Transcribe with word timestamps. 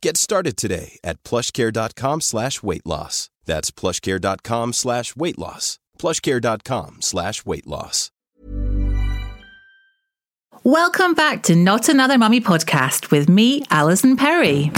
Get 0.00 0.16
started 0.16 0.56
today 0.56 0.98
at 1.02 1.22
plushcare.com 1.22 2.20
slash 2.20 2.62
weight 2.62 2.86
loss. 2.86 3.30
That's 3.46 3.70
plushcare.com 3.70 4.72
slash 4.72 5.16
weight 5.16 5.38
loss. 5.38 5.78
plushcare.com 5.98 7.02
slash 7.02 7.44
weight 7.44 7.66
loss. 7.66 8.10
Welcome 10.64 11.14
back 11.14 11.44
to 11.44 11.56
Not 11.56 11.88
Another 11.88 12.18
Mummy 12.18 12.40
podcast 12.40 13.10
with 13.10 13.28
me, 13.28 13.64
Alison 13.70 14.16
Perry. 14.16 14.70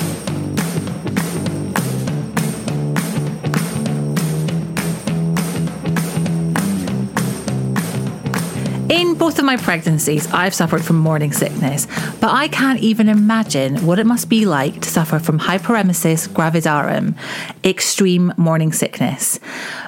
In 8.90 9.14
both 9.14 9.38
of 9.38 9.44
my 9.44 9.56
pregnancies, 9.56 10.26
I've 10.32 10.52
suffered 10.52 10.84
from 10.84 10.98
morning 10.98 11.30
sickness, 11.32 11.86
but 12.20 12.32
I 12.32 12.48
can't 12.48 12.80
even 12.80 13.08
imagine 13.08 13.86
what 13.86 14.00
it 14.00 14.04
must 14.04 14.28
be 14.28 14.46
like 14.46 14.80
to 14.80 14.90
suffer 14.90 15.20
from 15.20 15.38
hyperemesis 15.38 16.26
gravidarum, 16.26 17.14
extreme 17.62 18.34
morning 18.36 18.72
sickness. 18.72 19.38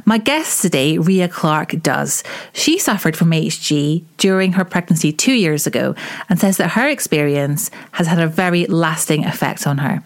My 0.04 0.18
guest 0.18 0.62
today, 0.62 0.98
Ria 0.98 1.28
Clark, 1.28 1.82
does. 1.82 2.22
She 2.52 2.78
suffered 2.78 3.16
from 3.16 3.32
HG 3.32 4.04
during 4.18 4.52
her 4.52 4.64
pregnancy 4.64 5.10
two 5.10 5.34
years 5.34 5.66
ago 5.66 5.96
and 6.28 6.38
says 6.38 6.58
that 6.58 6.70
her 6.70 6.88
experience 6.88 7.72
has 7.90 8.06
had 8.06 8.20
a 8.20 8.28
very 8.28 8.66
lasting 8.66 9.24
effect 9.24 9.66
on 9.66 9.78
her. 9.78 10.04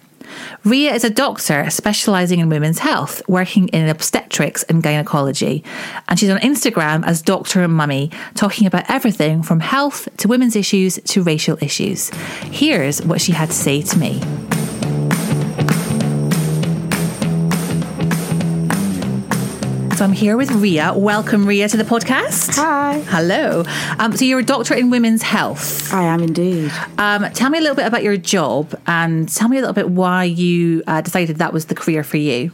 Ria 0.65 0.95
is 0.95 1.05
a 1.05 1.11
doctor 1.11 1.69
specialising 1.71 2.41
in 2.41 2.49
women's 2.49 2.79
health, 2.79 3.23
working 3.29 3.69
in 3.69 3.89
obstetrics 3.89 4.63
and 4.65 4.83
gynecology. 4.83 5.65
And 6.09 6.19
she's 6.19 6.31
on 6.31 6.39
Instagram 6.39 7.07
as 7.07 7.23
Dr. 7.23 7.63
and 7.63 7.75
Mummy, 7.75 8.11
talking 8.35 8.67
about 8.67 8.89
everything 8.89 9.43
from 9.43 9.61
health 9.61 10.09
to 10.19 10.29
women's 10.29 10.57
issues 10.57 10.99
to 11.05 11.23
racial 11.23 11.59
issues. 11.61 12.11
Here's 12.51 13.03
what 13.03 13.21
she 13.21 13.33
had 13.33 13.49
to 13.49 13.55
say 13.55 13.83
to 13.83 13.99
me. 13.99 14.56
So 19.97 20.05
I'm 20.05 20.13
here 20.13 20.37
with 20.37 20.51
Ria. 20.51 20.93
Welcome, 20.95 21.47
Ria, 21.47 21.71
to 21.71 21.77
the 21.79 21.83
podcast. 21.83 22.57
Hi. 22.57 22.99
Hello. 23.07 23.65
Um, 23.99 24.15
so 24.15 24.27
you're 24.27 24.41
a 24.41 24.45
doctor 24.45 24.75
in 24.75 24.91
women's 24.91 25.23
health. 25.23 25.91
I 25.91 26.03
am 26.03 26.23
indeed. 26.23 26.71
Um, 26.99 27.33
tell 27.33 27.49
me 27.49 27.57
a 27.57 27.63
little 27.63 27.77
bit 27.77 27.87
about 27.87 28.03
your 28.03 28.19
job 28.19 28.79
and 28.87 29.27
tell 29.27 29.49
me 29.49 29.57
a 29.57 29.61
little 29.61 29.73
bit 29.73 29.89
why 29.89 30.25
you 30.25 30.83
uh, 30.87 31.01
decided 31.01 31.37
that 31.37 31.55
was 31.55 31.65
the 31.65 31.75
career 31.75 32.05
for 32.05 32.19
you. 32.19 32.53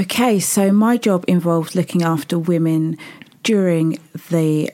Okay, 0.00 0.40
so 0.40 0.72
my 0.72 0.96
job 0.96 1.24
involves 1.28 1.76
looking 1.76 2.02
after 2.02 2.36
women 2.40 2.98
during 3.44 4.00
the 4.28 4.68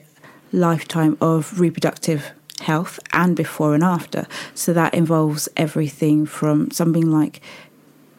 lifetime 0.51 1.19
of 1.21 1.59
reproductive 1.59 2.31
health 2.61 2.99
and 3.13 3.35
before 3.35 3.75
and 3.75 3.83
after. 3.83 4.25
So 4.55 4.73
that 4.73 4.95
involves 4.95 5.47
everything 5.55 6.25
from 6.25 6.71
something 6.71 7.11
like 7.11 7.41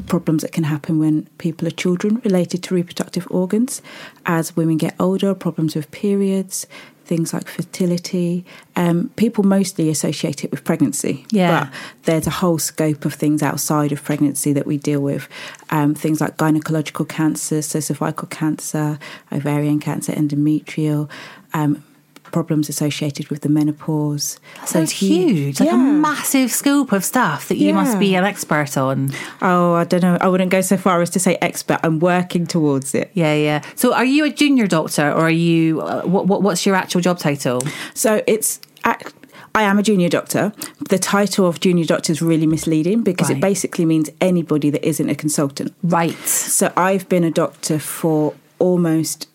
problems 0.07 0.43
that 0.43 0.53
can 0.53 0.65
happen 0.65 0.99
when 0.99 1.27
people 1.39 1.67
are 1.67 1.73
children 1.73 2.21
related 2.25 2.63
to 2.65 2.75
reproductive 2.75 3.27
organs. 3.31 3.83
As 4.27 4.57
women 4.57 4.77
get 4.77 4.95
older, 4.99 5.35
problems 5.35 5.75
with 5.75 5.91
periods, 5.91 6.67
things 7.11 7.33
like 7.33 7.49
fertility. 7.49 8.45
Um, 8.77 9.11
people 9.17 9.43
mostly 9.43 9.89
associate 9.89 10.45
it 10.45 10.53
with 10.53 10.63
pregnancy. 10.63 11.27
Yeah. 11.31 11.65
But 11.65 11.73
there's 12.05 12.27
a 12.29 12.31
whole 12.31 12.59
scope 12.59 13.05
of 13.05 13.15
things 13.15 13.43
outside 13.43 13.91
of 13.91 14.05
pregnancy 14.05 14.53
that 14.53 14.65
we 14.65 14.79
deal 14.79 15.01
with. 15.01 15.29
Um, 15.71 15.93
things 15.95 16.21
like 16.21 16.37
gynecological 16.37 17.09
cancer, 17.09 17.63
cervical 17.63 18.29
cancer, 18.29 18.99
ovarian 19.33 19.81
cancer, 19.81 20.13
endometrial. 20.13 21.11
Um, 21.53 21.83
problems 22.33 22.69
associated 22.69 23.29
with 23.29 23.43
the 23.43 23.49
menopause. 23.49 24.39
That 24.57 24.69
sounds 24.69 24.91
huge. 24.93 25.61
Like 25.61 25.71
a 25.73 25.77
massive 25.77 26.51
scope 26.51 26.93
of 26.93 27.05
stuff 27.05 27.49
that 27.49 27.57
you 27.57 27.75
must 27.75 27.99
be 27.99 28.15
an 28.15 28.25
expert 28.25 28.77
on. 28.77 29.11
Oh, 29.43 29.75
I 29.75 29.85
don't 29.85 30.03
know. 30.03 30.19
I 30.21 30.29
wouldn't 30.29 30.51
go 30.51 30.61
so 30.61 30.77
far 30.77 31.01
as 31.03 31.11
to 31.11 31.19
say 31.21 31.37
expert. 31.41 31.79
I'm 31.83 31.99
working 31.99 32.47
towards 32.47 32.95
it. 32.95 33.11
Yeah, 33.15 33.35
yeah. 33.35 33.63
So, 33.75 33.95
are 33.95 34.05
you 34.05 34.25
a 34.25 34.31
junior 34.31 34.67
doctor, 34.67 35.11
or 35.11 35.23
are 35.23 35.31
you? 35.31 35.81
Uh, 35.81 36.03
what, 36.03 36.27
what 36.27 36.43
What's 36.43 36.65
your 36.67 36.75
actual 36.75 37.01
job 37.01 37.19
title? 37.19 37.61
So 37.95 38.23
it's. 38.27 38.61
I 39.53 39.63
am 39.65 39.79
a 39.79 39.83
junior 39.83 40.09
doctor. 40.09 40.53
The 40.89 40.99
title 40.99 41.47
of 41.47 41.59
junior 41.61 41.85
doctor 41.85 42.13
is 42.13 42.23
really 42.23 42.47
misleading 42.47 43.03
because 43.03 43.29
Right. 43.29 43.39
it 43.39 43.41
basically 43.41 43.85
means 43.85 44.09
anybody 44.21 44.71
that 44.71 44.87
isn't 44.87 45.09
a 45.11 45.15
consultant. 45.15 45.75
Right. 45.83 46.17
So 46.27 46.73
I've 46.77 47.09
been 47.09 47.25
a 47.25 47.31
doctor 47.31 47.79
for 47.81 48.35
almost 48.61 49.27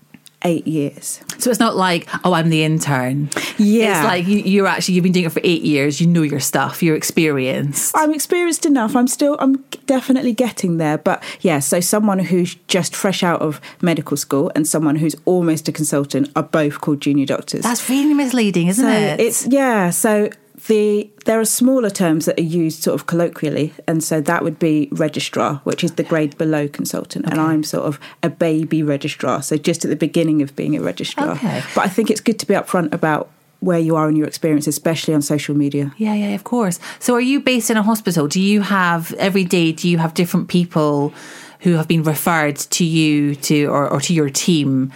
eight 0.45 0.66
years. 0.67 1.19
So 1.39 1.50
it's 1.50 1.59
not 1.59 1.75
like, 1.75 2.07
oh, 2.23 2.33
I'm 2.33 2.50
the 2.50 2.63
intern. 2.63 3.29
Yeah. 3.57 4.00
It's 4.00 4.07
like 4.07 4.28
you, 4.28 4.39
you're 4.39 4.67
actually 4.67 4.95
you've 4.95 5.03
been 5.03 5.11
doing 5.11 5.25
it 5.25 5.31
for 5.31 5.41
eight 5.44 5.63
years. 5.63 6.00
You 6.00 6.07
know 6.07 6.22
your 6.22 6.39
stuff. 6.39 6.81
You're 6.81 6.95
experienced. 6.95 7.94
I'm 7.97 8.13
experienced 8.13 8.66
enough. 8.66 8.95
I'm 8.95 9.07
still, 9.07 9.35
I'm 9.39 9.57
definitely 9.88 10.34
getting 10.34 10.78
there. 10.78 10.97
But 10.97 11.23
yeah, 11.41 11.59
so 11.59 11.79
someone 11.79 12.19
who's 12.19 12.55
just 12.67 12.95
fresh 12.95 13.23
out 13.23 13.41
of 13.41 13.59
medical 13.81 14.16
school 14.16 14.51
and 14.55 14.67
someone 14.67 14.95
who's 14.95 15.16
almost 15.25 15.67
a 15.67 15.72
consultant 15.72 16.31
are 16.35 16.44
both 16.44 16.79
called 16.79 17.01
junior 17.01 17.25
doctors. 17.25 17.63
That's 17.63 17.89
really 17.89 18.13
misleading, 18.13 18.67
isn't 18.67 18.85
so 18.85 18.91
it? 18.91 19.19
it's 19.19 19.47
yeah. 19.47 19.89
So 19.89 20.29
the 20.67 21.09
there 21.25 21.39
are 21.39 21.45
smaller 21.45 21.89
terms 21.89 22.25
that 22.25 22.39
are 22.39 22.43
used 22.43 22.83
sort 22.83 22.99
of 22.99 23.07
colloquially, 23.07 23.73
and 23.87 24.03
so 24.03 24.21
that 24.21 24.43
would 24.43 24.59
be 24.59 24.89
registrar, 24.91 25.61
which 25.63 25.83
is 25.83 25.93
the 25.93 26.03
grade 26.03 26.37
below 26.37 26.67
consultant, 26.67 27.25
and 27.25 27.39
I'm 27.39 27.63
sort 27.63 27.85
of 27.85 27.99
a 28.23 28.29
baby 28.29 28.83
registrar, 28.83 29.41
so 29.41 29.57
just 29.57 29.85
at 29.85 29.89
the 29.89 29.95
beginning 29.95 30.41
of 30.41 30.55
being 30.55 30.75
a 30.75 30.81
registrar. 30.81 31.31
Okay. 31.31 31.63
But 31.73 31.85
I 31.85 31.87
think 31.87 32.09
it's 32.09 32.21
good 32.21 32.39
to 32.39 32.45
be 32.45 32.53
upfront 32.53 32.93
about 32.93 33.29
where 33.59 33.79
you 33.79 33.95
are 33.95 34.07
in 34.07 34.15
your 34.15 34.27
experience, 34.27 34.67
especially 34.67 35.13
on 35.13 35.21
social 35.21 35.55
media. 35.55 35.93
Yeah, 35.97 36.13
yeah, 36.13 36.35
of 36.35 36.43
course. 36.43 36.79
So, 36.99 37.15
are 37.15 37.21
you 37.21 37.39
based 37.39 37.69
in 37.69 37.77
a 37.77 37.83
hospital? 37.83 38.27
Do 38.27 38.41
you 38.41 38.61
have 38.61 39.13
every 39.13 39.43
day? 39.43 39.71
Do 39.71 39.89
you 39.89 39.97
have 39.97 40.13
different 40.13 40.47
people 40.49 41.13
who 41.61 41.73
have 41.73 41.87
been 41.87 42.03
referred 42.03 42.57
to 42.57 42.85
you 42.85 43.35
to 43.35 43.65
or, 43.65 43.89
or 43.89 44.01
to 44.01 44.13
your 44.13 44.29
team? 44.29 44.91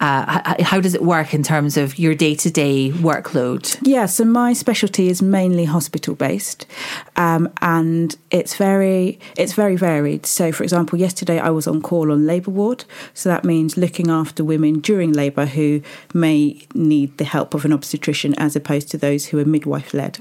Uh, 0.00 0.54
how 0.62 0.80
does 0.80 0.94
it 0.94 1.02
work 1.02 1.34
in 1.34 1.42
terms 1.42 1.76
of 1.76 1.98
your 1.98 2.14
day 2.14 2.34
to 2.34 2.50
day 2.50 2.90
workload? 2.90 3.78
Yeah, 3.82 4.06
so 4.06 4.24
my 4.24 4.54
specialty 4.54 5.08
is 5.08 5.20
mainly 5.20 5.66
hospital 5.66 6.14
based, 6.14 6.66
um, 7.16 7.52
and 7.60 8.16
it's 8.30 8.56
very 8.56 9.18
it's 9.36 9.52
very 9.52 9.76
varied. 9.76 10.24
So, 10.24 10.52
for 10.52 10.62
example, 10.62 10.98
yesterday 10.98 11.38
I 11.38 11.50
was 11.50 11.66
on 11.66 11.82
call 11.82 12.10
on 12.10 12.26
labour 12.26 12.50
ward, 12.50 12.84
so 13.12 13.28
that 13.28 13.44
means 13.44 13.76
looking 13.76 14.10
after 14.10 14.42
women 14.42 14.80
during 14.80 15.12
labour 15.12 15.46
who 15.46 15.82
may 16.14 16.66
need 16.74 17.18
the 17.18 17.24
help 17.24 17.52
of 17.52 17.64
an 17.64 17.72
obstetrician 17.72 18.34
as 18.34 18.56
opposed 18.56 18.90
to 18.90 18.98
those 18.98 19.26
who 19.26 19.38
are 19.38 19.44
midwife 19.44 19.92
led. 19.92 20.18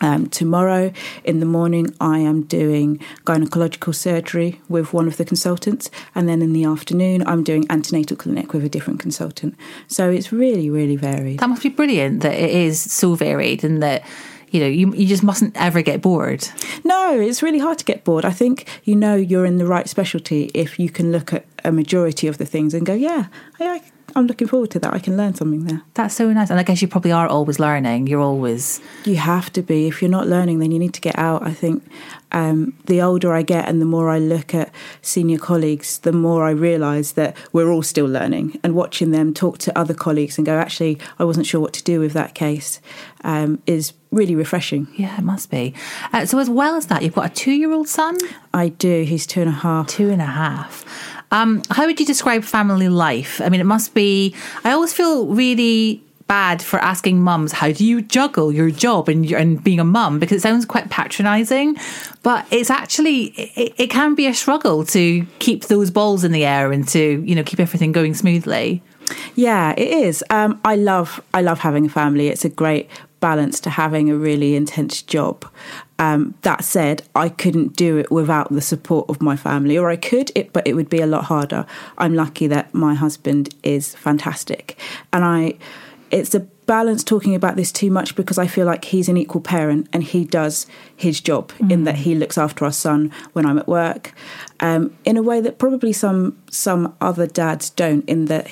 Um, 0.00 0.26
tomorrow 0.28 0.92
in 1.24 1.40
the 1.40 1.46
morning, 1.46 1.94
I 2.00 2.18
am 2.18 2.42
doing 2.42 2.98
gynecological 3.24 3.94
surgery 3.94 4.60
with 4.68 4.92
one 4.92 5.06
of 5.06 5.16
the 5.16 5.24
consultants, 5.24 5.90
and 6.14 6.28
then 6.28 6.42
in 6.42 6.52
the 6.52 6.64
afternoon, 6.64 7.26
I'm 7.26 7.44
doing 7.44 7.66
antenatal 7.70 8.16
clinic 8.16 8.52
with 8.52 8.64
a 8.64 8.68
different 8.68 9.00
consultant. 9.00 9.56
So 9.86 10.10
it's 10.10 10.32
really, 10.32 10.68
really 10.70 10.96
varied. 10.96 11.38
That 11.38 11.48
must 11.48 11.62
be 11.62 11.68
brilliant 11.68 12.22
that 12.22 12.34
it 12.34 12.50
is 12.50 12.80
so 12.80 13.14
varied 13.14 13.64
and 13.64 13.82
that 13.82 14.04
you 14.54 14.60
know 14.60 14.66
you 14.66 14.94
you 14.94 15.06
just 15.06 15.22
mustn't 15.22 15.56
ever 15.56 15.82
get 15.82 16.00
bored. 16.00 16.48
No, 16.84 17.20
it's 17.20 17.42
really 17.42 17.58
hard 17.58 17.78
to 17.78 17.84
get 17.84 18.04
bored. 18.04 18.24
I 18.24 18.30
think 18.30 18.68
you 18.84 18.94
know 18.94 19.16
you're 19.16 19.44
in 19.44 19.58
the 19.58 19.66
right 19.66 19.88
specialty 19.88 20.50
if 20.54 20.78
you 20.78 20.88
can 20.88 21.10
look 21.10 21.32
at 21.32 21.44
a 21.64 21.72
majority 21.72 22.28
of 22.28 22.38
the 22.38 22.46
things 22.46 22.74
and 22.74 22.86
go, 22.86 22.94
yeah, 22.94 23.26
I, 23.58 23.82
I'm 24.14 24.26
looking 24.26 24.46
forward 24.46 24.70
to 24.72 24.78
that. 24.80 24.94
I 24.94 24.98
can 24.98 25.16
learn 25.16 25.34
something 25.34 25.64
there. 25.64 25.82
That's 25.94 26.14
so 26.14 26.32
nice. 26.32 26.50
And 26.50 26.60
I 26.60 26.62
guess 26.62 26.80
you 26.82 26.88
probably 26.88 27.10
are 27.10 27.26
always 27.26 27.58
learning. 27.58 28.06
You're 28.06 28.20
always. 28.20 28.80
You 29.04 29.16
have 29.16 29.52
to 29.54 29.62
be. 29.62 29.88
If 29.88 30.00
you're 30.00 30.10
not 30.10 30.28
learning, 30.28 30.60
then 30.60 30.70
you 30.70 30.78
need 30.78 30.94
to 30.94 31.00
get 31.00 31.18
out. 31.18 31.42
I 31.42 31.52
think 31.52 31.82
um, 32.34 32.74
the 32.86 33.00
older 33.00 33.32
I 33.32 33.42
get 33.42 33.68
and 33.68 33.80
the 33.80 33.86
more 33.86 34.10
I 34.10 34.18
look 34.18 34.54
at 34.54 34.74
senior 35.00 35.38
colleagues, 35.38 36.00
the 36.00 36.12
more 36.12 36.44
I 36.44 36.50
realise 36.50 37.12
that 37.12 37.36
we're 37.52 37.70
all 37.70 37.82
still 37.82 38.06
learning 38.06 38.58
and 38.64 38.74
watching 38.74 39.12
them 39.12 39.32
talk 39.32 39.58
to 39.58 39.78
other 39.78 39.94
colleagues 39.94 40.36
and 40.36 40.44
go, 40.44 40.58
actually, 40.58 40.98
I 41.20 41.24
wasn't 41.24 41.46
sure 41.46 41.60
what 41.60 41.72
to 41.74 41.82
do 41.84 42.00
with 42.00 42.12
that 42.14 42.34
case 42.34 42.80
um, 43.22 43.62
is 43.66 43.92
really 44.10 44.34
refreshing. 44.34 44.88
Yeah, 44.96 45.16
it 45.16 45.22
must 45.22 45.48
be. 45.48 45.74
Uh, 46.12 46.26
so, 46.26 46.40
as 46.40 46.50
well 46.50 46.74
as 46.74 46.86
that, 46.86 47.02
you've 47.02 47.14
got 47.14 47.30
a 47.30 47.34
two 47.34 47.52
year 47.52 47.72
old 47.72 47.88
son? 47.88 48.18
I 48.52 48.68
do. 48.68 49.04
He's 49.04 49.26
two 49.26 49.40
and 49.40 49.48
a 49.48 49.52
half. 49.52 49.86
Two 49.86 50.10
and 50.10 50.20
a 50.20 50.26
half. 50.26 50.84
Um, 51.30 51.62
how 51.70 51.86
would 51.86 51.98
you 51.98 52.06
describe 52.06 52.44
family 52.44 52.88
life? 52.88 53.40
I 53.40 53.48
mean, 53.48 53.60
it 53.60 53.64
must 53.64 53.94
be. 53.94 54.34
I 54.64 54.72
always 54.72 54.92
feel 54.92 55.26
really 55.26 56.03
bad 56.26 56.62
for 56.62 56.78
asking 56.78 57.20
mums 57.20 57.52
how 57.52 57.70
do 57.70 57.84
you 57.84 58.00
juggle 58.00 58.50
your 58.50 58.70
job 58.70 59.08
and 59.08 59.30
and 59.32 59.62
being 59.62 59.80
a 59.80 59.84
mum 59.84 60.18
because 60.18 60.38
it 60.38 60.40
sounds 60.40 60.64
quite 60.64 60.88
patronizing 60.90 61.76
but 62.22 62.46
it's 62.50 62.70
actually 62.70 63.24
it, 63.36 63.74
it, 63.76 63.90
can 63.90 64.14
be 64.14 64.26
a 64.26 64.34
struggle 64.34 64.84
to 64.84 65.26
keep 65.38 65.64
those 65.66 65.90
balls 65.90 66.24
in 66.24 66.32
the 66.32 66.44
air 66.44 66.72
and 66.72 66.88
to 66.88 67.22
you 67.26 67.34
know 67.34 67.42
keep 67.42 67.60
everything 67.60 67.92
going 67.92 68.14
smoothly 68.14 68.82
yeah 69.34 69.74
it 69.76 69.88
is 69.88 70.24
um, 70.30 70.58
i 70.64 70.74
love 70.74 71.20
i 71.34 71.42
love 71.42 71.58
having 71.58 71.86
a 71.86 71.90
family 71.90 72.28
it's 72.28 72.44
a 72.44 72.48
great 72.48 72.88
balance 73.20 73.60
to 73.60 73.70
having 73.70 74.10
a 74.10 74.16
really 74.16 74.54
intense 74.54 75.02
job 75.02 75.46
um, 75.98 76.34
that 76.42 76.64
said, 76.64 77.02
I 77.14 77.28
couldn't 77.28 77.76
do 77.76 77.96
it 77.98 78.10
without 78.10 78.52
the 78.52 78.60
support 78.60 79.08
of 79.08 79.22
my 79.22 79.36
family, 79.36 79.78
or 79.78 79.88
I 79.90 79.96
could, 79.96 80.32
it, 80.34 80.52
but 80.52 80.66
it 80.66 80.74
would 80.74 80.88
be 80.88 81.00
a 81.00 81.06
lot 81.06 81.24
harder. 81.24 81.66
I'm 81.98 82.14
lucky 82.14 82.46
that 82.48 82.74
my 82.74 82.94
husband 82.94 83.54
is 83.62 83.94
fantastic, 83.94 84.78
and 85.12 85.24
I. 85.24 85.54
It's 86.14 86.32
a 86.32 86.40
balance 86.40 87.02
talking 87.02 87.34
about 87.34 87.56
this 87.56 87.72
too 87.72 87.90
much 87.90 88.14
because 88.14 88.38
I 88.38 88.46
feel 88.46 88.66
like 88.66 88.84
he's 88.84 89.08
an 89.08 89.16
equal 89.16 89.40
parent 89.40 89.88
and 89.92 90.04
he 90.04 90.24
does 90.24 90.66
his 90.96 91.20
job 91.20 91.50
mm. 91.54 91.72
in 91.72 91.82
that 91.84 91.96
he 91.96 92.14
looks 92.14 92.38
after 92.38 92.64
our 92.64 92.70
son 92.72 93.12
when 93.32 93.44
I'm 93.44 93.58
at 93.58 93.66
work, 93.66 94.14
um, 94.60 94.96
in 95.04 95.16
a 95.16 95.22
way 95.22 95.40
that 95.40 95.58
probably 95.58 95.92
some 95.92 96.38
some 96.50 96.94
other 97.00 97.26
dads 97.26 97.68
don't. 97.68 98.08
In 98.08 98.26
that 98.26 98.46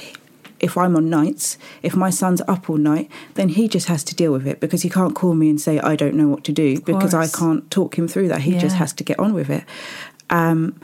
if 0.59 0.77
I'm 0.77 0.97
on 0.97 1.09
nights, 1.09 1.57
if 1.83 1.95
my 1.95 2.11
son's 2.11 2.41
up 2.49 2.69
all 2.69 2.79
night, 2.79 3.09
then 3.35 3.49
he 3.51 3.69
just 3.69 3.87
has 3.87 4.03
to 4.05 4.15
deal 4.15 4.33
with 4.33 4.47
it 4.47 4.59
because 4.59 4.83
he 4.83 4.91
can't 4.91 5.15
call 5.15 5.35
me 5.35 5.49
and 5.49 5.61
say, 5.61 5.79
I 5.79 5.95
don't 5.95 6.15
know 6.15 6.27
what 6.27 6.43
to 6.45 6.53
do 6.53 6.81
because 6.81 7.15
I 7.15 7.29
can't 7.29 7.71
talk 7.71 7.97
him 7.97 8.09
through 8.09 8.29
that. 8.29 8.43
He 8.43 8.55
yeah. 8.55 8.59
just 8.61 8.77
has 8.77 8.93
to 8.95 9.05
get 9.05 9.21
on 9.21 9.35
with 9.35 9.51
it. 9.51 9.65
Um, 10.31 10.81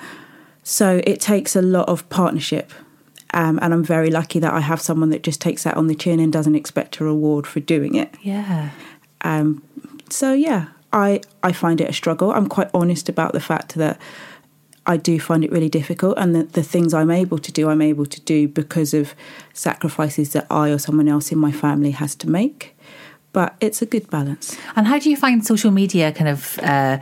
so 0.62 1.00
it 1.04 1.20
takes 1.20 1.56
a 1.56 1.62
lot 1.62 1.88
of 1.88 2.08
partnership. 2.08 2.72
Um, 3.34 3.58
and 3.60 3.74
I'm 3.74 3.84
very 3.84 4.10
lucky 4.10 4.38
that 4.38 4.52
I 4.52 4.60
have 4.60 4.80
someone 4.80 5.10
that 5.10 5.22
just 5.22 5.40
takes 5.40 5.64
that 5.64 5.76
on 5.76 5.86
the 5.86 5.94
chin 5.94 6.18
and 6.20 6.32
doesn't 6.32 6.54
expect 6.54 6.98
a 7.00 7.04
reward 7.04 7.46
for 7.46 7.60
doing 7.60 7.94
it. 7.94 8.14
Yeah. 8.22 8.70
Um, 9.20 9.62
so 10.08 10.32
yeah, 10.32 10.68
I 10.92 11.20
I 11.42 11.52
find 11.52 11.80
it 11.80 11.90
a 11.90 11.92
struggle. 11.92 12.32
I'm 12.32 12.48
quite 12.48 12.70
honest 12.72 13.08
about 13.08 13.32
the 13.32 13.40
fact 13.40 13.74
that 13.74 14.00
I 14.88 14.96
do 14.96 15.20
find 15.20 15.44
it 15.44 15.52
really 15.52 15.68
difficult. 15.68 16.16
And 16.16 16.34
the, 16.34 16.44
the 16.44 16.62
things 16.62 16.94
I'm 16.94 17.10
able 17.10 17.38
to 17.38 17.52
do, 17.52 17.68
I'm 17.68 17.82
able 17.82 18.06
to 18.06 18.20
do 18.22 18.48
because 18.48 18.94
of 18.94 19.14
sacrifices 19.52 20.32
that 20.32 20.46
I 20.50 20.70
or 20.70 20.78
someone 20.78 21.08
else 21.08 21.30
in 21.30 21.38
my 21.38 21.52
family 21.52 21.90
has 21.90 22.14
to 22.16 22.30
make. 22.30 22.74
But 23.34 23.54
it's 23.60 23.82
a 23.82 23.86
good 23.86 24.08
balance. 24.08 24.56
And 24.74 24.86
how 24.86 24.98
do 24.98 25.10
you 25.10 25.16
find 25.16 25.44
social 25.44 25.70
media 25.70 26.10
kind 26.10 26.28
of, 26.28 26.58
uh, 26.62 26.98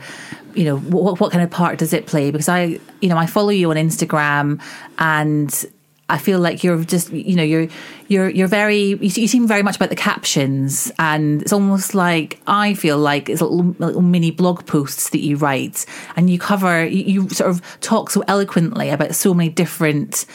you 0.53 0.65
know, 0.65 0.77
what, 0.77 1.21
what 1.21 1.31
kind 1.31 1.41
of 1.41 1.49
part 1.49 1.79
does 1.79 1.93
it 1.93 2.05
play? 2.05 2.29
Because 2.29 2.49
I, 2.49 2.79
you 2.99 3.07
know, 3.07 3.17
I 3.17 3.25
follow 3.25 3.49
you 3.49 3.69
on 3.71 3.77
Instagram 3.77 4.61
and 4.99 5.65
I 6.09 6.17
feel 6.17 6.39
like 6.39 6.63
you're 6.63 6.83
just, 6.85 7.11
you 7.11 7.35
know, 7.35 7.43
you're 7.43 7.67
you're 8.07 8.29
you're 8.29 8.47
very 8.47 8.77
you, 8.77 8.97
you, 9.01 9.27
seem 9.27 9.45
very 9.45 9.61
much 9.61 9.75
about 9.75 9.89
the 9.89 9.95
captions, 9.95 10.89
and 10.97 11.41
it's 11.41 11.51
almost 11.51 11.93
like 11.93 12.39
I 12.47 12.75
feel 12.75 12.97
like 12.97 13.27
it's 13.27 13.41
little, 13.41 13.75
little 13.77 14.01
mini 14.01 14.31
blog 14.31 14.65
posts 14.65 15.09
that 15.09 15.19
you 15.19 15.35
write, 15.35 15.85
and 16.15 16.29
you 16.29 16.39
cover 16.39 16.85
you, 16.85 17.03
you 17.03 17.29
sort 17.29 17.49
of 17.49 17.61
talk 17.81 18.09
so 18.09 18.23
eloquently 18.27 18.89
about 18.89 19.15
so 19.15 19.33
many 19.33 19.49
different 19.49 20.25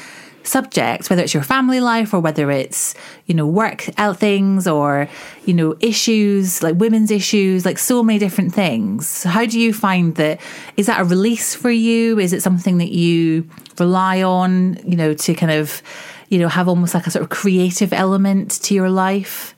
subjects, 0.45 1.09
whether 1.09 1.23
it's 1.23 1.35
your 1.35 1.43
family 1.43 1.81
life 1.81 2.13
or 2.13 2.21
whether 2.21 2.51
it's, 2.51 2.95
you 3.27 3.35
know, 3.35 3.47
work 3.47 3.89
out 3.99 4.19
things 4.19 4.67
or, 4.67 5.09
you 5.45 5.55
know, 5.55 5.77
issues 5.81 6.63
like 6.63 6.77
women's 6.77 7.11
issues, 7.11 7.65
like 7.65 7.79
so 7.79 8.03
many 8.03 8.19
different 8.19 8.55
things. 8.55 9.23
How 9.25 9.47
do 9.47 9.59
you 9.59 9.73
find 9.73 10.15
that? 10.17 10.41
Is 10.77 10.87
that 10.87 11.01
a 11.01 11.05
release 11.05 11.55
for 11.55 11.71
you? 11.71 12.19
Is 12.19 12.33
it 12.33 12.43
something 12.43 12.79
that 12.79 12.91
you 12.91 13.49
rely 13.79 14.23
on, 14.23 14.79
you 14.85 14.97
know, 14.97 15.15
to 15.15 15.35
kind 15.35 15.53
of, 15.53 15.83
you 16.29 16.39
know, 16.39 16.49
have 16.49 16.69
almost 16.69 16.95
like 16.95 17.07
a 17.07 17.11
sort 17.11 17.23
of 17.23 17.31
creative 17.31 17.93
element 17.93 18.63
to 18.63 18.75
your 18.75 18.91
life? 18.91 19.55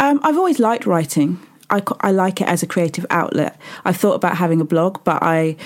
Um, 0.00 0.20
I've 0.22 0.36
always 0.36 0.58
liked 0.58 0.86
writing. 0.86 1.38
I, 1.70 1.82
I 2.00 2.12
like 2.12 2.40
it 2.40 2.46
as 2.46 2.62
a 2.62 2.66
creative 2.66 3.06
outlet. 3.10 3.58
I've 3.84 3.96
thought 3.96 4.14
about 4.14 4.36
having 4.36 4.60
a 4.60 4.64
blog, 4.64 5.02
but 5.04 5.22
I 5.22 5.56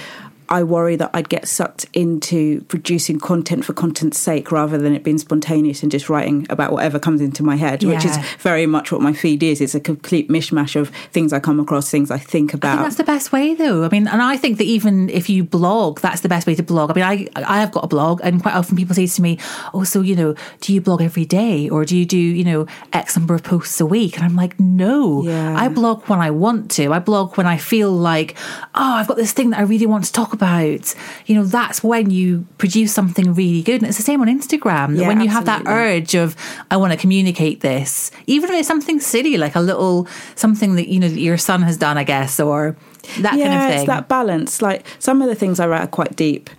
I 0.48 0.62
worry 0.62 0.96
that 0.96 1.10
I'd 1.12 1.28
get 1.28 1.46
sucked 1.46 1.86
into 1.92 2.62
producing 2.62 3.18
content 3.20 3.64
for 3.64 3.74
content's 3.74 4.18
sake 4.18 4.50
rather 4.50 4.78
than 4.78 4.94
it 4.94 5.04
being 5.04 5.18
spontaneous 5.18 5.82
and 5.82 5.92
just 5.92 6.08
writing 6.08 6.46
about 6.48 6.72
whatever 6.72 6.98
comes 6.98 7.20
into 7.20 7.42
my 7.42 7.56
head, 7.56 7.82
yeah. 7.82 7.94
which 7.94 8.04
is 8.04 8.16
very 8.38 8.66
much 8.66 8.90
what 8.90 9.02
my 9.02 9.12
feed 9.12 9.42
is. 9.42 9.60
It's 9.60 9.74
a 9.74 9.80
complete 9.80 10.28
mishmash 10.30 10.74
of 10.74 10.88
things 11.12 11.32
I 11.32 11.40
come 11.40 11.60
across, 11.60 11.90
things 11.90 12.10
I 12.10 12.18
think 12.18 12.54
about. 12.54 12.70
I 12.70 12.76
think 12.76 12.86
that's 12.86 12.96
the 12.96 13.04
best 13.04 13.30
way, 13.30 13.54
though. 13.54 13.84
I 13.84 13.90
mean, 13.90 14.08
and 14.08 14.22
I 14.22 14.36
think 14.38 14.56
that 14.58 14.64
even 14.64 15.10
if 15.10 15.28
you 15.28 15.44
blog, 15.44 16.00
that's 16.00 16.22
the 16.22 16.28
best 16.28 16.46
way 16.46 16.54
to 16.54 16.62
blog. 16.62 16.90
I 16.90 16.94
mean, 16.94 17.04
I 17.04 17.26
I 17.36 17.60
have 17.60 17.70
got 17.70 17.84
a 17.84 17.88
blog, 17.88 18.20
and 18.24 18.40
quite 18.40 18.54
often 18.54 18.76
people 18.76 18.94
say 18.94 19.06
to 19.06 19.22
me, 19.22 19.38
"Oh, 19.74 19.84
so 19.84 20.00
you 20.00 20.16
know, 20.16 20.34
do 20.60 20.72
you 20.72 20.80
blog 20.80 21.02
every 21.02 21.26
day, 21.26 21.68
or 21.68 21.84
do 21.84 21.96
you 21.96 22.06
do 22.06 22.18
you 22.18 22.44
know 22.44 22.66
X 22.94 23.16
number 23.16 23.34
of 23.34 23.42
posts 23.42 23.80
a 23.80 23.86
week?" 23.86 24.16
And 24.16 24.24
I'm 24.24 24.36
like, 24.36 24.58
"No, 24.58 25.22
yeah. 25.24 25.56
I 25.58 25.68
blog 25.68 26.04
when 26.08 26.20
I 26.20 26.30
want 26.30 26.70
to. 26.72 26.92
I 26.92 27.00
blog 27.00 27.36
when 27.36 27.46
I 27.46 27.58
feel 27.58 27.92
like, 27.92 28.34
oh, 28.74 28.94
I've 28.94 29.08
got 29.08 29.18
this 29.18 29.32
thing 29.32 29.50
that 29.50 29.58
I 29.60 29.62
really 29.62 29.86
want 29.86 30.04
to 30.04 30.12
talk 30.12 30.32
about." 30.32 30.37
About, 30.38 30.94
you 31.26 31.34
know, 31.34 31.44
that's 31.44 31.82
when 31.82 32.10
you 32.10 32.46
produce 32.58 32.94
something 32.94 33.34
really 33.34 33.62
good. 33.62 33.82
And 33.82 33.88
it's 33.88 33.96
the 33.96 34.04
same 34.04 34.20
on 34.20 34.28
Instagram. 34.28 34.96
Yeah, 34.96 35.08
when 35.08 35.20
you 35.20 35.28
absolutely. 35.28 35.28
have 35.28 35.44
that 35.44 35.62
urge 35.66 36.14
of, 36.14 36.36
I 36.70 36.76
want 36.76 36.92
to 36.92 36.98
communicate 36.98 37.60
this, 37.60 38.10
even 38.26 38.50
if 38.50 38.56
it's 38.60 38.68
something 38.68 39.00
silly, 39.00 39.36
like 39.36 39.56
a 39.56 39.60
little 39.60 40.06
something 40.34 40.76
that, 40.76 40.88
you 40.88 41.00
know, 41.00 41.08
that 41.08 41.20
your 41.20 41.38
son 41.38 41.62
has 41.62 41.76
done, 41.76 41.98
I 41.98 42.04
guess, 42.04 42.38
or 42.40 42.76
that 43.20 43.36
yeah, 43.36 43.48
kind 43.48 43.54
of 43.54 43.68
thing. 43.68 43.78
It's 43.80 43.86
that 43.88 44.08
balance. 44.08 44.62
Like 44.62 44.86
some 44.98 45.22
of 45.22 45.28
the 45.28 45.34
things 45.34 45.60
I 45.60 45.66
write 45.66 45.82
are 45.82 45.88
quite 45.88 46.16
deep. 46.16 46.50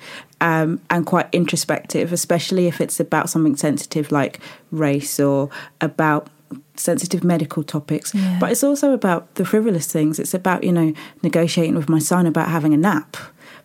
Um, 0.41 0.79
and 0.89 1.05
quite 1.05 1.27
introspective, 1.33 2.13
especially 2.13 2.67
if 2.67 2.79
it's 2.79 3.01
about 3.01 3.29
something 3.29 3.57
sensitive 3.57 4.09
like 4.09 4.39
race 4.71 5.19
or 5.19 5.49
about 5.81 6.29
sensitive 6.77 7.25
medical 7.25 7.61
topics. 7.61 8.15
Yeah. 8.15 8.37
But 8.39 8.51
it's 8.53 8.63
also 8.63 8.93
about 8.93 9.35
the 9.35 9.43
frivolous 9.43 9.91
things. 9.91 10.17
It's 10.17 10.33
about, 10.33 10.63
you 10.63 10.71
know, 10.71 10.93
negotiating 11.23 11.75
with 11.75 11.89
my 11.89 11.99
son 11.99 12.25
about 12.25 12.47
having 12.47 12.73
a 12.73 12.77
nap 12.77 13.17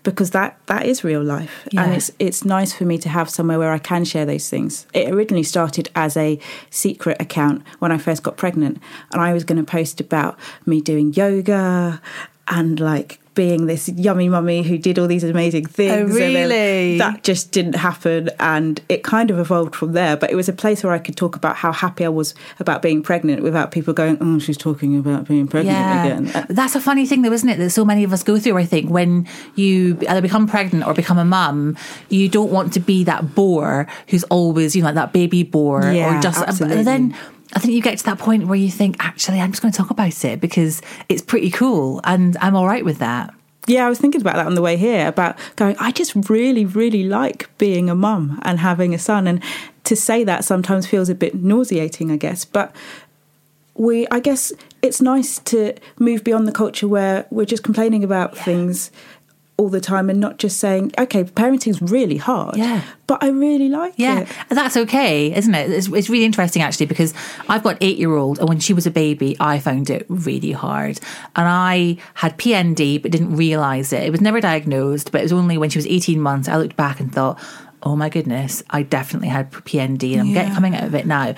because 0.05 0.31
that 0.31 0.59
that 0.67 0.87
is 0.87 1.03
real 1.03 1.23
life 1.23 1.67
yeah. 1.73 1.83
and 1.83 1.95
it's 1.95 2.11
it's 2.19 2.45
nice 2.45 2.73
for 2.73 2.85
me 2.85 2.99
to 2.99 3.09
have 3.09 3.29
somewhere 3.29 3.59
where 3.59 3.73
I 3.73 3.79
can 3.79 4.05
share 4.05 4.25
those 4.25 4.49
things. 4.49 4.87
It 4.93 5.13
originally 5.13 5.43
started 5.43 5.91
as 5.97 6.17
a 6.17 6.39
secret 6.71 7.21
account 7.21 7.63
when 7.81 7.91
I 7.91 7.99
first 7.99 8.23
got 8.23 8.37
pregnant 8.37 8.81
and 9.11 9.21
I 9.21 9.33
was 9.33 9.43
going 9.43 9.59
to 9.59 9.65
post 9.65 10.01
about 10.01 10.39
me 10.67 10.81
doing 10.81 11.13
yoga 11.15 12.01
and 12.47 12.79
like 12.79 13.19
being 13.35 13.67
this 13.67 13.89
yummy 13.89 14.29
mummy 14.29 14.63
who 14.63 14.79
did 14.79 14.99
all 14.99 15.07
these 15.07 15.25
amazing 15.25 15.67
things. 15.67 16.13
Oh, 16.13 16.15
really? 16.15 16.99
that 16.99 17.23
just 17.23 17.53
didn't 17.53 17.75
happen. 17.75 18.31
And 18.39 18.81
it 18.89 19.03
kind 19.03 19.31
of 19.31 19.39
evolved 19.39 19.75
from 19.75 19.93
there. 19.93 20.17
But 20.17 20.31
it 20.31 20.37
was 20.37 20.49
a 20.49 20.53
place 20.53 20.83
where 20.85 20.93
I 20.93 20.99
could 20.99 21.17
talk 21.17 21.37
about 21.37 21.57
how 21.57 21.73
happy 21.73 22.05
I 22.05 22.09
was 22.09 22.35
about 22.59 22.83
being 22.83 23.03
pregnant 23.03 23.43
without 23.43 23.73
people 23.73 23.93
going, 23.93 24.19
oh, 24.21 24.39
she's 24.39 24.57
talking 24.57 24.99
about 24.99 25.27
being 25.27 25.49
pregnant 25.49 25.77
yeah. 25.77 26.05
again. 26.05 26.31
Uh, 26.35 26.47
That's 26.49 26.75
a 26.75 26.81
funny 26.81 27.07
thing, 27.07 27.23
though, 27.23 27.33
isn't 27.33 27.49
it? 27.49 27.59
That 27.59 27.71
so 27.71 27.85
many 27.85 28.05
of 28.05 28.13
us 28.13 28.23
go 28.23 28.39
through, 28.39 28.59
I 28.59 28.65
think, 28.65 28.91
when 28.91 29.27
you 29.55 29.99
either 30.09 30.23
become 30.23 30.47
pregnant 30.47 30.87
or 30.87 30.95
become 30.95 31.19
a 31.19 31.25
mum, 31.25 31.77
you 32.09 32.29
don't 32.29 32.51
want 32.51 32.73
to 32.75 32.81
be 32.81 33.05
that 33.05 33.35
bore 33.35 33.87
who's 34.09 34.25
always, 34.25 34.77
you 34.77 34.83
know, 34.83 34.87
like 34.87 34.95
that 34.95 35.13
baby 35.13 35.43
bore 35.43 35.83
yeah, 35.93 36.19
or 36.19 36.23
just. 36.23 36.43
Absolutely. 36.43 36.85
then 36.85 37.17
I 37.55 37.61
think 37.61 37.73
you 37.73 37.83
get 37.83 37.99
to 37.99 38.05
that 38.05 38.19
point 38.19 38.47
where 38.47 38.59
you 38.59 38.71
think, 38.71 38.97
actually, 38.99 39.41
I'm 39.41 39.53
just 39.53 39.63
going 39.63 39.73
to 39.73 39.79
talk 39.79 39.91
about 39.91 40.25
it 40.25 40.41
because 40.41 40.83
it's 41.09 41.23
pretty 41.23 41.51
cool 41.51 42.01
and 42.05 42.37
I'm 42.41 42.57
all 42.57 42.67
right 42.67 42.85
with 42.85 42.99
that. 42.99 43.33
Yeah, 43.67 43.87
I 43.87 43.89
was 43.89 43.99
thinking 43.99 44.21
about 44.21 44.35
that 44.35 44.47
on 44.47 44.55
the 44.55 44.63
way 44.63 44.77
here 44.77 45.09
about 45.09 45.39
going, 45.57 45.77
I 45.79 45.91
just 45.91 46.29
really, 46.29 46.67
really 46.67 47.05
like 47.05 47.57
being 47.57 47.89
a 47.89 47.95
mum 47.95 48.39
and 48.43 48.59
having 48.59 48.93
a 48.93 48.99
son. 48.99 49.27
And 49.27 49.43
to 49.85 49.97
say 49.97 50.25
that 50.25 50.45
sometimes 50.45 50.87
feels 50.87 51.09
a 51.09 51.15
bit 51.15 51.35
nauseating, 51.35 52.11
I 52.11 52.17
guess. 52.17 52.45
But 52.45 52.75
we, 53.75 54.07
I 54.11 54.21
guess 54.21 54.53
it's 54.83 55.01
nice 55.01 55.39
to 55.41 55.75
move 55.99 56.25
beyond 56.25 56.47
the 56.47 56.53
culture 56.53 56.87
where 56.87 57.27
we're 57.31 57.47
just 57.47 57.65
complaining 57.65 58.05
about 58.05 58.35
yeah. 58.35 58.43
things 58.43 58.91
all 59.57 59.69
the 59.69 59.81
time 59.81 60.11
and 60.11 60.19
not 60.19 60.39
just 60.39 60.59
saying, 60.59 60.93
okay, 60.99 61.23
parenting's 61.23 61.81
really 61.81 62.17
hard. 62.17 62.57
Yeah. 62.57 62.83
But 63.07 63.23
I 63.23 63.29
really 63.29 63.69
like 63.69 63.95
yeah. 63.97 64.21
it. 64.21 64.29
Yeah. 64.29 64.45
That's 64.51 64.77
okay, 64.77 65.33
isn't 65.33 65.55
it? 65.55 65.71
It's, 65.71 65.87
it's 65.89 66.09
really 66.11 66.25
interesting 66.25 66.61
actually 66.61 66.87
because 66.87 67.15
I've 67.49 67.63
got 67.63 67.79
eight 67.81 67.97
year 67.99 68.17
old 68.17 68.41
and 68.41 68.49
when 68.49 68.59
she 68.59 68.73
was 68.73 68.85
a 68.87 68.91
baby, 68.91 69.37
I 69.39 69.61
found 69.61 69.91
it 69.91 70.07
really 70.09 70.51
hard. 70.51 70.99
And 71.37 71.47
I 71.49 71.99
had 72.15 72.37
PND 72.37 73.01
but 73.01 73.13
didn't 73.13 73.37
realise 73.37 73.93
it. 73.93 74.03
It 74.03 74.11
was 74.11 74.21
never 74.21 74.41
diagnosed, 74.41 75.13
but 75.13 75.21
it 75.21 75.25
was 75.25 75.33
only 75.33 75.57
when 75.57 75.71
she 75.71 75.79
was 75.79 75.87
18 75.87 76.21
months 76.21 76.49
I 76.49 76.57
looked 76.57 76.77
back 76.77 76.99
and 76.99 77.13
thought, 77.13 77.39
oh 77.85 77.95
my 77.95 78.09
goodness, 78.09 78.63
I 78.71 78.83
definitely 78.83 79.29
had 79.29 79.53
PND 79.53 80.13
and 80.15 80.23
I'm 80.23 80.27
Yeah. 80.29 80.35
getting 80.35 80.55
coming 80.55 80.75
out 80.75 80.85
of 80.85 80.95
it 80.97 81.07
now. 81.07 81.35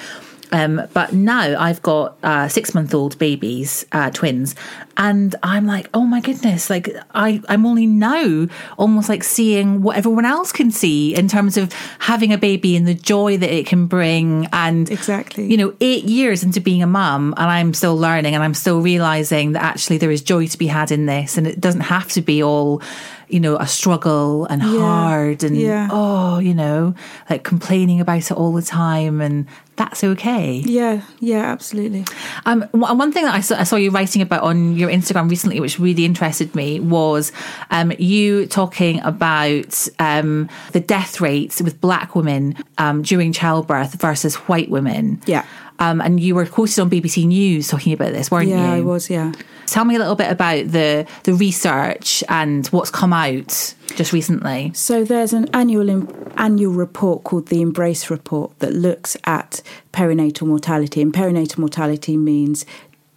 Um, 0.53 0.83
but 0.93 1.13
now 1.13 1.61
I've 1.61 1.83
got 1.83 2.17
uh, 2.23 2.49
six 2.49 2.75
month 2.75 2.95
old 2.95 3.19
babies, 3.19 3.85
uh, 3.93 4.11
twins, 4.11 4.55
and 4.97 5.35
I'm 5.43 5.67
like, 5.67 5.89
oh 5.93 6.03
my 6.05 6.21
goodness, 6.21 6.71
like 6.71 6.89
I, 7.15 7.43
I'm 7.49 7.67
only 7.67 7.87
now 7.87 8.47
almost 8.79 9.09
like 9.09 9.25
seeing 9.25 9.83
what 9.83 9.97
everyone 9.97 10.25
else 10.25 10.53
can 10.53 10.71
see 10.71 11.15
in 11.15 11.29
terms 11.29 11.57
of 11.57 11.73
having 11.99 12.33
a 12.33 12.39
baby 12.39 12.77
and 12.77 12.87
the 12.87 12.95
joy 12.95 13.37
that 13.37 13.53
it 13.53 13.67
can 13.67 13.87
bring. 13.87 14.47
And 14.53 14.91
Exactly. 14.91 15.51
you 15.51 15.57
know, 15.57 15.75
eight 15.81 16.05
years 16.05 16.43
into 16.43 16.61
being 16.61 16.83
a 16.83 16.87
mum, 16.87 17.35
and 17.37 17.51
I'm 17.51 17.75
still 17.75 17.97
learning 17.97 18.35
and 18.35 18.43
I'm 18.45 18.55
still 18.55 18.81
realizing 18.81 19.53
that 19.53 19.63
actually 19.63 19.99
there 19.99 20.11
is 20.11 20.23
joy 20.23 20.47
to 20.47 20.59
be 20.59 20.67
had 20.69 20.91
in 20.93 21.07
this, 21.07 21.37
and 21.37 21.47
it 21.47 21.61
doesn't 21.61 21.83
have 21.83 22.09
to 22.13 22.23
be 22.23 22.43
all, 22.43 22.81
you 23.29 23.41
know, 23.41 23.57
a 23.57 23.67
struggle 23.67 24.47
and 24.47 24.63
hard 24.63 25.43
and 25.45 25.57
Yeah. 25.57 25.89
oh, 25.91 26.39
you 26.39 26.55
know, 26.55 26.95
like 27.29 27.43
complaining 27.43 28.01
about 28.01 28.31
it 28.31 28.33
all 28.33 28.53
the 28.53 28.63
time, 28.63 29.21
and 29.21 29.47
that's 29.77 30.03
okay. 30.03 30.63
Yeah, 30.65 31.03
yeah, 31.21 31.45
absolutely. 31.53 32.05
Um, 32.47 32.63
one 32.73 33.13
thing 33.13 33.25
that 33.25 33.35
I 33.35 33.41
saw, 33.41 33.57
I 33.57 33.65
saw 33.65 33.77
you 33.77 33.91
writing 33.91 34.23
about 34.23 34.43
on 34.43 34.75
your 34.77 34.89
Instagram 34.89 35.29
recently, 35.29 35.61
which 35.61 35.79
really 35.79 36.05
interested 36.05 36.55
me, 36.55 36.81
was 36.81 37.31
um, 37.71 37.93
you 37.99 38.47
talking 38.47 39.01
about 39.03 39.87
um, 39.99 40.49
the 40.73 40.81
death 40.81 41.21
rates 41.21 41.61
with 41.61 41.81
black 41.81 42.15
women 42.15 42.57
um, 42.79 43.03
during 43.03 43.33
childbirth 43.33 44.01
versus 44.01 44.37
white 44.37 44.71
women. 44.71 45.21
Yeah. 45.27 45.45
Um, 45.79 46.01
and 46.01 46.19
you 46.19 46.35
were 46.35 46.47
quoted 46.47 46.81
on 46.81 46.91
BBC 46.91 47.27
News 47.27 47.69
talking 47.69 47.93
about 47.93 48.13
this, 48.13 48.31
weren't 48.31 48.49
Yeah, 48.49 48.57
you? 48.57 48.63
Yeah, 48.63 48.73
I 48.75 48.81
was, 48.81 49.11
yeah. 49.11 49.33
Tell 49.67 49.85
me 49.85 49.97
a 49.97 49.99
little 49.99 50.15
bit 50.15 50.31
about 50.31 50.69
the 50.71 51.07
the 51.25 51.35
research 51.35 52.23
and 52.29 52.67
what's 52.69 52.91
come 52.91 53.13
out 53.13 53.75
just 53.97 54.13
recently. 54.13 54.73
So 54.75 55.05
there's 55.05 55.33
an 55.33 55.49
annual 55.53 56.09
annual 56.37 56.73
report 56.73 57.25
called 57.25 57.49
the 57.49 57.63
MBRRACE 57.65 58.09
Report 58.11 58.57
that 58.61 58.73
looks 58.73 59.17
at 59.25 59.63
perinatal 59.93 60.47
mortality, 60.47 61.03
and 61.03 61.13
perinatal 61.13 61.59
mortality 61.59 62.17
means 62.17 62.65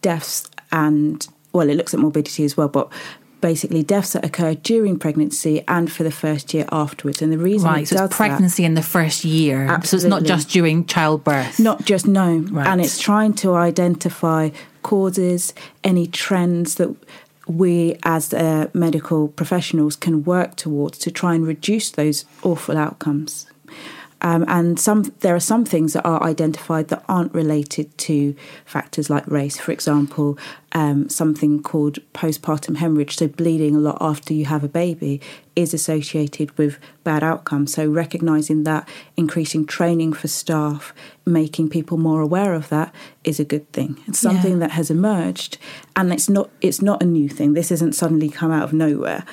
deaths 0.02 0.50
and 0.72 1.28
well, 1.52 1.70
it 1.70 1.76
looks 1.76 1.94
at 1.94 2.00
morbidity 2.00 2.44
as 2.46 2.56
well, 2.56 2.68
but 2.68 2.92
basically 3.42 3.84
deaths 3.84 4.14
that 4.14 4.26
occur 4.26 4.54
during 4.56 4.98
pregnancy 5.00 5.64
and 5.68 5.92
for 5.92 6.04
the 6.04 6.12
first 6.12 6.54
year 6.54 6.66
afterwards. 6.72 7.22
And 7.22 7.32
the 7.32 7.38
reason 7.38 7.70
Right, 7.70 7.84
it 7.84 7.88
so 7.88 8.06
it's 8.06 8.16
pregnancy 8.16 8.64
in 8.66 8.74
the 8.74 8.82
first 8.82 9.24
year. 9.24 9.66
absolutely. 9.68 9.88
So 9.88 9.98
it's 9.98 10.06
not 10.06 10.24
just 10.24 10.50
during 10.50 10.86
childbirth. 10.86 11.60
not 11.60 11.86
just 11.86 12.08
no, 12.08 12.38
Right. 12.52 12.68
and 12.68 12.82
it's 12.82 13.00
trying 13.00 13.34
to 13.36 13.56
identify 13.56 14.50
causes, 14.84 15.54
any 15.84 16.08
trends 16.08 16.76
that 16.76 16.94
we 17.48 17.98
as 18.04 18.34
uh, 18.34 18.68
medical 18.74 19.28
professionals 19.30 19.96
can 19.96 20.24
work 20.24 20.56
towards 20.56 20.98
to 21.00 21.12
try 21.12 21.34
and 21.34 21.48
reduce 21.48 21.90
those 21.92 22.26
awful 22.44 22.78
outcomes. 22.78 23.48
Um, 24.22 24.44
and 24.50 24.78
some 24.78 25.04
there 25.22 25.34
are 25.34 25.40
some 25.40 25.64
things 25.64 25.94
that 25.94 26.06
are 26.06 26.22
identified 26.24 26.90
that 26.90 27.04
aren't 27.08 27.34
related 27.34 27.98
to 28.00 28.36
factors 28.66 29.10
like 29.10 29.26
race. 29.28 29.58
For 29.58 29.72
example, 29.72 30.38
um, 30.74 31.10
something 31.10 31.62
called 31.62 32.00
postpartum 32.14 32.78
hemorrhage, 32.78 33.16
so 33.18 33.28
bleeding 33.28 33.76
a 33.76 33.80
lot 33.80 33.98
after 34.00 34.34
you 34.34 34.46
have 34.46 34.64
a 34.64 34.68
baby, 34.70 35.20
is 35.56 35.74
associated 35.74 36.56
with 36.58 36.78
bad 37.04 37.24
outcomes. 37.24 37.74
So 37.74 37.88
recognizing 37.90 38.64
that, 38.64 38.88
increasing 39.18 39.66
training 39.66 40.14
for 40.14 40.28
staff, 40.28 40.94
making 41.26 41.70
people 41.70 41.98
more 41.98 42.22
aware 42.22 42.54
of 42.54 42.70
that 42.70 42.94
is 43.24 43.40
a 43.40 43.44
good 43.46 43.70
thing. 43.74 43.98
It's 44.08 44.20
something 44.20 44.54
Yeah. 44.54 44.60
that 44.60 44.72
has 44.72 44.90
emerged, 44.90 45.58
and 45.96 46.14
it's 46.14 46.30
not 46.30 46.50
it's 46.62 46.82
not 46.82 47.02
a 47.04 47.06
new 47.06 47.28
thing. 47.30 47.54
This 47.54 47.70
hasn't 47.70 47.96
suddenly 47.96 48.30
come 48.30 48.52
out 48.52 48.64
of 48.64 48.74
nowhere, 48.74 49.26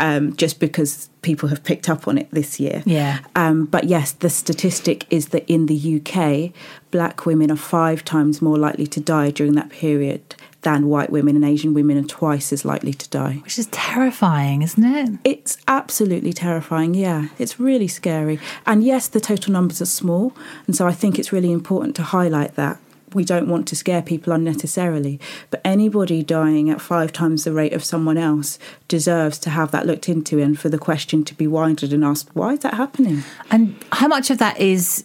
um, 0.00 0.34
just 0.36 0.58
because 0.60 1.10
people 1.22 1.48
have 1.48 1.64
picked 1.64 1.88
up 1.88 2.06
on 2.06 2.18
it 2.18 2.28
this 2.30 2.60
year. 2.60 2.82
Yeah. 2.86 3.18
Um, 3.34 3.64
but 3.66 3.84
yes, 3.84 4.12
the 4.12 4.30
statistic 4.30 5.06
is 5.10 5.28
that 5.28 5.44
in 5.50 5.66
the 5.66 5.74
UK, 5.96 6.52
black 6.90 7.26
women 7.26 7.50
are 7.50 7.56
five 7.56 8.04
times 8.04 8.40
more 8.42 8.58
likely 8.58 8.86
to 8.86 9.00
die 9.00 9.30
during 9.30 9.54
that 9.54 9.70
period 9.70 10.34
than 10.64 10.88
white 10.88 11.10
women, 11.10 11.36
and 11.36 11.44
Asian 11.44 11.72
women 11.72 11.96
are 11.96 12.02
twice 12.02 12.52
as 12.52 12.64
likely 12.64 12.92
to 12.92 13.08
die. 13.08 13.40
Which 13.44 13.58
is 13.58 13.66
terrifying, 13.66 14.62
isn't 14.62 14.84
it? 14.84 15.18
It's 15.22 15.56
absolutely 15.68 16.32
terrifying. 16.32 16.94
Yeah, 16.94 17.28
it's 17.38 17.60
really 17.60 17.88
scary. 17.88 18.40
And 18.66 18.82
yes, 18.82 19.06
the 19.08 19.20
total 19.20 19.52
numbers 19.52 19.80
are 19.80 19.86
small. 19.86 20.32
And 20.66 20.74
so 20.74 20.86
I 20.86 20.92
think 20.92 21.18
it's 21.18 21.32
really 21.32 21.52
important 21.52 21.94
to 21.96 22.02
highlight 22.02 22.56
that. 22.56 22.78
We 23.12 23.24
don't 23.24 23.46
want 23.46 23.68
to 23.68 23.76
scare 23.76 24.02
people 24.02 24.32
unnecessarily. 24.32 25.20
But 25.50 25.60
anybody 25.64 26.24
dying 26.24 26.68
at 26.68 26.80
five 26.80 27.12
times 27.12 27.44
the 27.44 27.52
rate 27.52 27.72
of 27.72 27.84
someone 27.84 28.18
else 28.18 28.58
deserves 28.88 29.38
to 29.40 29.50
have 29.50 29.70
that 29.70 29.86
looked 29.86 30.08
into 30.08 30.40
and 30.40 30.58
for 30.58 30.68
the 30.68 30.78
question 30.78 31.24
to 31.24 31.34
be 31.34 31.46
widened 31.46 31.92
and 31.92 32.04
asked, 32.04 32.30
why 32.34 32.54
is 32.54 32.60
that 32.60 32.74
happening? 32.74 33.22
And 33.52 33.76
how 33.92 34.08
much 34.08 34.30
of 34.30 34.38
that 34.38 34.58
is 34.58 35.04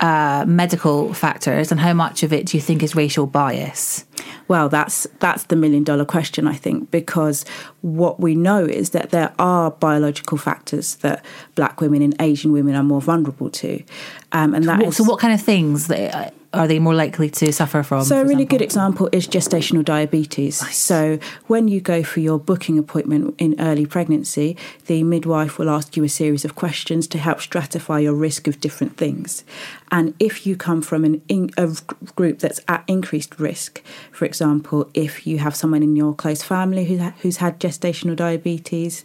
uh, 0.00 0.44
medical 0.46 1.14
factors, 1.14 1.70
and 1.72 1.80
how 1.80 1.94
much 1.94 2.22
of 2.22 2.32
it 2.32 2.44
do 2.46 2.56
you 2.56 2.60
think 2.60 2.82
is 2.82 2.94
racial 2.94 3.26
bias? 3.26 4.04
Well, 4.48 4.68
that's 4.68 5.06
that's 5.18 5.44
the 5.44 5.56
million 5.56 5.82
dollar 5.84 6.04
question, 6.04 6.46
I 6.46 6.54
think, 6.54 6.90
because 6.90 7.44
what 7.82 8.20
we 8.20 8.34
know 8.34 8.64
is 8.64 8.90
that 8.90 9.10
there 9.10 9.32
are 9.38 9.70
biological 9.70 10.38
factors 10.38 10.96
that 10.96 11.24
black 11.54 11.80
women 11.80 12.02
and 12.02 12.14
Asian 12.20 12.52
women 12.52 12.74
are 12.74 12.84
more 12.84 13.00
vulnerable 13.00 13.50
to, 13.50 13.82
um, 14.32 14.54
and 14.54 14.64
that 14.64 14.78
What- 14.78 14.88
is 14.88 14.96
so, 14.96 15.04
what 15.04 15.18
kind 15.18 15.34
of 15.34 15.40
things 15.40 15.88
that, 15.88 16.14
uh, 16.14 16.30
are 16.54 16.66
they 16.68 16.78
more 16.78 16.94
likely 16.94 17.28
to 17.28 17.52
suffer 17.52 17.82
from? 17.82 18.04
So, 18.04 18.16
a 18.16 18.18
really 18.24 18.44
example? 18.44 18.46
good 18.58 18.62
example 18.64 19.08
is 19.12 19.26
gestational 19.28 19.84
diabetes. 19.84 20.56
So, 20.74 21.18
when 21.48 21.68
you 21.68 21.80
go 21.80 22.02
for 22.02 22.20
your 22.20 22.38
booking 22.38 22.78
appointment 22.78 23.34
in 23.38 23.56
early 23.60 23.84
pregnancy, 23.84 24.56
the 24.86 25.02
midwife 25.02 25.58
will 25.58 25.68
ask 25.68 25.96
you 25.96 26.04
a 26.04 26.08
series 26.08 26.44
of 26.44 26.54
questions 26.54 27.06
to 27.08 27.18
help 27.18 27.38
stratify 27.40 28.02
your 28.02 28.14
risk 28.14 28.46
of 28.46 28.60
different 28.60 28.96
things. 28.96 29.44
And 29.90 30.14
if 30.18 30.46
you 30.46 30.56
come 30.56 30.82
from 30.82 31.04
an 31.04 31.22
in, 31.28 31.50
a 31.56 31.70
group 32.14 32.40
that's 32.40 32.60
at 32.68 32.84
increased 32.88 33.38
risk, 33.38 33.82
for 34.10 34.24
example, 34.24 34.90
if 34.94 35.26
you 35.26 35.38
have 35.38 35.54
someone 35.54 35.82
in 35.82 35.96
your 35.96 36.14
close 36.14 36.42
family 36.42 36.84
who, 36.84 36.96
who's 36.96 37.36
had 37.38 37.60
gestational 37.60 38.16
diabetes, 38.16 39.04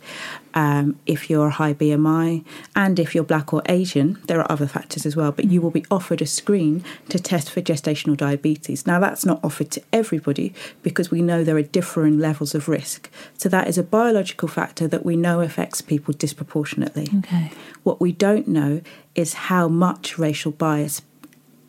um, 0.53 1.00
if 1.05 1.29
you're 1.29 1.50
high 1.50 1.73
BMI, 1.73 2.43
and 2.75 3.00
if 3.00 3.15
you're 3.15 3.23
black 3.23 3.53
or 3.53 3.61
Asian, 3.67 4.19
there 4.25 4.39
are 4.39 4.51
other 4.51 4.67
factors 4.67 5.05
as 5.05 5.15
well, 5.15 5.31
but 5.31 5.45
you 5.45 5.61
will 5.61 5.71
be 5.71 5.85
offered 5.89 6.21
a 6.21 6.25
screen 6.25 6.83
to 7.09 7.19
test 7.19 7.51
for 7.51 7.61
gestational 7.61 8.17
diabetes. 8.17 8.85
Now, 8.85 9.00
that's 9.00 9.25
not 9.25 9.39
offered 9.43 9.71
to 9.71 9.83
everybody 9.93 10.53
because 10.83 11.11
we 11.11 11.21
know 11.21 11.43
there 11.43 11.57
are 11.57 11.61
differing 11.61 12.19
levels 12.19 12.53
of 12.55 12.67
risk. 12.67 13.09
So, 13.38 13.50
that 13.50 13.67
is 13.67 13.77
a 13.77 13.83
biological 13.83 14.47
factor 14.47 14.88
that 14.88 15.05
we 15.05 15.15
know 15.15 15.41
affects 15.41 15.81
people 15.81 16.13
disproportionately. 16.13 17.07
Okay. 17.19 17.51
What 17.83 18.01
we 18.01 18.11
don't 18.11 18.47
know 18.47 18.81
is 19.15 19.34
how 19.34 19.68
much 19.68 20.18
racial 20.18 20.51
bias 20.51 21.01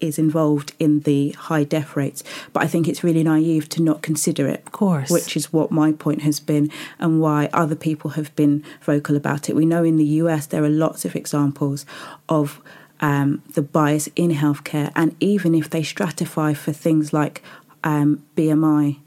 is 0.03 0.19
involved 0.19 0.73
in 0.79 1.01
the 1.01 1.31
high 1.31 1.65
death 1.65 1.97
rates. 1.97 2.25
But 2.53 2.65
I 2.65 2.67
think 2.67 2.89
it's 2.89 3.05
really 3.05 3.23
naive 3.23 3.69
to 3.71 3.83
not 3.83 4.03
consider 4.03 4.49
it. 4.49 4.63
Of 4.67 4.73
course. 4.73 5.11
Which 5.11 5.37
is 5.37 5.53
what 5.53 5.71
my 5.71 5.93
point 5.93 6.23
has 6.23 6.41
been 6.41 6.71
and 6.99 7.21
why 7.21 7.49
other 7.53 7.77
people 7.77 8.11
have 8.11 8.35
been 8.35 8.65
vocal 8.83 9.17
about 9.17 9.49
it. 9.49 9.57
We 9.57 9.65
know 9.65 9.85
in 9.85 9.97
the 9.97 10.05
US 10.05 10.47
there 10.47 10.65
are 10.65 10.69
lots 10.69 11.05
of 11.05 11.15
examples 11.15 11.87
of 12.29 12.61
um, 13.01 13.43
the 13.55 13.63
bias 13.63 14.09
in 14.15 14.31
healthcare, 14.31 14.93
and 14.95 15.17
even 15.19 15.57
if 15.57 15.69
they 15.69 15.83
stratify 15.83 16.57
for 16.57 16.73
things 16.73 17.13
like 17.13 17.43
um, 17.83 18.23
BMI 18.37 18.99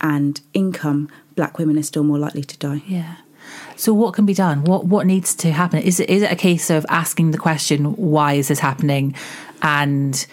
and 0.00 0.40
income, 0.54 1.10
black 1.36 1.58
women 1.58 1.78
are 1.78 1.82
still 1.82 2.02
more 2.02 2.18
likely 2.18 2.42
to 2.44 2.58
die. 2.58 2.82
Yeah. 2.86 3.16
So 3.76 3.92
what 3.94 4.14
can 4.14 4.26
be 4.26 4.34
done? 4.34 4.64
What 4.64 4.86
what 4.86 5.06
needs 5.06 5.34
to 5.36 5.50
happen? 5.50 5.80
Is 5.82 6.00
it 6.00 6.08
is 6.08 6.22
it 6.22 6.32
a 6.32 6.36
case 6.36 6.70
of 6.70 6.86
asking 6.88 7.30
the 7.30 7.38
question 7.38 7.96
why 7.96 8.34
is 8.34 8.48
this 8.48 8.58
happening, 8.58 9.14
and 9.62 10.26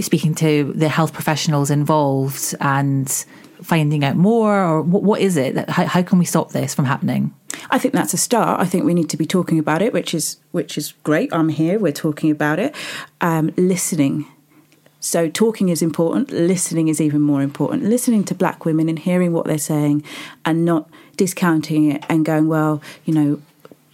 speaking 0.00 0.34
to 0.34 0.72
the 0.74 0.88
health 0.88 1.12
professionals 1.12 1.70
involved 1.70 2.54
and 2.60 3.24
finding 3.62 4.04
out 4.04 4.16
more, 4.16 4.62
or 4.62 4.82
what, 4.82 5.02
what 5.02 5.20
is 5.20 5.36
it? 5.36 5.54
That, 5.54 5.70
how, 5.70 5.86
how 5.86 6.02
can 6.02 6.18
we 6.18 6.24
stop 6.24 6.50
this 6.50 6.74
from 6.74 6.84
happening? 6.84 7.34
I 7.70 7.78
think 7.78 7.94
that's 7.94 8.14
a 8.14 8.18
start. 8.18 8.60
I 8.60 8.64
think 8.64 8.84
we 8.84 8.94
need 8.94 9.10
to 9.10 9.16
be 9.16 9.26
talking 9.26 9.58
about 9.58 9.82
it, 9.82 9.92
which 9.92 10.14
is 10.14 10.38
which 10.52 10.76
is 10.76 10.92
great. 11.04 11.32
I'm 11.32 11.48
here. 11.48 11.78
We're 11.78 11.92
talking 11.92 12.30
about 12.30 12.58
it. 12.58 12.74
Um, 13.20 13.52
listening. 13.56 14.26
So 15.00 15.28
talking 15.28 15.68
is 15.68 15.82
important. 15.82 16.30
Listening 16.30 16.88
is 16.88 17.00
even 17.00 17.20
more 17.20 17.42
important. 17.42 17.84
Listening 17.84 18.24
to 18.24 18.34
black 18.34 18.64
women 18.64 18.88
and 18.88 18.98
hearing 18.98 19.32
what 19.32 19.46
they're 19.46 19.58
saying, 19.58 20.04
and 20.44 20.64
not 20.64 20.88
discounting 21.16 21.90
it 21.90 22.04
and 22.08 22.24
going, 22.24 22.48
well, 22.48 22.82
you 23.04 23.14
know, 23.14 23.42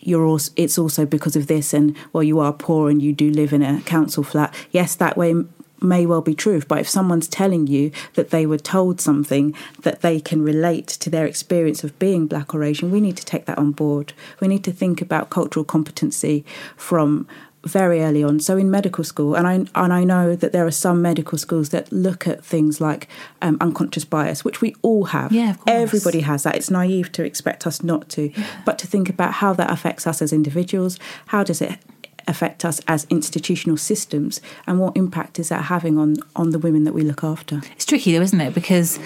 you're 0.00 0.24
also 0.24 0.52
it's 0.56 0.78
also 0.78 1.04
because 1.04 1.36
of 1.36 1.48
this, 1.48 1.74
and 1.74 1.96
well, 2.12 2.22
you 2.22 2.38
are 2.40 2.52
poor 2.52 2.88
and 2.88 3.02
you 3.02 3.12
do 3.12 3.30
live 3.30 3.52
in 3.52 3.62
a 3.62 3.80
council 3.82 4.22
flat. 4.22 4.54
Yes, 4.70 4.94
that 4.94 5.16
way 5.16 5.34
may 5.80 6.06
well 6.06 6.20
be 6.22 6.34
true, 6.34 6.60
but 6.66 6.78
if 6.78 6.88
someone's 6.88 7.28
telling 7.28 7.66
you 7.66 7.90
that 8.14 8.30
they 8.30 8.46
were 8.46 8.58
told 8.58 9.00
something 9.00 9.54
that 9.82 10.00
they 10.00 10.20
can 10.20 10.42
relate 10.42 10.86
to 10.88 11.10
their 11.10 11.26
experience 11.26 11.84
of 11.84 11.98
being 11.98 12.26
black 12.26 12.54
or 12.54 12.64
Asian, 12.64 12.90
we 12.90 13.00
need 13.00 13.16
to 13.16 13.24
take 13.24 13.46
that 13.46 13.58
on 13.58 13.72
board. 13.72 14.12
We 14.40 14.48
need 14.48 14.64
to 14.64 14.72
think 14.72 15.00
about 15.00 15.30
cultural 15.30 15.64
competency 15.64 16.44
from 16.76 17.28
very 17.64 18.02
early 18.02 18.22
on. 18.22 18.40
So 18.40 18.56
in 18.56 18.70
medical 18.70 19.04
school, 19.04 19.34
and 19.34 19.46
I 19.46 19.54
and 19.74 19.92
I 19.92 20.04
know 20.04 20.36
that 20.36 20.52
there 20.52 20.66
are 20.66 20.70
some 20.70 21.02
medical 21.02 21.38
schools 21.38 21.70
that 21.70 21.90
look 21.92 22.26
at 22.26 22.44
things 22.44 22.80
like 22.80 23.08
um, 23.42 23.56
unconscious 23.60 24.04
bias, 24.04 24.44
which 24.44 24.60
we 24.60 24.74
all 24.82 25.06
have. 25.06 25.32
Yeah, 25.32 25.50
of 25.50 25.58
course. 25.58 25.74
Everybody 25.74 26.20
has 26.20 26.44
that. 26.44 26.56
It's 26.56 26.70
naive 26.70 27.12
to 27.12 27.24
expect 27.24 27.66
us 27.66 27.82
not 27.82 28.08
to, 28.10 28.32
but 28.64 28.78
to 28.78 28.86
think 28.86 29.08
about 29.08 29.34
how 29.34 29.52
that 29.54 29.70
affects 29.70 30.06
us 30.06 30.22
as 30.22 30.32
individuals. 30.32 30.98
How 31.26 31.42
does 31.42 31.60
it 31.60 31.78
affect 32.26 32.64
us 32.64 32.80
as 32.86 33.06
institutional 33.10 33.76
systems, 33.76 34.40
and 34.66 34.78
what 34.78 34.96
impact 34.96 35.38
is 35.38 35.48
that 35.48 35.64
having 35.64 35.98
on 35.98 36.16
on 36.36 36.50
the 36.50 36.58
women 36.58 36.84
that 36.84 36.92
we 36.92 37.02
look 37.02 37.24
after? 37.24 37.60
It's 37.72 37.86
tricky 37.86 38.12
though, 38.12 38.22
isn't 38.22 38.40
it? 38.40 38.54
Because 38.54 38.98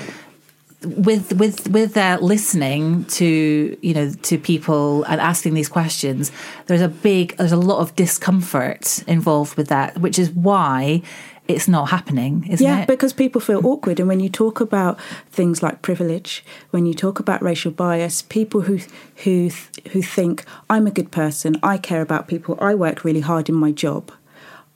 with 0.85 1.33
with 1.35 1.69
with 1.69 1.97
uh, 1.97 2.19
listening 2.21 3.05
to 3.07 3.77
you 3.83 3.95
know 3.95 4.11
to 4.23 4.39
people 4.39 5.05
and 5.05 5.21
asking 5.21 5.55
these 5.55 5.69
questions 5.69 6.33
there's 6.67 6.81
a 6.81 6.89
big 6.89 7.37
there's 7.37 7.53
a 7.53 7.57
lot 7.57 7.81
of 7.81 7.95
discomfort 7.97 9.03
involved 9.07 9.57
with 9.57 9.69
that 9.69 9.99
which 9.99 10.19
is 10.19 10.31
why 10.31 11.03
it's 11.49 11.67
not 11.69 11.91
happening 11.91 12.47
isn't 12.49 12.65
yeah, 12.65 12.83
it? 12.83 12.87
because 12.87 13.13
people 13.13 13.41
feel 13.41 13.67
awkward. 13.67 13.99
And 13.99 14.09
when 14.09 14.21
you 14.21 14.29
talk 14.29 14.61
about 14.61 15.01
things 15.31 15.63
like 15.63 15.83
privilege 15.83 16.45
when 16.71 16.87
you 16.87 16.95
talk 16.95 17.19
about 17.19 17.43
racial 17.43 17.73
bias 17.73 18.23
people 18.23 18.63
who 18.63 18.79
who 19.25 19.51
who 19.93 20.03
think 20.03 20.45
I'm 20.71 20.87
a 20.87 20.91
good 20.91 21.11
person 21.11 21.57
I 21.63 21.79
care 21.79 22.03
about 22.03 22.29
people 22.29 22.57
I 22.61 22.75
work 22.75 23.05
really 23.05 23.21
hard 23.21 23.49
in 23.49 23.55
my 23.55 23.73
job 23.73 24.13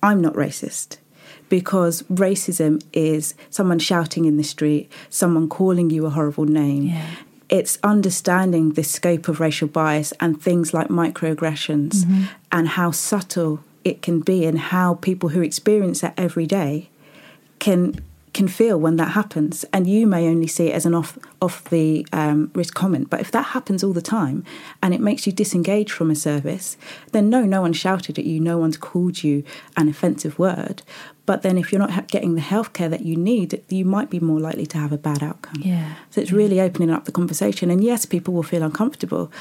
I'm 0.02 0.20
not 0.20 0.34
racist 0.34 0.98
because 1.48 2.02
racism 2.04 2.82
is 2.92 3.34
someone 3.50 3.78
shouting 3.78 4.24
in 4.24 4.36
the 4.36 4.44
street, 4.44 4.90
someone 5.10 5.48
calling 5.48 5.90
you 5.90 6.06
a 6.06 6.10
horrible 6.10 6.44
name. 6.44 6.84
Yeah. 6.84 7.06
It's 7.48 7.78
understanding 7.82 8.72
the 8.72 8.82
scope 8.82 9.28
of 9.28 9.38
racial 9.38 9.68
bias 9.68 10.12
and 10.18 10.42
things 10.42 10.74
like 10.74 10.88
microaggressions 10.88 12.04
mm-hmm. 12.04 12.24
and 12.50 12.68
how 12.68 12.90
subtle 12.90 13.60
it 13.84 14.02
can 14.02 14.18
be, 14.18 14.44
and 14.44 14.58
how 14.58 14.94
people 14.94 15.28
who 15.28 15.42
experience 15.42 16.00
that 16.00 16.14
every 16.16 16.44
day 16.44 16.88
can 17.60 18.00
can 18.36 18.46
feel 18.46 18.78
when 18.78 18.96
that 18.96 19.12
happens. 19.12 19.64
And 19.72 19.88
you 19.88 20.06
may 20.06 20.28
only 20.28 20.46
see 20.46 20.68
it 20.68 20.74
as 20.74 20.86
an 20.86 20.94
off 20.94 21.18
off 21.42 21.64
the 21.64 22.06
um, 22.12 22.50
wrist 22.54 22.74
comment, 22.74 23.10
but 23.10 23.20
if 23.20 23.30
that 23.32 23.46
happens 23.46 23.82
all 23.82 23.92
the 23.92 24.02
time 24.02 24.44
and 24.82 24.94
it 24.94 25.00
makes 25.00 25.26
you 25.26 25.32
disengage 25.32 25.90
from 25.90 26.10
a 26.10 26.14
service, 26.14 26.76
then 27.12 27.28
no, 27.30 27.42
no 27.44 27.62
one 27.62 27.72
shouted 27.72 28.18
at 28.18 28.24
you, 28.24 28.38
no 28.38 28.58
one's 28.58 28.76
called 28.76 29.24
you 29.24 29.42
an 29.76 29.88
offensive 29.88 30.38
word. 30.38 30.82
But 31.24 31.42
then, 31.42 31.58
if 31.58 31.72
you're 31.72 31.80
not 31.80 32.08
getting 32.08 32.36
the 32.36 32.40
healthcare 32.40 32.88
that 32.88 33.02
you 33.02 33.16
need, 33.16 33.60
you 33.68 33.84
might 33.84 34.10
be 34.10 34.20
more 34.20 34.38
likely 34.38 34.66
to 34.66 34.78
have 34.78 34.92
a 34.92 34.98
bad 34.98 35.24
outcome. 35.24 35.60
Yeah. 35.62 35.94
So 36.10 36.20
it's 36.20 36.30
yeah. 36.30 36.36
really 36.36 36.60
opening 36.60 36.90
up 36.90 37.04
the 37.04 37.12
conversation. 37.12 37.68
And 37.68 37.82
yes, 37.82 38.06
people 38.06 38.32
will 38.32 38.44
feel 38.44 38.62
uncomfortable, 38.62 39.32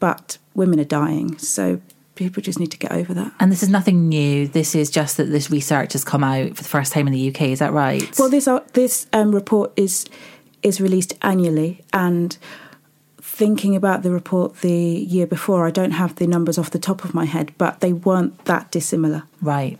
but 0.00 0.36
women 0.54 0.78
are 0.78 0.84
dying. 0.84 1.38
So 1.38 1.80
people 2.20 2.42
just 2.42 2.60
need 2.60 2.70
to 2.70 2.78
get 2.78 2.92
over 2.92 3.14
that. 3.14 3.32
And 3.40 3.50
this 3.50 3.62
is 3.62 3.68
nothing 3.68 4.08
new. 4.08 4.46
This 4.46 4.74
is 4.74 4.90
just 4.90 5.16
that 5.16 5.24
this 5.24 5.50
research 5.50 5.94
has 5.94 6.04
come 6.04 6.22
out 6.22 6.56
for 6.56 6.62
the 6.62 6.68
first 6.68 6.92
time 6.92 7.06
in 7.06 7.12
the 7.12 7.28
UK. 7.30 7.42
Is 7.42 7.58
that 7.60 7.72
right? 7.72 8.16
Well, 8.18 8.28
this 8.28 8.46
uh, 8.46 8.60
this 8.74 9.06
um, 9.12 9.34
report 9.34 9.72
is 9.76 10.06
is 10.62 10.80
released 10.80 11.14
annually, 11.22 11.82
and 11.92 12.36
thinking 13.20 13.74
about 13.74 14.02
the 14.02 14.10
report 14.10 14.60
the 14.60 14.70
year 14.70 15.26
before, 15.26 15.66
I 15.66 15.70
don't 15.70 15.92
have 15.92 16.16
the 16.16 16.26
numbers 16.26 16.58
off 16.58 16.70
the 16.70 16.78
top 16.78 17.04
of 17.04 17.14
my 17.14 17.24
head, 17.24 17.52
but 17.56 17.80
they 17.80 17.92
weren't 17.92 18.44
that 18.44 18.70
dissimilar. 18.70 19.24
Right 19.40 19.78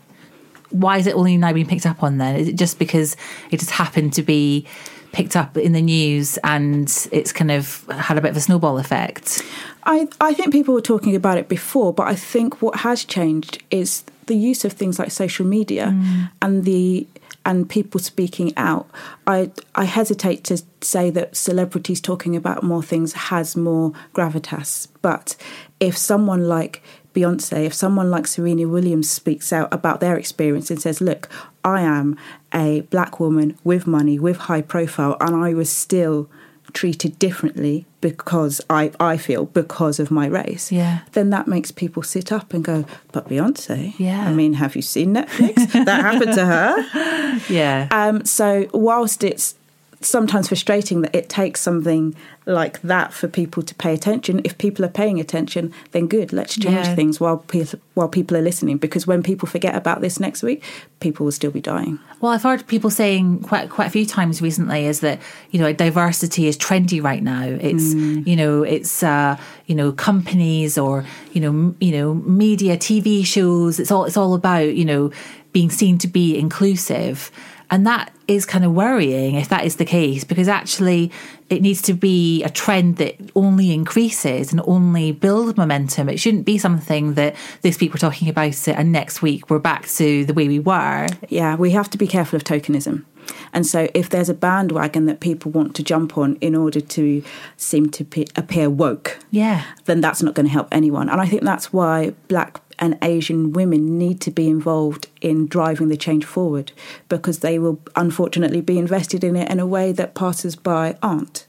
why 0.71 0.97
is 0.97 1.05
it 1.05 1.15
only 1.15 1.35
now 1.35 1.51
being 1.51 1.67
picked 1.67 1.85
up 1.85 2.01
on 2.01 2.17
then? 2.17 2.37
Is 2.37 2.47
it 2.47 2.55
just 2.55 2.79
because 2.79 3.17
it 3.51 3.59
just 3.59 3.71
happened 3.71 4.13
to 4.13 4.23
be 4.23 4.65
picked 5.11 5.35
up 5.35 5.57
in 5.57 5.73
the 5.73 5.81
news 5.81 6.37
and 6.43 7.07
it's 7.11 7.31
kind 7.31 7.51
of 7.51 7.85
had 7.87 8.17
a 8.17 8.21
bit 8.21 8.31
of 8.31 8.37
a 8.37 8.41
snowball 8.41 8.77
effect? 8.77 9.43
I, 9.83 10.07
I 10.19 10.33
think 10.33 10.51
people 10.51 10.73
were 10.73 10.81
talking 10.81 11.15
about 11.15 11.37
it 11.37 11.49
before, 11.49 11.93
but 11.93 12.07
I 12.07 12.15
think 12.15 12.61
what 12.61 12.77
has 12.77 13.03
changed 13.03 13.63
is 13.71 14.03
the 14.27 14.35
use 14.35 14.63
of 14.63 14.73
things 14.73 14.99
like 14.99 15.11
social 15.11 15.45
media 15.45 15.87
mm. 15.87 16.31
and 16.41 16.63
the 16.63 17.07
and 17.43 17.67
people 17.67 17.99
speaking 17.99 18.55
out. 18.55 18.87
I 19.25 19.51
I 19.75 19.85
hesitate 19.85 20.43
to 20.45 20.61
say 20.81 21.09
that 21.09 21.35
celebrities 21.35 21.99
talking 21.99 22.35
about 22.35 22.63
more 22.63 22.83
things 22.83 23.13
has 23.13 23.57
more 23.57 23.93
gravitas, 24.13 24.87
but 25.01 25.35
if 25.79 25.97
someone 25.97 26.47
like 26.47 26.83
Beyonce, 27.13 27.65
if 27.65 27.73
someone 27.73 28.09
like 28.09 28.27
Serena 28.27 28.67
Williams 28.67 29.09
speaks 29.09 29.51
out 29.51 29.73
about 29.73 29.99
their 29.99 30.15
experience 30.15 30.71
and 30.71 30.81
says, 30.81 31.01
Look, 31.01 31.27
I 31.63 31.81
am 31.81 32.17
a 32.53 32.81
black 32.81 33.19
woman 33.19 33.57
with 33.63 33.87
money, 33.87 34.19
with 34.19 34.37
high 34.37 34.61
profile, 34.61 35.17
and 35.19 35.35
I 35.35 35.53
was 35.53 35.69
still 35.69 36.29
treated 36.73 37.19
differently 37.19 37.85
because 37.99 38.61
I, 38.69 38.91
I 38.99 39.17
feel 39.17 39.45
because 39.45 39.99
of 39.99 40.09
my 40.09 40.27
race, 40.27 40.71
yeah. 40.71 41.01
then 41.11 41.29
that 41.31 41.47
makes 41.47 41.71
people 41.71 42.01
sit 42.01 42.31
up 42.31 42.53
and 42.53 42.63
go, 42.63 42.85
But 43.11 43.27
Beyonce? 43.27 43.93
Yeah. 43.97 44.25
I 44.27 44.33
mean, 44.33 44.53
have 44.53 44.75
you 44.75 44.81
seen 44.81 45.13
Netflix? 45.13 45.71
that 45.85 46.01
happened 46.01 46.33
to 46.33 46.45
her. 46.45 47.11
Yeah. 47.49 47.87
Um, 47.91 48.25
so 48.25 48.67
whilst 48.73 49.23
it's 49.23 49.55
sometimes 50.01 50.47
frustrating 50.47 51.01
that 51.01 51.15
it 51.15 51.29
takes 51.29 51.61
something 51.61 52.15
like 52.45 52.81
that 52.81 53.13
for 53.13 53.27
people 53.27 53.61
to 53.63 53.75
pay 53.75 53.93
attention. 53.93 54.41
If 54.43 54.57
people 54.57 54.83
are 54.83 54.89
paying 54.89 55.19
attention, 55.19 55.73
then 55.91 56.07
good. 56.07 56.33
Let's 56.33 56.55
change 56.55 56.87
yeah. 56.87 56.95
things 56.95 57.19
while 57.19 57.37
people 57.37 57.79
while 57.93 58.09
people 58.09 58.35
are 58.35 58.41
listening. 58.41 58.77
Because 58.77 59.05
when 59.05 59.21
people 59.21 59.47
forget 59.47 59.75
about 59.75 60.01
this 60.01 60.19
next 60.19 60.41
week, 60.41 60.63
people 60.99 61.25
will 61.25 61.31
still 61.31 61.51
be 61.51 61.61
dying. 61.61 61.99
Well, 62.19 62.31
I've 62.31 62.43
heard 62.43 62.65
people 62.67 62.89
saying 62.89 63.41
quite 63.41 63.69
quite 63.69 63.87
a 63.87 63.91
few 63.91 64.05
times 64.05 64.41
recently 64.41 64.85
is 64.85 65.01
that 65.01 65.19
you 65.51 65.59
know 65.59 65.71
diversity 65.71 66.47
is 66.47 66.57
trendy 66.57 67.01
right 67.01 67.21
now. 67.21 67.43
It's 67.43 67.93
mm. 67.93 68.25
you 68.25 68.35
know 68.35 68.63
it's 68.63 69.03
uh, 69.03 69.37
you 69.67 69.75
know 69.75 69.91
companies 69.91 70.77
or 70.77 71.05
you 71.33 71.41
know 71.41 71.49
m- 71.49 71.77
you 71.79 71.91
know 71.91 72.15
media, 72.15 72.77
TV 72.77 73.25
shows. 73.25 73.79
It's 73.79 73.91
all 73.91 74.05
it's 74.05 74.17
all 74.17 74.33
about 74.33 74.73
you 74.75 74.85
know 74.85 75.11
being 75.51 75.69
seen 75.69 75.97
to 75.99 76.07
be 76.07 76.37
inclusive. 76.37 77.31
And 77.71 77.87
that 77.87 78.13
is 78.27 78.45
kind 78.45 78.65
of 78.65 78.73
worrying 78.73 79.35
if 79.35 79.47
that 79.49 79.65
is 79.65 79.77
the 79.77 79.85
case, 79.85 80.25
because 80.25 80.49
actually 80.49 81.11
it 81.49 81.61
needs 81.61 81.81
to 81.83 81.93
be 81.93 82.43
a 82.43 82.49
trend 82.49 82.97
that 82.97 83.15
only 83.35 83.71
increases 83.71 84.51
and 84.51 84.61
only 84.65 85.13
builds 85.13 85.57
momentum. 85.57 86.09
It 86.09 86.19
shouldn't 86.19 86.45
be 86.45 86.57
something 86.57 87.13
that 87.15 87.35
this 87.61 87.79
week 87.79 87.93
we're 87.93 87.97
talking 87.97 88.29
about 88.29 88.67
it 88.67 88.75
and 88.77 88.91
next 88.91 89.21
week 89.21 89.49
we're 89.49 89.59
back 89.59 89.87
to 89.87 90.25
the 90.25 90.33
way 90.33 90.49
we 90.49 90.59
were. 90.59 91.07
Yeah, 91.29 91.55
we 91.55 91.71
have 91.71 91.89
to 91.91 91.97
be 91.97 92.07
careful 92.07 92.35
of 92.35 92.43
tokenism. 92.43 93.05
And 93.53 93.65
so, 93.65 93.87
if 93.93 94.09
there's 94.09 94.29
a 94.29 94.33
bandwagon 94.33 95.05
that 95.05 95.19
people 95.19 95.51
want 95.51 95.75
to 95.75 95.83
jump 95.83 96.17
on 96.17 96.37
in 96.41 96.55
order 96.55 96.81
to 96.81 97.23
seem 97.57 97.89
to 97.91 98.05
pe- 98.05 98.25
appear 98.35 98.69
woke, 98.69 99.19
yeah, 99.29 99.65
then 99.85 100.01
that's 100.01 100.21
not 100.21 100.33
going 100.33 100.45
to 100.45 100.51
help 100.51 100.67
anyone. 100.71 101.09
And 101.09 101.21
I 101.21 101.27
think 101.27 101.43
that's 101.43 101.71
why 101.73 102.11
black 102.27 102.61
and 102.79 102.97
Asian 103.03 103.53
women 103.53 103.97
need 103.97 104.19
to 104.21 104.31
be 104.31 104.49
involved 104.49 105.07
in 105.21 105.47
driving 105.47 105.89
the 105.89 105.97
change 105.97 106.25
forward 106.25 106.71
because 107.09 107.39
they 107.39 107.59
will 107.59 107.79
unfortunately 107.95 108.61
be 108.61 108.79
invested 108.79 109.23
in 109.23 109.35
it 109.35 109.49
in 109.51 109.59
a 109.59 109.67
way 109.67 109.91
that 109.91 110.15
passers 110.15 110.55
by 110.55 110.97
aren't. 111.03 111.45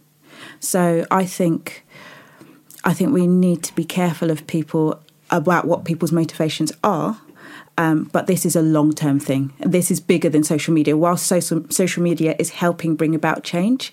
So 0.61 1.07
I 1.11 1.25
think 1.25 1.85
I 2.85 2.93
think 2.93 3.13
we 3.13 3.27
need 3.27 3.63
to 3.65 3.75
be 3.75 3.85
careful 3.85 4.31
of 4.31 4.47
people 4.47 5.01
about 5.31 5.65
what 5.65 5.85
people's 5.85 6.13
motivations 6.13 6.73
are. 6.85 7.19
Um, 7.79 8.11
but 8.13 8.27
this 8.27 8.45
is 8.45 8.55
a 8.55 8.63
long 8.63 8.93
term 8.93 9.19
thing. 9.19 9.53
This 9.61 9.91
is 9.91 10.01
bigger 10.01 10.29
than 10.29 10.45
social 10.45 10.75
media. 10.75 10.97
Whilst 10.97 11.27
social, 11.27 11.65
social 11.71 12.03
media 12.03 12.37
is 12.39 12.51
helping 12.51 12.97
bring 12.97 13.15
about 13.15 13.45
change, 13.45 13.93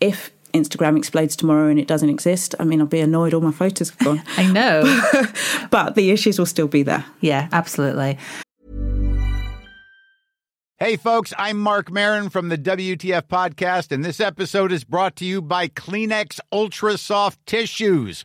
if 0.00 0.30
Instagram 0.54 0.96
explodes 0.96 1.36
tomorrow 1.36 1.68
and 1.68 1.78
it 1.78 1.86
doesn't 1.86 2.08
exist, 2.08 2.54
I 2.58 2.64
mean, 2.64 2.80
I'll 2.80 2.86
be 2.86 3.00
annoyed 3.00 3.34
all 3.34 3.40
my 3.40 3.52
photos 3.52 3.90
have 3.90 3.98
gone. 3.98 4.22
I 4.36 4.50
know. 4.50 4.82
but 5.70 5.94
the 5.94 6.10
issues 6.10 6.38
will 6.38 6.46
still 6.46 6.68
be 6.68 6.82
there. 6.82 7.04
Yeah, 7.20 7.48
absolutely. 7.52 8.18
Hey, 10.80 10.96
folks, 10.96 11.34
I'm 11.36 11.58
Marc 11.58 11.90
Maron 11.90 12.28
from 12.28 12.50
the 12.50 12.56
WTF 12.56 13.22
Podcast, 13.22 13.90
and 13.90 14.04
this 14.04 14.20
episode 14.20 14.70
is 14.70 14.84
brought 14.84 15.16
to 15.16 15.24
you 15.24 15.42
by 15.42 15.66
Kleenex 15.66 16.38
Ultra 16.52 16.96
Soft 16.96 17.44
Tissues 17.46 18.24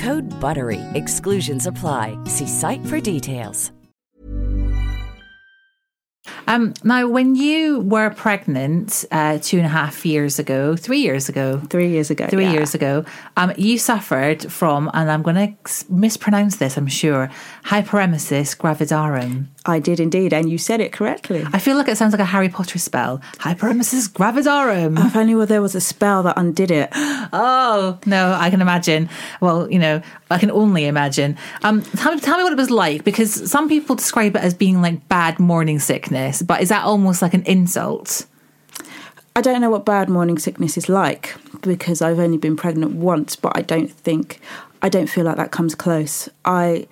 Code 0.00 0.30
BUTTERY. 0.40 0.80
Exclusions 0.94 1.66
apply. 1.66 2.16
See 2.24 2.46
site 2.46 2.84
for 2.86 3.00
details. 3.00 3.70
Um, 6.46 6.74
now, 6.82 7.06
when 7.08 7.34
you 7.34 7.80
were 7.80 8.10
pregnant 8.10 9.04
uh, 9.10 9.38
two 9.40 9.58
and 9.58 9.66
a 9.66 9.68
half 9.68 10.04
years 10.04 10.38
ago, 10.38 10.74
three 10.76 11.00
years 11.00 11.28
ago, 11.28 11.60
Three 11.70 11.88
years 11.88 12.10
ago. 12.10 12.26
three 12.28 12.44
yeah. 12.44 12.52
years 12.52 12.74
ago, 12.74 13.04
um, 13.36 13.52
you 13.56 13.78
suffered 13.78 14.50
from, 14.50 14.90
and 14.92 15.10
I'm 15.10 15.22
going 15.22 15.36
to 15.36 15.84
mispronounce 15.88 16.56
this, 16.56 16.76
I'm 16.76 16.88
sure, 16.88 17.30
hyperemesis 17.64 18.56
gravidarum. 18.56 19.46
I 19.66 19.78
did 19.78 20.00
indeed, 20.00 20.32
and 20.32 20.50
you 20.50 20.56
said 20.56 20.80
it 20.80 20.90
correctly. 20.90 21.44
I 21.52 21.58
feel 21.58 21.76
like 21.76 21.88
it 21.88 21.98
sounds 21.98 22.12
like 22.12 22.20
a 22.20 22.24
Harry 22.24 22.48
Potter 22.48 22.78
spell. 22.78 23.20
Hyperemesis 23.38 24.08
gravidarum. 24.08 24.98
If 25.06 25.14
only 25.14 25.44
there 25.44 25.60
was 25.60 25.74
a 25.74 25.80
spell 25.80 26.22
that 26.22 26.38
undid 26.38 26.70
it. 26.70 26.90
Oh 27.32 27.96
no, 28.06 28.32
I 28.32 28.50
can 28.50 28.60
imagine. 28.60 29.08
Well, 29.40 29.70
you 29.70 29.78
know, 29.78 30.02
I 30.32 30.38
can 30.38 30.50
only 30.50 30.86
imagine. 30.86 31.36
Um, 31.62 31.82
tell, 31.82 32.18
tell 32.18 32.38
me 32.38 32.42
what 32.42 32.52
it 32.52 32.56
was 32.56 32.70
like 32.70 33.04
because 33.04 33.48
some 33.48 33.68
people 33.68 33.94
describe 33.94 34.34
it 34.34 34.42
as 34.42 34.52
being 34.52 34.82
like 34.82 35.06
bad 35.08 35.38
morning 35.38 35.78
sickness, 35.78 36.42
but 36.42 36.60
is 36.60 36.70
that 36.70 36.84
almost 36.84 37.22
like 37.22 37.32
an 37.34 37.44
insult? 37.44 38.26
I 39.36 39.42
don't 39.42 39.60
know 39.60 39.70
what 39.70 39.84
bad 39.84 40.08
morning 40.08 40.38
sickness 40.38 40.76
is 40.76 40.88
like 40.88 41.36
because 41.60 42.02
I've 42.02 42.18
only 42.18 42.38
been 42.38 42.56
pregnant 42.56 42.94
once, 42.96 43.36
but 43.36 43.56
I 43.56 43.62
don't 43.62 43.90
think 43.90 44.40
I 44.82 44.88
don't 44.88 45.06
feel 45.06 45.24
like 45.24 45.36
that 45.36 45.52
comes 45.52 45.74
close. 45.76 46.28
I 46.44 46.88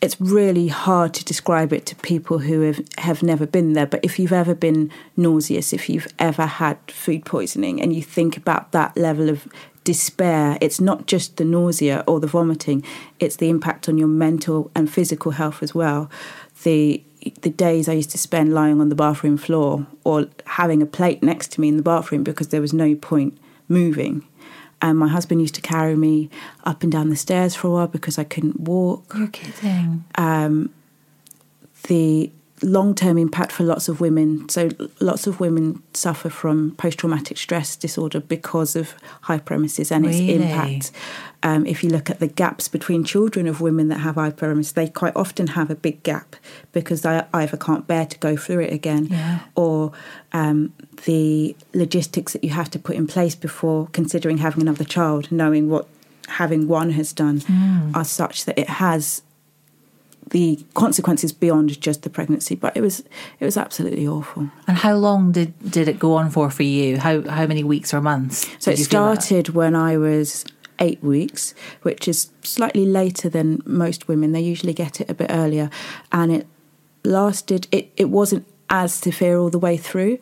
it's 0.00 0.18
really 0.20 0.68
hard 0.68 1.12
to 1.14 1.24
describe 1.24 1.72
it 1.72 1.84
to 1.86 1.96
people 1.96 2.38
who 2.38 2.62
have, 2.62 2.80
have 2.98 3.22
never 3.22 3.46
been 3.46 3.74
there. 3.74 3.86
But 3.86 4.00
if 4.02 4.18
you've 4.18 4.32
ever 4.32 4.54
been 4.54 4.90
nauseous, 5.16 5.72
if 5.72 5.90
you've 5.90 6.08
ever 6.18 6.46
had 6.46 6.78
food 6.90 7.24
poisoning, 7.24 7.80
and 7.80 7.94
you 7.94 8.02
think 8.02 8.36
about 8.36 8.72
that 8.72 8.96
level 8.96 9.28
of 9.28 9.46
despair, 9.84 10.56
it's 10.60 10.80
not 10.80 11.06
just 11.06 11.36
the 11.36 11.44
nausea 11.44 12.02
or 12.06 12.18
the 12.18 12.26
vomiting, 12.26 12.82
it's 13.18 13.36
the 13.36 13.50
impact 13.50 13.88
on 13.88 13.98
your 13.98 14.08
mental 14.08 14.70
and 14.74 14.90
physical 14.90 15.32
health 15.32 15.62
as 15.62 15.74
well. 15.74 16.10
The 16.62 17.02
the 17.42 17.50
days 17.50 17.86
I 17.86 17.92
used 17.92 18.10
to 18.12 18.18
spend 18.18 18.54
lying 18.54 18.80
on 18.80 18.88
the 18.88 18.94
bathroom 18.94 19.36
floor 19.36 19.86
or 20.04 20.28
having 20.46 20.80
a 20.80 20.86
plate 20.86 21.22
next 21.22 21.52
to 21.52 21.60
me 21.60 21.68
in 21.68 21.76
the 21.76 21.82
bathroom 21.82 22.24
because 22.24 22.48
there 22.48 22.62
was 22.62 22.72
no 22.72 22.94
point 22.94 23.36
moving. 23.68 24.26
And 24.82 24.98
my 24.98 25.08
husband 25.08 25.40
used 25.40 25.54
to 25.56 25.60
carry 25.60 25.96
me 25.96 26.30
up 26.64 26.82
and 26.82 26.90
down 26.90 27.10
the 27.10 27.16
stairs 27.16 27.54
for 27.54 27.68
a 27.68 27.70
while 27.70 27.86
because 27.86 28.18
I 28.18 28.24
couldn't 28.24 28.60
walk 28.60 29.12
You're 29.16 29.28
kidding. 29.28 30.04
Um, 30.16 30.72
the 31.88 32.30
long 32.62 32.94
term 32.94 33.16
impact 33.18 33.52
for 33.52 33.64
lots 33.64 33.88
of 33.88 34.00
women. 34.00 34.48
So, 34.48 34.68
lots 35.00 35.26
of 35.26 35.40
women 35.40 35.82
suffer 35.94 36.28
from 36.30 36.72
post 36.76 36.98
traumatic 36.98 37.36
stress 37.38 37.76
disorder 37.76 38.20
because 38.20 38.76
of 38.76 38.94
hyperemesis 39.24 39.90
and 39.90 40.04
its 40.06 40.18
impact. 40.18 40.92
Um, 41.42 41.64
if 41.64 41.82
you 41.82 41.88
look 41.88 42.10
at 42.10 42.20
the 42.20 42.26
gaps 42.26 42.68
between 42.68 43.02
children 43.02 43.46
of 43.46 43.62
women 43.62 43.88
that 43.88 44.00
have 44.00 44.16
hyperemesis, 44.16 44.74
they 44.74 44.88
quite 44.88 45.16
often 45.16 45.46
have 45.48 45.70
a 45.70 45.74
big 45.74 46.02
gap 46.02 46.36
because 46.72 47.00
they 47.00 47.22
either 47.32 47.56
can't 47.56 47.86
bear 47.86 48.04
to 48.04 48.18
go 48.18 48.36
through 48.36 48.60
it 48.60 48.72
again 48.74 49.06
Yeah. 49.10 49.38
or 49.54 49.92
um, 50.32 50.74
the 51.06 51.56
logistics 51.72 52.34
that 52.34 52.44
you 52.44 52.50
have 52.50 52.70
to 52.72 52.78
put 52.78 52.94
in 52.96 53.06
place 53.06 53.34
before 53.34 53.88
considering 53.92 54.38
having 54.38 54.60
another 54.60 54.84
child, 54.84 55.32
knowing 55.32 55.70
what 55.70 55.88
having 56.28 56.68
one 56.68 56.90
has 56.90 57.12
done, 57.14 57.42
are 57.94 58.04
such 58.04 58.44
that 58.44 58.58
it 58.58 58.68
has 58.68 59.22
the 60.30 60.64
consequences 60.74 61.32
beyond 61.32 61.80
just 61.80 62.02
the 62.02 62.10
pregnancy. 62.10 62.54
But 62.54 62.76
it 62.76 62.80
was 62.80 63.00
it 63.38 63.44
was 63.44 63.56
absolutely 63.56 64.06
awful. 64.06 64.50
And 64.66 64.78
how 64.78 64.96
long 64.96 65.32
did, 65.32 65.54
did 65.70 65.88
it 65.88 65.98
go 65.98 66.14
on 66.14 66.30
for 66.30 66.50
for 66.50 66.62
you? 66.62 66.98
How 66.98 67.22
how 67.28 67.46
many 67.46 67.62
weeks 67.62 67.92
or 67.92 68.00
months? 68.00 68.48
So 68.58 68.70
it 68.70 68.78
you 68.78 68.84
feel 68.84 69.06
that? 69.06 69.22
started 69.22 69.54
when 69.54 69.74
I 69.74 69.96
was 69.96 70.44
eight 70.78 71.02
weeks, 71.02 71.54
which 71.82 72.08
is 72.08 72.30
slightly 72.42 72.86
later 72.86 73.28
than 73.28 73.62
most 73.66 74.08
women. 74.08 74.32
They 74.32 74.40
usually 74.40 74.72
get 74.72 75.00
it 75.00 75.10
a 75.10 75.14
bit 75.14 75.30
earlier, 75.30 75.70
and 76.10 76.32
it 76.32 76.46
lasted. 77.04 77.66
It 77.70 77.92
it 77.96 78.08
wasn't 78.08 78.46
as 78.68 78.94
severe 78.94 79.38
all 79.38 79.50
the 79.50 79.58
way 79.58 79.76
through. 79.76 80.18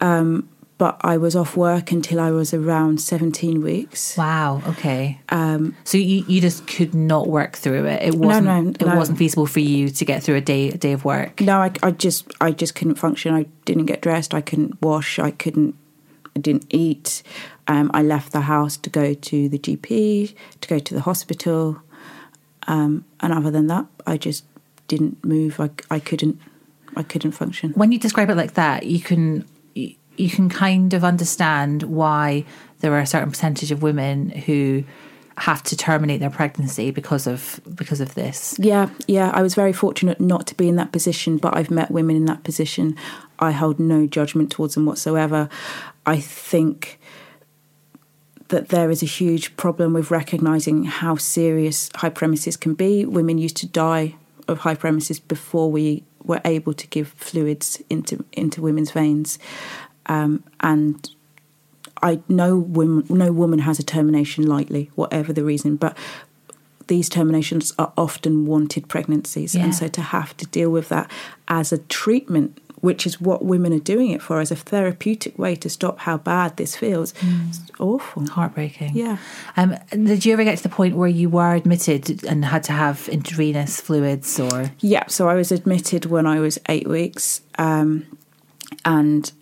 Um, 0.00 0.48
but 0.76 0.96
I 1.02 1.16
was 1.18 1.36
off 1.36 1.56
work 1.56 1.92
until 1.92 2.18
I 2.18 2.30
was 2.32 2.52
around 2.52 3.00
17 3.00 3.62
weeks. 3.62 4.16
Wow. 4.16 4.60
Okay. 4.68 5.20
Um, 5.28 5.76
so 5.84 5.98
you, 5.98 6.24
you 6.26 6.40
just 6.40 6.66
could 6.66 6.94
not 6.94 7.28
work 7.28 7.56
through 7.56 7.86
it. 7.86 8.02
It 8.02 8.14
No, 8.14 8.26
wasn't. 8.28 8.46
no, 8.46 8.70
it 8.70 8.80
no. 8.92 8.96
wasn't 8.96 9.18
feasible 9.18 9.46
for 9.46 9.60
you 9.60 9.88
to 9.88 10.04
get 10.04 10.22
through 10.22 10.36
a 10.36 10.40
day 10.40 10.70
a 10.70 10.76
day 10.76 10.92
of 10.92 11.04
work. 11.04 11.40
No, 11.40 11.58
I, 11.58 11.70
I 11.82 11.90
just 11.92 12.30
I 12.40 12.50
just 12.50 12.74
couldn't 12.74 12.96
function. 12.96 13.34
I 13.34 13.46
didn't 13.64 13.86
get 13.86 14.00
dressed. 14.02 14.34
I 14.34 14.40
couldn't 14.40 14.82
wash. 14.82 15.18
I 15.18 15.30
couldn't. 15.30 15.76
I 16.36 16.40
didn't 16.40 16.66
eat. 16.70 17.22
Um, 17.68 17.90
I 17.94 18.02
left 18.02 18.32
the 18.32 18.42
house 18.42 18.76
to 18.78 18.90
go 18.90 19.14
to 19.14 19.48
the 19.48 19.58
GP, 19.58 20.34
to 20.60 20.68
go 20.68 20.78
to 20.80 20.92
the 20.94 21.00
hospital, 21.02 21.80
um, 22.66 23.04
and 23.20 23.32
other 23.32 23.50
than 23.50 23.68
that, 23.68 23.86
I 24.06 24.16
just 24.16 24.44
didn't 24.88 25.24
move. 25.24 25.60
I, 25.60 25.70
I 25.90 26.00
couldn't. 26.00 26.40
I 26.96 27.02
couldn't 27.04 27.32
function. 27.32 27.70
When 27.72 27.90
you 27.92 27.98
describe 27.98 28.28
it 28.30 28.36
like 28.36 28.54
that, 28.54 28.86
you 28.86 29.00
can 29.00 29.46
you, 30.16 30.30
can 30.30 30.48
kind 30.48 30.94
of 30.94 31.04
understand 31.04 31.82
why 31.84 32.44
there 32.80 32.92
are 32.92 33.00
a 33.00 33.06
certain 33.06 33.30
percentage 33.30 33.70
of 33.70 33.82
women 33.82 34.30
who 34.30 34.84
have 35.36 35.62
to 35.64 35.76
terminate 35.76 36.20
their 36.20 36.30
pregnancy 36.30 36.90
because 36.90 37.26
of 37.26 37.60
because 37.74 38.00
of 38.00 38.14
this. 38.14 38.56
Yeah, 38.58 38.90
yeah. 39.08 39.30
I 39.34 39.42
was 39.42 39.54
very 39.54 39.72
fortunate 39.72 40.20
not 40.20 40.46
to 40.48 40.54
be 40.54 40.68
in 40.68 40.76
that 40.76 40.92
position, 40.92 41.38
but 41.38 41.56
I've 41.56 41.70
met 41.70 41.90
women 41.90 42.14
in 42.14 42.26
that 42.26 42.44
position. 42.44 42.96
I 43.38 43.50
hold 43.50 43.80
no 43.80 44.06
judgment 44.06 44.52
towards 44.52 44.74
them 44.74 44.86
whatsoever. 44.86 45.48
I 46.06 46.20
think 46.20 47.00
that 48.48 48.68
there 48.68 48.90
is 48.90 49.02
a 49.02 49.06
huge 49.06 49.56
problem 49.56 49.92
with 49.92 50.10
recognizing 50.10 50.84
how 50.84 51.16
serious 51.16 51.88
hyperemesis 51.90 52.60
can 52.60 52.74
be. 52.74 53.04
Women 53.04 53.38
used 53.38 53.56
to 53.58 53.66
die 53.66 54.14
of 54.46 54.60
hyperemesis 54.60 55.20
before 55.26 55.70
we 55.70 56.04
were 56.22 56.40
able 56.44 56.72
to 56.72 56.86
give 56.86 57.08
fluids 57.08 57.82
into 57.90 58.24
into 58.32 58.62
women's 58.62 58.90
veins, 58.90 59.38
um, 60.06 60.42
and 60.60 61.10
I 62.02 62.20
no 62.28 62.56
woman 62.58 63.06
no 63.08 63.32
woman 63.32 63.60
has 63.60 63.78
a 63.78 63.82
termination 63.82 64.46
lightly, 64.46 64.90
whatever 64.94 65.32
the 65.32 65.44
reason, 65.44 65.76
but 65.76 65.96
these 66.86 67.08
terminations 67.08 67.72
are 67.78 67.92
often 67.96 68.44
wanted 68.46 68.88
pregnancies, 68.88 69.54
Yeah. 69.54 69.64
and 69.64 69.74
so 69.74 69.88
to 69.88 70.02
have 70.02 70.36
to 70.36 70.46
deal 70.46 70.70
with 70.70 70.90
that 70.90 71.10
as 71.48 71.72
a 71.72 71.78
treatment, 71.78 72.60
which 72.82 73.06
is 73.06 73.18
what 73.18 73.42
women 73.42 73.72
are 73.72 73.78
doing 73.78 74.10
it 74.10 74.20
for, 74.20 74.38
as 74.40 74.50
a 74.50 74.56
therapeutic 74.56 75.38
way 75.38 75.54
to 75.56 75.70
stop 75.70 76.00
how 76.00 76.18
bad 76.18 76.58
this 76.58 76.76
feels, 76.76 77.14
it's 77.48 77.60
awful. 77.80 78.26
Heartbreaking. 78.26 78.90
Yeah. 78.94 79.16
Um, 79.56 79.76
did 79.90 80.26
you 80.26 80.34
ever 80.34 80.44
get 80.44 80.58
to 80.58 80.62
the 80.62 80.68
point 80.68 80.94
where 80.94 81.08
you 81.08 81.30
were 81.30 81.54
admitted 81.54 82.22
and 82.26 82.44
had 82.44 82.62
to 82.64 82.72
have 82.72 83.08
intravenous 83.08 83.80
fluids 83.80 84.38
or? 84.38 84.70
Yeah, 84.80 85.06
so 85.06 85.26
I 85.30 85.34
was 85.36 85.50
admitted 85.50 86.04
when 86.04 86.26
I 86.26 86.38
was 86.40 86.58
eight 86.68 86.86
weeks, 86.86 87.40
um, 87.56 88.04
and 88.84 89.32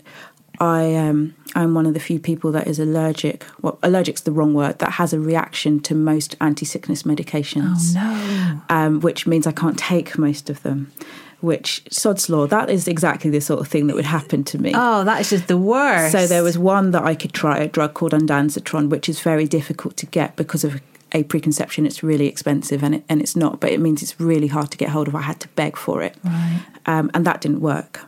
I 0.63 0.95
um, 0.95 1.35
I'm 1.57 1.75
one 1.75 1.87
of 1.87 1.95
the 1.95 2.01
few 2.01 2.21
people 2.21 2.53
that 2.53 2.67
is 2.69 2.79
allergic. 2.79 3.45
Well, 3.63 3.79
allergic's 3.83 4.21
the 4.23 4.33
wrong 4.33 4.55
word. 4.55 4.79
That 4.79 4.93
has 4.93 5.13
a 5.13 5.19
reaction 5.19 5.81
to 5.81 5.95
most 5.95 6.37
anti-sickness 6.41 7.03
medications. 7.03 7.95
no. 7.95 8.61
um, 8.69 9.01
which 9.01 9.27
means 9.27 9.47
I 9.47 9.53
can't 9.53 9.79
take 9.79 10.17
most 10.19 10.49
of 10.49 10.63
them. 10.63 10.93
Which 11.41 11.83
sod's 11.91 12.29
law. 12.31 12.47
That 12.47 12.71
is 12.71 12.87
exactly 12.87 13.29
the 13.29 13.41
sort 13.41 13.61
of 13.61 13.67
thing 13.67 13.89
that 13.89 13.97
would 13.97 14.05
happen 14.05 14.45
to 14.45 14.59
me. 14.59 14.71
Oh, 14.77 15.03
that 15.03 15.21
is 15.23 15.31
just 15.31 15.49
the 15.49 15.59
worst. 15.59 16.13
So 16.13 16.29
there 16.29 16.45
was 16.45 16.57
one 16.57 16.93
that 16.93 17.03
I 17.03 17.17
could 17.17 17.33
try, 17.33 17.59
a 17.59 17.67
drug 17.67 17.95
called 17.95 18.13
ondansetron, 18.13 18.89
which 18.89 19.09
is 19.09 19.19
very 19.21 19.47
difficult 19.49 19.97
to 19.97 20.07
get 20.07 20.37
because 20.37 20.63
of 20.63 20.81
a 21.11 21.25
preconception. 21.25 21.85
It's 21.85 22.05
really 22.05 22.29
expensive, 22.29 22.85
and 22.85 22.95
it, 22.95 23.05
and 23.09 23.21
it's 23.21 23.35
not. 23.35 23.59
But 23.59 23.73
it 23.73 23.81
means 23.81 24.03
it's 24.05 24.21
really 24.21 24.47
hard 24.47 24.71
to 24.71 24.79
get 24.79 24.91
hold 24.91 25.09
of. 25.09 25.17
I 25.17 25.23
had 25.23 25.41
to 25.41 25.49
beg 25.49 25.77
for 25.77 26.01
it, 26.03 26.15
Right. 26.23 26.63
um, 26.87 27.11
and 27.13 27.27
that 27.27 27.41
didn't 27.41 27.61
work. 27.61 28.01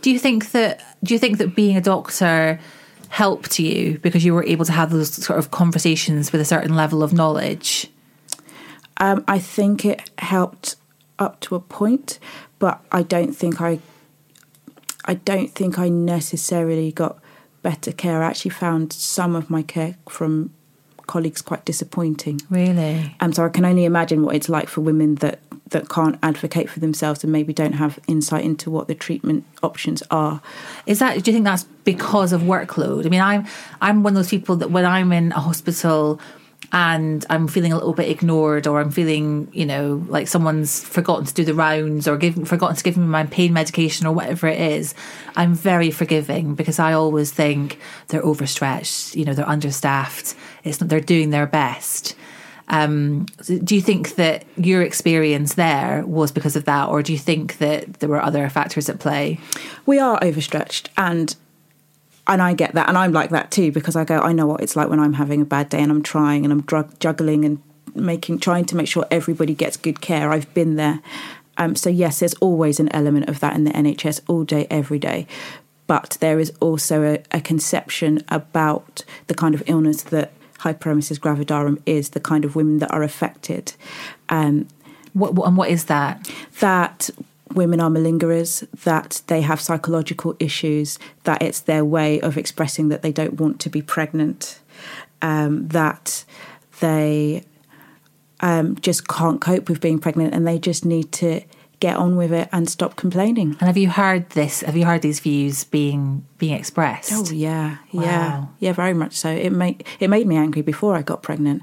Do 0.00 0.10
you 0.10 0.18
think 0.18 0.52
that 0.52 0.82
do 1.02 1.14
you 1.14 1.18
think 1.18 1.38
that 1.38 1.54
being 1.54 1.76
a 1.76 1.80
doctor 1.80 2.58
helped 3.08 3.58
you 3.58 3.98
because 4.02 4.24
you 4.24 4.34
were 4.34 4.44
able 4.44 4.64
to 4.64 4.72
have 4.72 4.90
those 4.90 5.12
sort 5.12 5.38
of 5.38 5.50
conversations 5.50 6.30
with 6.32 6.40
a 6.40 6.44
certain 6.44 6.74
level 6.74 7.02
of 7.02 7.12
knowledge? 7.12 7.90
Um, 8.98 9.24
I 9.28 9.38
think 9.38 9.84
it 9.84 10.10
helped 10.18 10.76
up 11.18 11.40
to 11.40 11.54
a 11.54 11.60
point, 11.60 12.18
but 12.58 12.80
I 12.92 13.02
don't 13.02 13.32
think 13.32 13.60
I. 13.60 13.80
I 15.04 15.14
don't 15.14 15.50
think 15.50 15.78
I 15.78 15.88
necessarily 15.88 16.92
got 16.92 17.18
better 17.62 17.92
care. 17.92 18.22
I 18.22 18.26
actually 18.26 18.50
found 18.50 18.92
some 18.92 19.34
of 19.34 19.48
my 19.48 19.62
care 19.62 19.96
from 20.06 20.52
colleagues 21.08 21.42
quite 21.42 21.64
disappointing. 21.64 22.40
Really? 22.48 23.16
Um, 23.18 23.32
so 23.32 23.44
I 23.44 23.48
can 23.48 23.64
only 23.64 23.84
imagine 23.84 24.22
what 24.22 24.36
it's 24.36 24.48
like 24.48 24.68
for 24.68 24.82
women 24.82 25.16
that, 25.16 25.40
that 25.70 25.88
can't 25.88 26.16
advocate 26.22 26.70
for 26.70 26.78
themselves 26.78 27.24
and 27.24 27.32
maybe 27.32 27.52
don't 27.52 27.72
have 27.72 27.98
insight 28.06 28.44
into 28.44 28.70
what 28.70 28.86
the 28.86 28.94
treatment 28.94 29.44
options 29.62 30.04
are. 30.12 30.40
Is 30.86 31.00
that 31.00 31.24
do 31.24 31.30
you 31.30 31.34
think 31.34 31.44
that's 31.44 31.64
because 31.82 32.32
of 32.32 32.42
workload? 32.42 33.04
I 33.06 33.08
mean, 33.08 33.20
I'm 33.20 33.46
I'm 33.80 34.04
one 34.04 34.12
of 34.12 34.16
those 34.16 34.30
people 34.30 34.54
that 34.56 34.70
when 34.70 34.86
I'm 34.86 35.10
in 35.12 35.32
a 35.32 35.40
hospital 35.40 36.20
and 36.72 37.24
I'm 37.30 37.48
feeling 37.48 37.72
a 37.72 37.76
little 37.76 37.94
bit 37.94 38.10
ignored 38.10 38.66
or 38.66 38.80
I'm 38.80 38.90
feeling, 38.90 39.48
you 39.52 39.64
know, 39.64 40.04
like 40.08 40.28
someone's 40.28 40.84
forgotten 40.84 41.24
to 41.24 41.34
do 41.34 41.44
the 41.44 41.54
rounds 41.54 42.06
or 42.06 42.18
give, 42.18 42.46
forgotten 42.46 42.76
to 42.76 42.84
give 42.84 42.96
me 42.96 43.06
my 43.06 43.24
pain 43.24 43.52
medication 43.52 44.06
or 44.06 44.12
whatever 44.12 44.46
it 44.48 44.60
is, 44.60 44.94
I'm 45.34 45.54
very 45.54 45.90
forgiving 45.90 46.54
because 46.54 46.78
I 46.78 46.92
always 46.92 47.30
think 47.30 47.78
they're 48.08 48.24
overstretched, 48.24 49.16
you 49.16 49.24
know, 49.24 49.32
they're 49.32 49.48
understaffed. 49.48 50.34
It's 50.62 50.80
not, 50.80 50.90
they're 50.90 51.00
doing 51.00 51.30
their 51.30 51.46
best. 51.46 52.14
Um, 52.68 53.24
do 53.46 53.74
you 53.74 53.80
think 53.80 54.16
that 54.16 54.44
your 54.56 54.82
experience 54.82 55.54
there 55.54 56.04
was 56.06 56.32
because 56.32 56.54
of 56.54 56.66
that, 56.66 56.88
or 56.88 57.02
do 57.02 57.12
you 57.12 57.18
think 57.18 57.58
that 57.58 57.94
there 57.94 58.10
were 58.10 58.22
other 58.22 58.48
factors 58.50 58.90
at 58.90 58.98
play? 58.98 59.40
We 59.86 59.98
are 59.98 60.22
overstretched, 60.22 60.90
and 60.98 61.34
and 62.28 62.42
I 62.42 62.52
get 62.52 62.74
that, 62.74 62.88
and 62.88 62.98
I'm 62.98 63.12
like 63.12 63.30
that 63.30 63.50
too 63.50 63.72
because 63.72 63.96
I 63.96 64.04
go, 64.04 64.18
I 64.18 64.32
know 64.32 64.46
what 64.46 64.60
it's 64.60 64.76
like 64.76 64.88
when 64.88 65.00
I'm 65.00 65.14
having 65.14 65.42
a 65.42 65.46
bad 65.46 65.70
day 65.70 65.82
and 65.82 65.90
I'm 65.90 66.02
trying 66.02 66.44
and 66.44 66.52
I'm 66.52 66.60
drug- 66.62 66.98
juggling 67.00 67.44
and 67.44 67.62
making 67.94 68.38
trying 68.38 68.66
to 68.66 68.76
make 68.76 68.86
sure 68.86 69.06
everybody 69.10 69.54
gets 69.54 69.76
good 69.76 70.00
care. 70.00 70.30
I've 70.30 70.52
been 70.54 70.76
there. 70.76 71.00
Um, 71.56 71.74
so 71.74 71.90
yes, 71.90 72.20
there's 72.20 72.34
always 72.34 72.78
an 72.78 72.88
element 72.94 73.28
of 73.28 73.40
that 73.40 73.56
in 73.56 73.64
the 73.64 73.72
NHS 73.72 74.20
all 74.28 74.44
day, 74.44 74.66
every 74.70 74.98
day. 74.98 75.26
But 75.86 76.18
there 76.20 76.38
is 76.38 76.52
also 76.60 77.14
a, 77.14 77.36
a 77.36 77.40
conception 77.40 78.22
about 78.28 79.04
the 79.26 79.34
kind 79.34 79.54
of 79.54 79.62
illness 79.66 80.02
that 80.04 80.32
hyperemesis 80.60 81.18
gravidarum 81.18 81.80
is, 81.86 82.10
the 82.10 82.20
kind 82.20 82.44
of 82.44 82.54
women 82.54 82.78
that 82.78 82.92
are 82.92 83.02
affected. 83.02 83.72
Um, 84.28 84.68
what, 85.14 85.30
and 85.46 85.56
what 85.56 85.70
is 85.70 85.86
that? 85.86 86.30
That 86.60 87.10
women 87.54 87.80
are 87.80 87.90
malingerers, 87.90 88.66
that 88.84 89.22
they 89.26 89.40
have 89.42 89.60
psychological 89.60 90.36
issues, 90.38 90.98
that 91.24 91.42
it's 91.42 91.60
their 91.60 91.84
way 91.84 92.20
of 92.20 92.36
expressing 92.36 92.88
that 92.88 93.02
they 93.02 93.12
don't 93.12 93.34
want 93.34 93.60
to 93.60 93.70
be 93.70 93.82
pregnant, 93.82 94.60
um, 95.22 95.68
that 95.68 96.24
they 96.80 97.44
um, 98.40 98.76
just 98.76 99.08
can't 99.08 99.40
cope 99.40 99.68
with 99.68 99.80
being 99.80 99.98
pregnant 99.98 100.34
and 100.34 100.46
they 100.46 100.58
just 100.58 100.84
need 100.84 101.10
to 101.12 101.42
get 101.80 101.96
on 101.96 102.16
with 102.16 102.32
it 102.32 102.48
and 102.52 102.68
stop 102.68 102.96
complaining. 102.96 103.50
And 103.60 103.68
have 103.68 103.76
you 103.76 103.88
heard 103.88 104.30
this? 104.30 104.62
Have 104.62 104.76
you 104.76 104.84
heard 104.84 105.02
these 105.02 105.20
views 105.20 105.64
being 105.64 106.26
being 106.38 106.54
expressed? 106.54 107.12
Oh 107.12 107.24
yeah, 107.32 107.78
wow. 107.92 108.02
yeah, 108.02 108.46
yeah, 108.58 108.72
very 108.72 108.94
much 108.94 109.14
so. 109.14 109.30
It 109.30 109.50
made 109.50 109.84
it 110.00 110.08
made 110.08 110.26
me 110.26 110.36
angry 110.36 110.62
before 110.62 110.96
I 110.96 111.02
got 111.02 111.22
pregnant, 111.22 111.62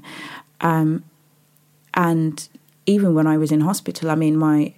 um, 0.60 1.04
and 1.94 2.48
even 2.86 3.14
when 3.14 3.26
I 3.26 3.36
was 3.36 3.52
in 3.52 3.60
hospital. 3.60 4.10
I 4.10 4.14
mean, 4.14 4.36
my 4.36 4.74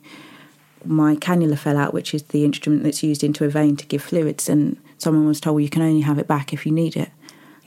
my 0.85 1.17
cannula 1.17 1.59
fell 1.59 1.77
out, 1.77 1.95
which 1.95 2.15
is 2.15 2.23
the 2.25 2.45
instrument 2.45 2.83
that's 2.83 3.03
used 3.03 3.25
into 3.25 3.45
a 3.45 3.49
vein 3.49 3.77
to 3.77 3.87
give 3.87 4.03
fluids, 4.03 4.49
and 4.49 4.77
someone 4.99 5.27
was 5.27 5.41
told, 5.41 5.57
"Well, 5.57 5.63
you 5.63 5.71
can 5.71 5.83
only 5.83 6.03
have 6.03 6.19
it 6.19 6.29
back 6.29 6.53
if 6.53 6.67
you 6.67 6.73
need 6.73 6.97
it." 6.97 7.11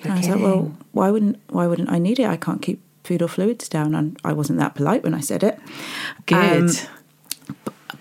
and 0.03 0.13
I 0.13 0.17
was 0.17 0.29
like, 0.29 0.39
"Well, 0.39 0.75
why 0.91 1.11
wouldn't 1.11 1.39
why 1.49 1.67
wouldn't 1.67 1.91
I 1.91 1.99
need 1.99 2.19
it? 2.19 2.27
I 2.27 2.37
can't 2.37 2.61
keep 2.61 2.81
food 3.03 3.21
or 3.21 3.27
fluids 3.27 3.69
down." 3.69 3.95
And 3.95 4.17
I 4.23 4.33
wasn't 4.33 4.59
that 4.59 4.75
polite 4.75 5.03
when 5.03 5.13
I 5.13 5.19
said 5.19 5.43
it. 5.43 5.59
Good. 6.25 6.69
Um, 6.69 6.69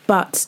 but 0.07 0.47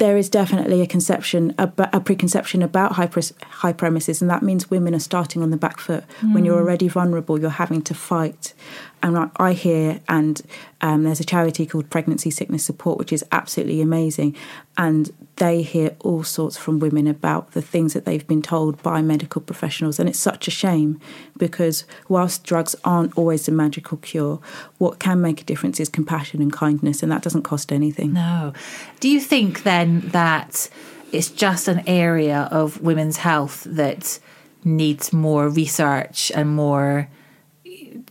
there 0.00 0.16
is 0.16 0.30
definitely 0.30 0.80
a 0.80 0.86
conception, 0.86 1.54
a, 1.58 1.70
a 1.92 2.00
preconception 2.00 2.62
about 2.62 2.92
hyper, 2.92 3.20
hyperemesis, 3.20 4.22
and 4.22 4.30
that 4.30 4.42
means 4.42 4.70
women 4.70 4.94
are 4.94 5.00
starting 5.00 5.42
on 5.42 5.50
the 5.50 5.58
back 5.58 5.78
foot. 5.78 6.04
Mm. 6.20 6.34
When 6.34 6.44
you're 6.44 6.56
hmm. 6.56 6.64
already 6.64 6.88
vulnerable, 6.88 7.38
you're 7.38 7.50
having 7.50 7.82
to 7.82 7.94
fight 7.94 8.54
and 9.02 9.30
I, 9.36 9.52
hear, 9.52 10.00
and 10.08 10.40
um, 10.80 11.04
there's 11.04 11.20
a 11.20 11.24
charity 11.24 11.64
called 11.64 11.88
Pregnancy 11.88 12.30
Sickness 12.30 12.64
Support, 12.64 12.98
which 12.98 13.12
is 13.12 13.24
absolutely 13.32 13.80
amazing. 13.80 14.36
And 14.76 15.10
they 15.36 15.62
hear 15.62 15.96
all 16.00 16.22
sorts 16.22 16.56
from 16.58 16.78
women 16.78 17.06
about 17.06 17.52
the 17.52 17.62
things 17.62 17.94
that 17.94 18.04
they've 18.04 18.26
been 18.26 18.42
told 18.42 18.82
by 18.82 19.00
medical 19.00 19.40
professionals. 19.40 19.98
And 19.98 20.08
it's 20.08 20.18
such 20.18 20.48
a 20.48 20.50
shame 20.50 21.00
because 21.38 21.84
whilst 22.08 22.44
drugs 22.44 22.76
aren't 22.84 23.16
always 23.16 23.46
the 23.46 23.52
magical 23.52 23.96
cure, 23.98 24.38
what 24.78 24.98
can 24.98 25.20
make 25.20 25.40
a 25.40 25.44
difference 25.44 25.80
is 25.80 25.88
compassion 25.88 26.42
and 26.42 26.52
kindness, 26.52 27.02
and 27.02 27.10
that 27.10 27.22
doesn't 27.22 27.42
cost 27.42 27.72
anything. 27.72 28.12
No. 28.12 28.52
Do 29.00 29.08
you 29.08 29.20
think 29.20 29.62
then 29.62 30.00
that 30.10 30.68
it's 31.10 31.30
just 31.30 31.68
an 31.68 31.82
area 31.86 32.48
of 32.50 32.82
women's 32.82 33.16
health 33.16 33.64
that 33.68 34.18
needs 34.62 35.12
more 35.12 35.48
research 35.48 36.30
and 36.34 36.50
more? 36.50 37.08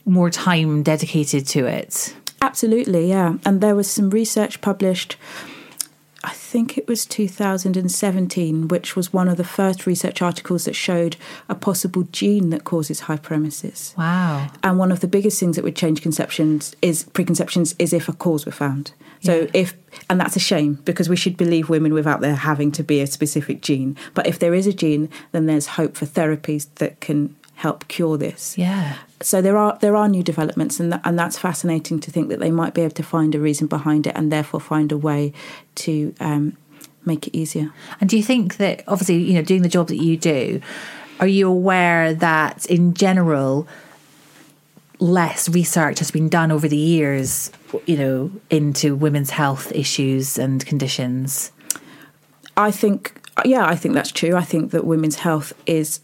More 0.09 0.29
time 0.29 0.83
dedicated 0.83 1.47
to 1.47 1.65
it. 1.65 2.15
Absolutely, 2.41 3.09
yeah. 3.09 3.37
And 3.45 3.61
there 3.61 3.75
was 3.75 3.89
some 3.89 4.09
research 4.09 4.61
published, 4.61 5.17
I 6.23 6.31
think 6.31 6.77
it 6.77 6.87
was 6.87 7.05
2017, 7.05 8.67
which 8.67 8.95
was 8.95 9.13
one 9.13 9.27
of 9.27 9.37
the 9.37 9.43
first 9.43 9.85
research 9.85 10.21
articles 10.21 10.65
that 10.65 10.75
showed 10.75 11.17
a 11.47 11.55
possible 11.55 12.03
gene 12.11 12.49
that 12.49 12.63
causes 12.63 13.01
hyperemesis. 13.01 13.97
Wow. 13.97 14.49
And 14.63 14.77
one 14.77 14.91
of 14.91 15.01
the 15.01 15.07
biggest 15.07 15.39
things 15.39 15.55
that 15.55 15.63
would 15.63 15.75
change 15.75 16.01
conceptions 16.01 16.75
is 16.81 17.03
preconceptions 17.03 17.75
is 17.77 17.93
if 17.93 18.07
a 18.07 18.13
cause 18.13 18.45
were 18.45 18.51
found. 18.51 18.93
So 19.21 19.41
yeah. 19.41 19.47
if 19.53 19.73
and 20.09 20.19
that's 20.19 20.35
a 20.35 20.39
shame 20.39 20.75
because 20.85 21.09
we 21.09 21.15
should 21.15 21.35
believe 21.35 21.69
women 21.69 21.93
without 21.93 22.21
there 22.21 22.35
having 22.35 22.71
to 22.73 22.83
be 22.83 23.01
a 23.01 23.07
specific 23.07 23.61
gene. 23.61 23.97
But 24.13 24.27
if 24.27 24.39
there 24.39 24.53
is 24.53 24.67
a 24.67 24.73
gene, 24.73 25.09
then 25.31 25.45
there's 25.45 25.67
hope 25.67 25.97
for 25.97 26.05
therapies 26.05 26.67
that 26.75 27.01
can 27.01 27.35
help 27.59 27.85
cure 27.89 28.17
this. 28.17 28.57
Yeah. 28.57 28.95
So 29.21 29.41
there 29.41 29.57
are 29.57 29.77
there 29.81 29.95
are 29.95 30.07
new 30.07 30.23
developments, 30.23 30.79
and 30.79 30.93
that, 30.93 31.01
and 31.03 31.19
that's 31.19 31.37
fascinating 31.37 31.99
to 31.99 32.09
think 32.09 32.29
that 32.29 32.39
they 32.39 32.51
might 32.51 32.73
be 32.73 32.81
able 32.81 32.95
to 32.95 33.03
find 33.03 33.35
a 33.35 33.39
reason 33.39 33.67
behind 33.67 34.07
it, 34.07 34.13
and 34.15 34.31
therefore 34.31 34.61
find 34.61 34.91
a 34.93 34.97
way 34.97 35.33
to 35.75 36.15
um, 36.21 36.55
make 37.05 37.27
it 37.27 37.37
easier. 37.37 37.73
And 37.99 38.09
do 38.09 38.15
you 38.15 38.23
think 38.23 38.57
that 38.57 38.83
obviously 38.87 39.17
you 39.17 39.33
know 39.33 39.41
doing 39.41 39.61
the 39.61 39.69
job 39.69 39.87
that 39.89 39.97
you 39.97 40.15
do, 40.15 40.61
are 41.19 41.27
you 41.27 41.47
aware 41.47 42.13
that 42.13 42.65
in 42.65 42.93
general? 42.93 43.67
less 45.01 45.47
research 45.47 45.99
has 45.99 46.11
been 46.11 46.27
done 46.27 46.51
over 46.51 46.67
the 46.67 46.75
years, 46.75 47.53
you 47.85 47.95
know, 47.95 48.29
into 48.49 48.93
women's 48.97 49.29
health 49.29 49.71
issues 49.71 50.37
and 50.37 50.65
conditions? 50.65 51.53
I 52.57 52.69
think, 52.71 53.17
yeah, 53.45 53.65
I 53.65 53.77
think 53.77 53.95
that's 53.95 54.11
true. 54.11 54.35
I 54.35 54.43
think 54.43 54.71
that 54.71 54.83
women's 54.83 55.15
health 55.15 55.53
is 55.65 56.01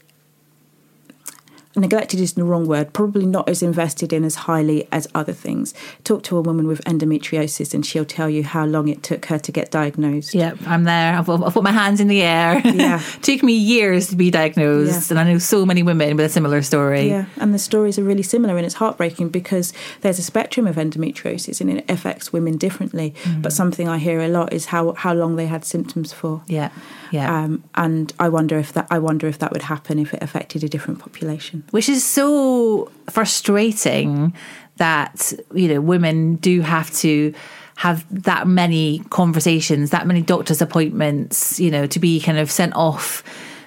neglected 1.76 2.20
is 2.20 2.34
the 2.34 2.44
wrong 2.44 2.68
word, 2.68 2.94
probably 2.94 3.26
not 3.26 3.48
as 3.50 3.62
invested 3.62 4.14
in 4.14 4.24
as 4.24 4.36
highly 4.36 4.88
as 4.92 5.08
other 5.16 5.34
things. 5.34 5.74
Talk 6.04 6.24
to 6.24 6.38
a 6.38 6.42
woman 6.42 6.68
with 6.68 6.84
endometriosis 6.86 7.74
and 7.74 7.86
she'll 7.86 8.06
tell 8.06 8.30
you 8.30 8.44
how 8.44 8.66
long 8.66 8.88
it 8.88 9.04
took 9.04 9.26
her 9.26 9.38
to 9.40 9.52
get 9.52 9.72
diagnosed. 9.72 10.34
Yep, 10.34 10.60
I'm 10.66 10.84
there. 10.84 11.18
I've, 11.18 11.30
I've 11.30 11.54
put 11.54 11.64
my 11.64 11.72
hands 11.72 12.00
in 12.00 12.08
the 12.08 12.22
air. 12.22 12.62
Yeah. 12.76 13.00
it 13.00 13.24
took 13.24 13.42
me 13.42 13.54
years 13.54 14.08
to 14.08 14.18
be 14.18 14.30
diagnosed, 14.30 15.10
yeah. 15.10 15.18
and 15.18 15.20
I 15.20 15.32
know 15.32 15.38
so 15.38 15.66
many 15.66 15.82
women 15.82 16.18
with 16.18 16.26
a 16.26 16.30
similar 16.30 16.62
story. 16.62 17.08
Yeah, 17.08 17.26
and 17.38 17.54
the 17.54 17.60
stories 17.60 17.98
are 17.98 18.04
really 18.04 18.24
similar, 18.24 18.58
and 18.58 18.66
it's 18.66 18.76
heartbreaking 18.76 19.30
because 19.30 19.72
there's 20.02 20.20
a 20.20 20.22
spectrum 20.22 20.68
of 20.68 20.76
endometriosis 20.76 21.62
and 21.62 21.70
it 21.70 21.90
affects 21.90 22.34
women 22.34 22.58
differently. 22.58 23.14
Mm. 23.24 23.42
But 23.42 23.54
something 23.54 23.88
I 23.88 23.98
hear 23.98 24.20
a 24.20 24.28
lot 24.28 24.52
is 24.52 24.66
how, 24.66 24.94
how 24.94 25.14
long 25.14 25.38
they 25.38 25.48
had 25.48 25.64
symptoms 25.64 26.12
for. 26.12 26.42
Yeah. 26.48 26.72
Yeah. 27.12 27.44
Um, 27.44 27.64
and 27.76 28.12
I 28.20 28.30
wonder 28.30 28.58
if 28.58 28.74
that 28.74 28.88
I 28.90 29.00
wonder 29.00 29.28
if 29.28 29.40
that 29.40 29.52
would 29.52 29.62
happen 29.62 30.00
if 30.00 30.14
it 30.14 30.22
affected 30.22 30.64
a 30.64 30.70
different 30.70 31.00
population. 31.00 31.64
Which 31.72 31.90
is 31.90 32.04
so 32.04 32.92
frustrating 33.10 34.34
that 34.78 35.34
you 35.54 35.68
know 35.68 35.82
women 35.82 36.36
do 36.36 36.62
have 36.62 36.92
to 36.98 37.34
have 37.78 38.06
that 38.24 38.48
many 38.48 39.00
conversations, 39.10 39.90
that 39.90 40.08
many 40.08 40.22
doctor's 40.22 40.62
appointments, 40.62 41.60
you 41.60 41.70
know, 41.70 41.86
to 41.88 42.00
be 42.00 42.22
kind 42.22 42.38
of 42.38 42.50
sent 42.50 42.74
off 42.76 43.24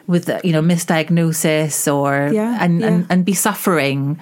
with 0.07 0.31
you 0.43 0.53
know 0.53 0.63
misdiagnosis 0.63 1.93
or 1.93 2.33
yeah, 2.33 2.57
and, 2.61 2.81
yeah. 2.81 2.87
and 2.87 3.07
and 3.11 3.25
be 3.25 3.35
suffering 3.35 4.19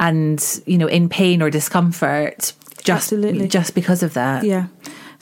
and 0.00 0.62
you 0.66 0.78
know 0.78 0.86
in 0.86 1.08
pain 1.08 1.42
or 1.42 1.50
discomfort 1.50 2.52
just 2.84 3.12
Absolutely. 3.12 3.48
just 3.48 3.74
because 3.74 4.02
of 4.02 4.14
that. 4.14 4.44
Yeah. 4.44 4.66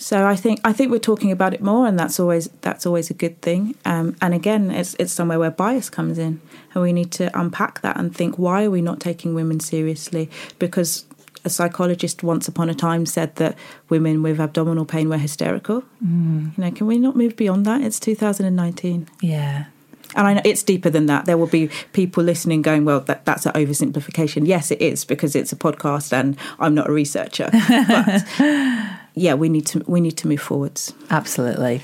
So 0.02 0.26
I 0.26 0.34
think 0.34 0.60
I 0.64 0.72
think 0.72 0.90
we're 0.90 0.98
talking 0.98 1.30
about 1.30 1.54
it 1.54 1.62
more, 1.62 1.86
and 1.86 1.96
that's 1.96 2.18
always 2.18 2.48
that's 2.62 2.86
always 2.86 3.08
a 3.08 3.14
good 3.14 3.40
thing. 3.40 3.76
Um, 3.84 4.16
and 4.20 4.34
again, 4.34 4.72
it's 4.72 4.96
it's 4.98 5.12
somewhere 5.12 5.38
where 5.38 5.52
bias 5.52 5.88
comes 5.88 6.18
in, 6.18 6.40
and 6.74 6.82
we 6.82 6.92
need 6.92 7.12
to 7.12 7.30
unpack 7.38 7.82
that 7.82 7.96
and 7.96 8.14
think 8.14 8.36
why 8.36 8.64
are 8.64 8.70
we 8.70 8.82
not 8.82 8.98
taking 8.98 9.32
women 9.32 9.60
seriously? 9.60 10.28
Because 10.58 11.04
a 11.44 11.50
psychologist 11.50 12.24
once 12.24 12.48
upon 12.48 12.68
a 12.68 12.74
time 12.74 13.06
said 13.06 13.36
that 13.36 13.56
women 13.90 14.24
with 14.24 14.40
abdominal 14.40 14.84
pain 14.84 15.08
were 15.08 15.18
hysterical. 15.18 15.84
Mm. 16.04 16.58
You 16.58 16.64
know, 16.64 16.70
can 16.72 16.88
we 16.88 16.98
not 16.98 17.14
move 17.14 17.36
beyond 17.36 17.64
that? 17.66 17.82
It's 17.82 18.00
2019. 18.00 19.08
Yeah. 19.20 19.66
And 20.14 20.26
I 20.26 20.34
know 20.34 20.42
it's 20.44 20.62
deeper 20.64 20.90
than 20.90 21.06
that. 21.06 21.24
There 21.24 21.38
will 21.38 21.46
be 21.46 21.70
people 21.92 22.22
listening 22.22 22.60
going, 22.60 22.84
well, 22.84 23.00
that, 23.00 23.24
that's 23.24 23.46
an 23.46 23.52
oversimplification. 23.52 24.46
Yes, 24.46 24.70
it 24.70 24.82
is 24.82 25.04
because 25.04 25.34
it's 25.34 25.52
a 25.52 25.56
podcast 25.56 26.12
and 26.12 26.36
I'm 26.58 26.74
not 26.74 26.88
a 26.88 26.92
researcher. 26.92 27.50
But 27.88 29.01
yeah, 29.14 29.34
we 29.34 29.48
need 29.48 29.66
to 29.66 29.84
we 29.86 30.00
need 30.00 30.16
to 30.18 30.28
move 30.28 30.40
forwards. 30.40 30.94
Absolutely. 31.10 31.82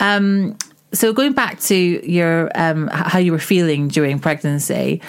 Um, 0.00 0.56
so 0.92 1.12
going 1.12 1.32
back 1.32 1.60
to 1.60 1.74
your 1.76 2.50
um, 2.54 2.88
how 2.88 3.18
you 3.18 3.32
were 3.32 3.38
feeling 3.38 3.88
during 3.88 4.18
pregnancy. 4.18 5.00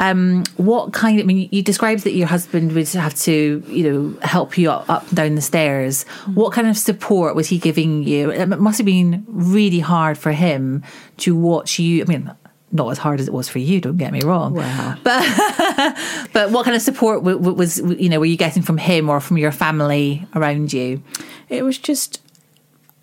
Um, 0.00 0.42
what 0.56 0.92
kind 0.92 1.20
of, 1.20 1.24
I 1.24 1.26
mean, 1.26 1.48
you 1.52 1.62
described 1.62 2.02
that 2.02 2.14
your 2.14 2.26
husband 2.26 2.72
would 2.72 2.88
have 2.88 3.14
to, 3.20 3.62
you 3.68 3.92
know, 3.92 4.20
help 4.22 4.58
you 4.58 4.68
up, 4.68 4.90
up 4.90 5.08
down 5.10 5.36
the 5.36 5.40
stairs. 5.40 6.04
Mm-hmm. 6.04 6.34
What 6.34 6.52
kind 6.52 6.66
of 6.66 6.76
support 6.76 7.36
was 7.36 7.48
he 7.48 7.58
giving 7.58 8.02
you? 8.02 8.32
It 8.32 8.46
must 8.58 8.78
have 8.78 8.86
been 8.86 9.24
really 9.28 9.78
hard 9.78 10.18
for 10.18 10.32
him 10.32 10.82
to 11.18 11.36
watch 11.36 11.78
you. 11.78 12.02
I 12.02 12.06
mean, 12.06 12.32
not 12.74 12.90
as 12.90 12.98
hard 12.98 13.20
as 13.20 13.28
it 13.28 13.32
was 13.32 13.48
for 13.48 13.60
you. 13.60 13.80
Don't 13.80 13.96
get 13.96 14.12
me 14.12 14.20
wrong. 14.20 14.54
Wow. 14.54 14.96
But 15.04 15.22
but 16.32 16.50
what 16.50 16.64
kind 16.64 16.76
of 16.76 16.82
support 16.82 17.22
was 17.22 17.78
you 17.78 18.08
know 18.08 18.18
were 18.18 18.26
you 18.26 18.36
getting 18.36 18.62
from 18.62 18.76
him 18.76 19.08
or 19.08 19.20
from 19.20 19.38
your 19.38 19.52
family 19.52 20.26
around 20.34 20.72
you? 20.72 21.02
It 21.48 21.62
was 21.62 21.78
just 21.78 22.20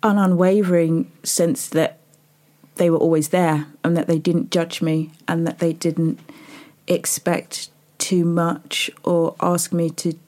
an 0.02 0.18
unwavering 0.18 1.10
sense 1.22 1.68
that 1.68 1.98
they 2.76 2.90
were 2.90 2.98
always 2.98 3.30
there 3.30 3.66
and 3.82 3.96
that 3.96 4.06
they 4.06 4.18
didn't 4.18 4.50
judge 4.50 4.82
me 4.82 5.10
and 5.26 5.46
that 5.46 5.58
they 5.58 5.72
didn't 5.72 6.20
expect 6.86 7.70
too 7.98 8.24
much 8.24 8.90
or 9.04 9.34
ask 9.40 9.72
me 9.72 9.88
to 9.88 10.18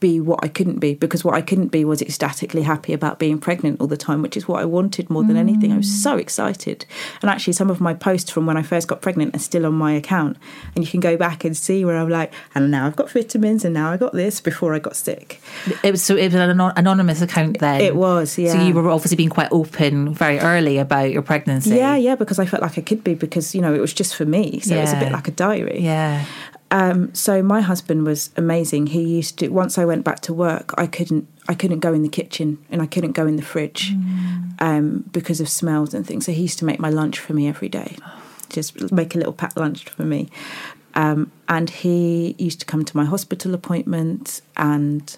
be 0.00 0.20
what 0.20 0.40
I 0.42 0.48
couldn't 0.48 0.78
be 0.78 0.94
because 0.94 1.24
what 1.24 1.34
I 1.34 1.42
couldn't 1.42 1.68
be 1.68 1.84
was 1.84 2.02
ecstatically 2.02 2.62
happy 2.62 2.92
about 2.92 3.18
being 3.18 3.38
pregnant 3.38 3.80
all 3.80 3.86
the 3.86 3.96
time, 3.96 4.22
which 4.22 4.36
is 4.36 4.48
what 4.48 4.60
I 4.60 4.64
wanted 4.64 5.10
more 5.10 5.22
than 5.22 5.36
anything. 5.36 5.72
I 5.72 5.76
was 5.76 6.02
so 6.02 6.16
excited. 6.16 6.86
And 7.22 7.30
actually, 7.30 7.52
some 7.52 7.70
of 7.70 7.80
my 7.80 7.94
posts 7.94 8.30
from 8.30 8.46
when 8.46 8.56
I 8.56 8.62
first 8.62 8.88
got 8.88 9.02
pregnant 9.02 9.36
are 9.36 9.40
still 9.40 9.66
on 9.66 9.74
my 9.74 9.92
account. 9.92 10.36
And 10.74 10.84
you 10.84 10.90
can 10.90 11.00
go 11.00 11.16
back 11.16 11.44
and 11.44 11.56
see 11.56 11.84
where 11.84 11.96
I'm 11.96 12.08
like, 12.08 12.32
and 12.54 12.70
now 12.70 12.86
I've 12.86 12.96
got 12.96 13.10
vitamins 13.10 13.64
and 13.64 13.74
now 13.74 13.90
I 13.92 13.96
got 13.96 14.12
this 14.12 14.40
before 14.40 14.74
I 14.74 14.78
got 14.78 14.96
sick. 14.96 15.40
It 15.84 15.90
was 15.90 16.02
so 16.02 16.16
it 16.16 16.32
was 16.32 16.34
an 16.34 16.60
anonymous 16.60 17.20
account 17.20 17.58
then. 17.58 17.80
It 17.80 17.94
was, 17.94 18.38
yeah. 18.38 18.52
So 18.52 18.62
you 18.62 18.74
were 18.74 18.88
obviously 18.88 19.16
being 19.16 19.28
quite 19.28 19.48
open 19.52 20.14
very 20.14 20.38
early 20.38 20.78
about 20.78 21.10
your 21.10 21.22
pregnancy. 21.22 21.76
Yeah, 21.76 21.96
yeah, 21.96 22.14
because 22.14 22.38
I 22.38 22.46
felt 22.46 22.62
like 22.62 22.78
I 22.78 22.82
could 22.82 23.04
be 23.04 23.14
because, 23.14 23.54
you 23.54 23.60
know, 23.60 23.74
it 23.74 23.80
was 23.80 23.92
just 23.92 24.16
for 24.16 24.24
me. 24.24 24.60
So 24.60 24.74
it 24.76 24.80
was 24.80 24.92
a 24.92 24.98
bit 24.98 25.12
like 25.12 25.28
a 25.28 25.32
diary. 25.32 25.80
Yeah. 25.80 26.24
Um, 26.70 27.12
so 27.14 27.42
my 27.42 27.60
husband 27.60 28.06
was 28.06 28.30
amazing. 28.36 28.88
He 28.88 29.02
used 29.02 29.38
to 29.40 29.48
once 29.48 29.76
I 29.76 29.84
went 29.84 30.04
back 30.04 30.20
to 30.20 30.34
work, 30.34 30.72
I 30.78 30.86
couldn't 30.86 31.26
I 31.48 31.54
couldn't 31.54 31.80
go 31.80 31.92
in 31.92 32.02
the 32.02 32.08
kitchen 32.08 32.64
and 32.70 32.80
I 32.80 32.86
couldn't 32.86 33.12
go 33.12 33.26
in 33.26 33.36
the 33.36 33.42
fridge 33.42 33.92
um, 34.60 35.04
because 35.10 35.40
of 35.40 35.48
smells 35.48 35.94
and 35.94 36.06
things. 36.06 36.26
So 36.26 36.32
he 36.32 36.42
used 36.42 36.60
to 36.60 36.64
make 36.64 36.78
my 36.78 36.90
lunch 36.90 37.18
for 37.18 37.32
me 37.32 37.48
every 37.48 37.68
day, 37.68 37.96
just 38.50 38.92
make 38.92 39.14
a 39.14 39.18
little 39.18 39.32
packed 39.32 39.56
lunch 39.56 39.88
for 39.88 40.04
me. 40.04 40.28
Um, 40.94 41.32
and 41.48 41.70
he 41.70 42.34
used 42.38 42.60
to 42.60 42.66
come 42.66 42.84
to 42.84 42.96
my 42.96 43.04
hospital 43.04 43.54
appointments 43.54 44.42
and 44.56 45.16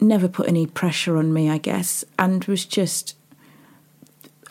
never 0.00 0.28
put 0.28 0.48
any 0.48 0.66
pressure 0.66 1.16
on 1.16 1.32
me, 1.32 1.48
I 1.50 1.58
guess, 1.58 2.04
and 2.18 2.44
was 2.44 2.64
just 2.64 3.16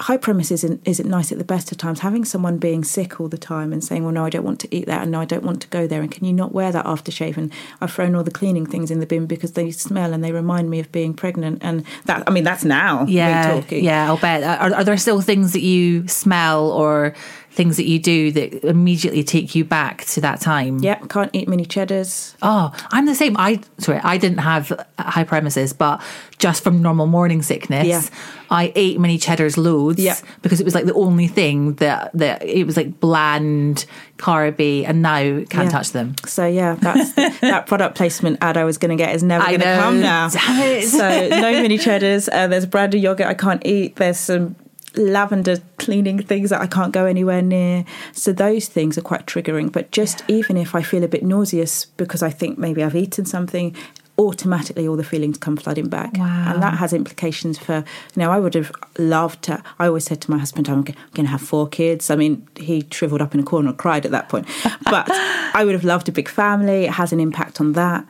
hyperemesis 0.02 0.52
isn't 0.52 0.82
isn't 0.86 1.10
nice 1.10 1.32
at 1.32 1.38
the 1.38 1.44
best 1.44 1.72
of 1.72 1.78
times. 1.78 2.00
Having 2.00 2.26
someone 2.26 2.58
being 2.58 2.84
sick 2.84 3.20
all 3.20 3.28
the 3.28 3.38
time 3.38 3.72
and 3.72 3.84
saying, 3.84 4.04
"Well, 4.04 4.14
no, 4.14 4.26
I 4.26 4.30
don't 4.30 4.44
want 4.44 4.60
to 4.62 4.76
eat 4.76 4.88
that," 4.88 5.04
and 5.04 5.12
"No, 5.12 5.22
I 5.22 5.26
don't 5.26 5.44
want 5.44 5.62
to 5.62 5.68
go 5.68 5.88
there," 5.88 6.02
and 6.02 6.12
"Can 6.12 6.26
you 6.26 6.34
not 6.34 6.54
wear 6.54 6.72
that 6.72 6.86
aftershave?" 6.86 7.38
and 7.38 7.52
I've 7.80 7.92
thrown 7.92 8.16
all 8.16 8.24
the 8.24 8.32
cleaning 8.32 8.66
things 8.66 8.92
in 8.92 9.00
the 9.00 9.06
bin 9.06 9.26
because 9.28 9.54
they 9.54 9.72
smell 9.72 10.14
and 10.14 10.24
they 10.24 10.32
remind 10.32 10.70
me 10.70 10.80
of 10.80 10.92
being 10.92 11.14
pregnant. 11.14 11.60
And 11.62 11.86
that, 12.06 12.24
I 12.28 12.32
mean, 12.32 12.44
that's 12.44 12.66
now. 12.66 13.06
Yeah. 13.06 13.62
talking. 13.62 13.84
Yeah, 13.84 14.08
I'll 14.08 14.18
bet. 14.18 14.44
Are, 14.44 14.74
are 14.76 14.84
there 14.84 14.98
still 14.98 15.22
things 15.22 15.54
that 15.54 15.62
you 15.62 16.08
smell 16.08 16.72
or 16.72 17.14
things 17.54 17.76
that 17.78 17.86
you 17.86 18.00
do 18.00 18.32
that 18.32 18.64
immediately 18.64 19.24
take 19.24 19.54
you 19.56 19.66
back 19.66 20.06
to 20.06 20.22
that 20.22 20.40
time? 20.40 20.80
Yeah, 20.80 20.96
can't 21.10 21.30
eat 21.34 21.48
mini 21.50 21.66
cheddars. 21.66 22.36
Oh, 22.42 22.74
I'm 22.92 23.06
the 23.06 23.16
same. 23.16 23.36
I 23.38 23.60
sorry, 23.78 24.00
I 24.04 24.18
didn't 24.18 24.40
have 24.40 24.72
hyperemesis, 24.98 25.78
but 25.78 26.02
just 26.38 26.64
from 26.64 26.82
normal 26.82 27.08
morning 27.08 27.42
sickness, 27.42 27.86
Yeah. 27.88 28.02
I 28.50 28.72
ate 28.76 29.00
mini 29.00 29.18
cheddars 29.18 29.58
loads 29.58 30.00
Yeah. 30.00 30.16
because 30.42 30.60
it 30.60 30.64
was 30.66 30.74
like 30.76 30.86
the 30.86 30.94
only 30.94 31.28
thing 31.28 31.74
that 31.76 32.12
that 32.14 32.44
it 32.44 32.66
was 32.66 32.78
like 32.78 33.00
bland, 33.00 33.86
carby, 34.18 34.88
and 34.88 35.02
now 35.02 35.20
can't 35.50 35.66
Yeah. 35.66 35.70
touch 35.70 35.92
them. 35.92 36.16
So 36.26 36.46
yeah, 36.46 36.76
that's 36.76 37.14
that 37.42 37.68
product 37.68 37.96
placement 37.96 38.38
ad 38.42 38.58
I 38.58 38.64
was 38.64 38.78
going 38.78 38.96
to 38.98 39.02
get 39.04 39.14
is 39.16 39.24
never 39.24 39.46
going 39.46 39.60
to 39.60 39.66
come 39.78 40.00
now. 40.02 40.30
So 40.82 41.28
no 41.30 41.52
mini 41.62 41.78
cheddars. 41.78 42.30
Uh, 42.32 42.48
there's 42.48 42.66
branded 42.66 43.02
yogurt 43.02 43.28
I 43.28 43.34
can't 43.34 43.62
eat. 43.66 43.96
There's 43.98 44.18
some 44.20 44.56
lavender 44.96 45.58
cleaning 45.78 46.22
things 46.22 46.50
that 46.50 46.62
I 46.62 46.68
can't 46.68 46.92
go 46.92 47.06
anywhere 47.06 47.42
near. 47.42 47.86
So 48.14 48.32
those 48.34 48.68
things 48.68 48.98
are 48.98 49.02
quite 49.02 49.26
triggering. 49.26 49.72
But 49.72 49.92
just 49.92 50.24
even 50.28 50.58
if 50.58 50.76
I 50.76 50.82
feel 50.82 51.04
a 51.04 51.08
bit 51.08 51.24
nauseous 51.24 51.86
because 51.86 52.22
I 52.24 52.30
think 52.30 52.58
maybe 52.58 52.84
I've 52.84 52.96
eaten 52.96 53.26
something. 53.26 53.76
Automatically, 54.22 54.88
all 54.88 54.96
the 54.96 55.04
feelings 55.04 55.38
come 55.40 55.58
flooding 55.58 55.90
back, 55.90 56.12
Wow. 56.16 56.54
and 56.54 56.62
that 56.62 56.76
has 56.76 56.94
implications 56.94 57.58
for. 57.58 57.78
You 58.16 58.20
know, 58.22 58.32
I 58.32 58.40
would 58.40 58.54
have 58.54 58.72
loved 59.00 59.42
to. 59.44 59.64
I 59.80 59.88
always 59.88 60.06
said 60.06 60.22
to 60.22 60.32
my 60.32 60.38
husband, 60.38 60.70
"I'm 60.70 60.84
going 60.84 60.96
to 61.16 61.26
have 61.26 61.42
four 61.42 61.68
kids." 61.68 62.10
I 62.12 62.16
mean, 62.16 62.48
he 62.56 62.86
shriveled 62.92 63.22
up 63.22 63.34
in 63.34 63.40
a 63.40 63.44
corner 63.44 63.70
and 63.70 63.78
cried 63.78 64.06
at 64.06 64.12
that 64.12 64.30
point. 64.30 64.48
But 64.92 65.08
I 65.10 65.64
would 65.64 65.74
have 65.74 65.86
loved 65.86 66.10
a 66.10 66.12
big 66.12 66.28
family. 66.30 66.84
It 66.86 66.92
has 66.92 67.14
an 67.14 67.20
impact 67.20 67.60
on 67.62 67.74
that. 67.74 68.06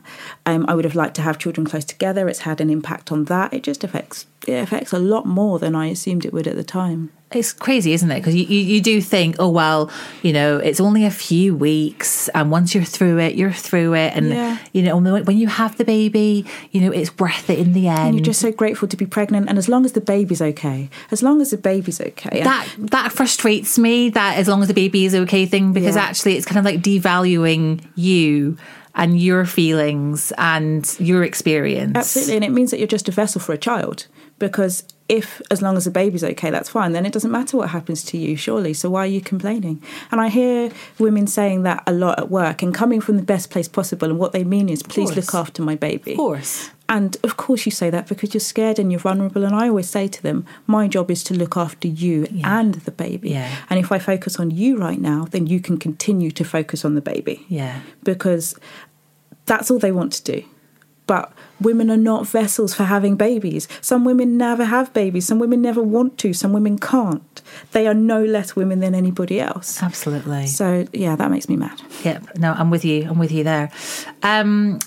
Um, 0.46 0.64
I 0.68 0.74
would 0.74 0.84
have 0.84 0.96
liked 0.96 1.14
to 1.16 1.22
have 1.22 1.38
children 1.38 1.64
close 1.66 1.84
together. 1.84 2.28
It's 2.28 2.40
had 2.40 2.60
an 2.60 2.70
impact 2.70 3.12
on 3.12 3.24
that. 3.24 3.52
It 3.54 3.62
just 3.62 3.84
affects 3.84 4.26
it 4.46 4.54
affects 4.54 4.92
a 4.92 4.98
lot 4.98 5.24
more 5.26 5.58
than 5.60 5.74
I 5.76 5.86
assumed 5.86 6.24
it 6.24 6.32
would 6.32 6.48
at 6.48 6.56
the 6.56 6.64
time. 6.64 7.10
It's 7.34 7.52
crazy, 7.52 7.92
isn't 7.92 8.10
it? 8.10 8.16
Because 8.16 8.34
you, 8.34 8.44
you, 8.44 8.60
you 8.60 8.80
do 8.80 9.00
think, 9.00 9.36
oh, 9.38 9.48
well, 9.48 9.90
you 10.22 10.32
know, 10.32 10.58
it's 10.58 10.80
only 10.80 11.04
a 11.04 11.10
few 11.10 11.54
weeks. 11.54 12.28
And 12.30 12.50
once 12.50 12.74
you're 12.74 12.84
through 12.84 13.18
it, 13.18 13.34
you're 13.34 13.52
through 13.52 13.94
it. 13.94 14.12
And, 14.14 14.28
Yeah. 14.30 14.58
you 14.72 14.82
know, 14.82 14.96
when 14.98 15.36
you 15.38 15.46
have 15.48 15.76
the 15.78 15.84
baby, 15.84 16.44
you 16.70 16.80
know, 16.80 16.90
it's 16.90 17.16
worth 17.18 17.48
it 17.50 17.58
in 17.58 17.72
the 17.72 17.88
end. 17.88 17.98
And 18.00 18.14
you're 18.16 18.24
just 18.24 18.40
so 18.40 18.52
grateful 18.52 18.88
to 18.88 18.96
be 18.96 19.06
pregnant. 19.06 19.48
And 19.48 19.58
as 19.58 19.68
long 19.68 19.84
as 19.84 19.92
the 19.92 20.00
baby's 20.00 20.42
okay, 20.42 20.88
as 21.10 21.22
long 21.22 21.40
as 21.40 21.50
the 21.50 21.58
baby's 21.58 22.00
okay, 22.00 22.42
that 22.42 22.68
that 22.78 23.12
frustrates 23.12 23.78
me 23.78 24.10
that 24.10 24.36
as 24.38 24.48
long 24.48 24.62
as 24.62 24.68
the 24.68 24.74
baby 24.74 25.04
is 25.04 25.14
okay 25.14 25.46
thing 25.46 25.72
because 25.72 25.96
Yeah. 25.96 26.02
actually 26.02 26.36
it's 26.36 26.46
kind 26.46 26.58
of 26.58 26.64
like 26.64 26.80
devaluing 26.80 27.84
you 27.94 28.56
and 28.94 29.18
your 29.20 29.46
feelings 29.46 30.32
and 30.36 30.94
your 31.00 31.24
experience 31.24 31.96
Absolutely, 31.96 32.34
and 32.36 32.44
it 32.44 32.50
means 32.50 32.70
that 32.70 32.78
you're 32.78 32.86
just 32.86 33.08
a 33.08 33.12
vessel 33.12 33.40
for 33.40 33.52
a 33.54 33.58
child. 33.58 34.06
Because 34.38 34.84
if, 35.12 35.42
as 35.50 35.60
long 35.60 35.76
as 35.76 35.84
the 35.84 35.90
baby's 35.90 36.24
okay, 36.24 36.50
that's 36.50 36.70
fine, 36.70 36.92
then 36.92 37.04
it 37.04 37.12
doesn't 37.12 37.30
matter 37.30 37.58
what 37.58 37.68
happens 37.68 38.02
to 38.04 38.16
you, 38.16 38.34
surely. 38.34 38.72
So 38.72 38.88
why 38.88 39.00
are 39.00 39.06
you 39.06 39.20
complaining? 39.20 39.82
And 40.10 40.22
I 40.22 40.30
hear 40.30 40.72
women 40.98 41.26
saying 41.26 41.64
that 41.64 41.82
a 41.86 41.92
lot 41.92 42.18
at 42.18 42.30
work 42.30 42.62
and 42.62 42.74
coming 42.74 43.02
from 43.02 43.18
the 43.18 43.22
best 43.22 43.50
place 43.50 43.68
possible. 43.68 44.08
And 44.08 44.18
what 44.18 44.32
they 44.32 44.42
mean 44.42 44.70
is, 44.70 44.82
please 44.82 45.14
look 45.14 45.34
after 45.34 45.60
my 45.60 45.76
baby. 45.76 46.12
of 46.12 46.16
course 46.16 46.70
And 46.88 47.18
of 47.22 47.36
course, 47.36 47.66
you 47.66 47.72
say 47.72 47.90
that 47.90 48.08
because 48.08 48.32
you're 48.32 48.40
scared 48.40 48.78
and 48.78 48.90
you're 48.90 49.00
vulnerable. 49.00 49.44
And 49.44 49.54
I 49.54 49.68
always 49.68 49.90
say 49.90 50.08
to 50.08 50.22
them, 50.22 50.46
my 50.66 50.88
job 50.88 51.10
is 51.10 51.22
to 51.24 51.34
look 51.34 51.58
after 51.58 51.88
you 51.88 52.26
and 52.42 52.74
the 52.74 52.90
baby. 52.90 53.30
Yeah. 53.30 53.54
And 53.68 53.78
if 53.78 53.92
I 53.92 53.98
focus 53.98 54.40
on 54.40 54.50
you 54.50 54.78
right 54.78 55.00
now, 55.00 55.26
then 55.30 55.46
you 55.46 55.60
can 55.60 55.76
continue 55.76 56.30
to 56.30 56.44
focus 56.44 56.84
on 56.86 56.94
the 56.94 57.02
baby 57.02 57.44
yeah 57.48 57.80
because 58.02 58.54
that's 59.44 59.70
all 59.70 59.78
they 59.78 59.92
want 59.92 60.12
to 60.14 60.22
do. 60.32 60.44
But 61.06 61.32
women 61.60 61.90
are 61.90 61.96
not 61.96 62.26
vessels 62.28 62.74
for 62.74 62.84
having 62.84 63.16
babies. 63.16 63.66
Some 63.80 64.04
women 64.04 64.36
never 64.36 64.64
have 64.64 64.92
babies. 64.94 65.26
Some 65.26 65.38
women 65.40 65.60
never 65.60 65.82
want 65.82 66.16
to. 66.18 66.32
Some 66.32 66.52
women 66.52 66.78
can't. 66.78 67.42
They 67.72 67.86
are 67.88 67.94
no 67.94 68.24
less 68.24 68.54
women 68.54 68.78
than 68.80 68.94
anybody 68.94 69.40
else. 69.40 69.82
absolutely 69.82 70.46
So, 70.46 70.86
yeah, 70.92 71.16
that 71.16 71.30
makes 71.30 71.48
me 71.48 71.56
mad. 71.56 71.82
Yep. 72.04 72.38
No, 72.38 72.52
I'm 72.52 72.70
with 72.70 72.84
you. 72.84 73.08
I'm 73.08 73.18
with 73.18 73.32
you 73.32 73.42
there. 73.42 73.70
Um, 74.22 74.78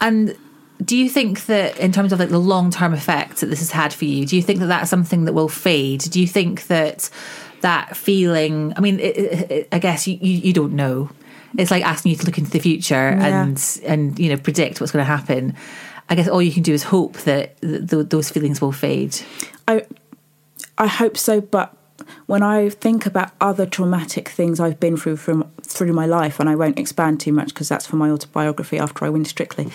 and 0.00 0.36
do 0.84 0.96
you 0.96 1.08
think 1.08 1.46
that, 1.46 1.78
in 1.78 1.92
terms 1.92 2.12
of 2.12 2.18
like 2.18 2.28
the 2.30 2.38
long 2.38 2.70
term 2.70 2.92
effects 2.92 3.40
that 3.40 3.46
this 3.46 3.60
has 3.60 3.70
had 3.70 3.92
for 3.92 4.04
you, 4.04 4.26
do 4.26 4.36
you 4.36 4.42
think 4.42 4.58
that 4.60 4.66
that's 4.66 4.90
something 4.90 5.24
that 5.24 5.32
will 5.32 5.48
fade? 5.48 6.00
Do 6.00 6.20
you 6.20 6.26
think 6.26 6.66
that 6.66 7.08
that 7.60 7.96
feeling? 7.96 8.72
I 8.76 8.80
mean, 8.80 8.98
it, 9.00 9.16
it, 9.16 9.50
it- 9.50 9.68
I 9.72 9.78
guess 9.78 10.06
you, 10.08 10.18
you 10.20 10.38
you 10.38 10.52
don't 10.52 10.74
know. 10.74 11.10
It's 11.58 11.70
like 11.70 11.84
asking 11.84 12.10
you 12.10 12.16
to 12.18 12.26
look 12.26 12.38
into 12.38 12.50
the 12.50 12.58
future 12.60 12.94
Yeah. 13.18 13.42
and 13.44 13.80
and 13.84 14.18
you 14.18 14.28
know 14.30 14.36
predict 14.36 14.80
what's 14.80 14.92
going 14.92 15.04
to 15.04 15.10
happen. 15.10 15.54
I 16.08 16.14
guess 16.14 16.28
all 16.28 16.42
you 16.42 16.52
can 16.52 16.62
do 16.62 16.74
is 16.74 16.82
hope 16.82 17.14
that 17.20 17.58
th- 17.62 17.88
th- 17.88 18.08
those 18.10 18.28
feelings 18.30 18.60
will 18.60 18.72
fade. 18.72 19.16
I, 19.66 19.86
I 20.76 20.86
hope 20.86 21.16
so, 21.16 21.40
but 21.40 21.74
when 22.26 22.42
I 22.42 22.68
think 22.68 23.06
about 23.06 23.30
other 23.40 23.64
traumatic 23.64 24.28
things 24.28 24.60
I've 24.60 24.78
been 24.78 24.98
through 24.98 25.16
from 25.16 25.50
through 25.62 25.94
my 25.94 26.04
life, 26.04 26.40
and 26.40 26.48
I 26.50 26.56
won't 26.56 26.78
expand 26.78 27.20
too 27.20 27.32
much 27.32 27.48
because 27.48 27.70
that's 27.70 27.86
for 27.86 27.96
my 27.96 28.10
autobiography 28.10 28.78
after 28.78 29.06
I 29.06 29.08
win 29.08 29.24
Strictly. 29.24 29.68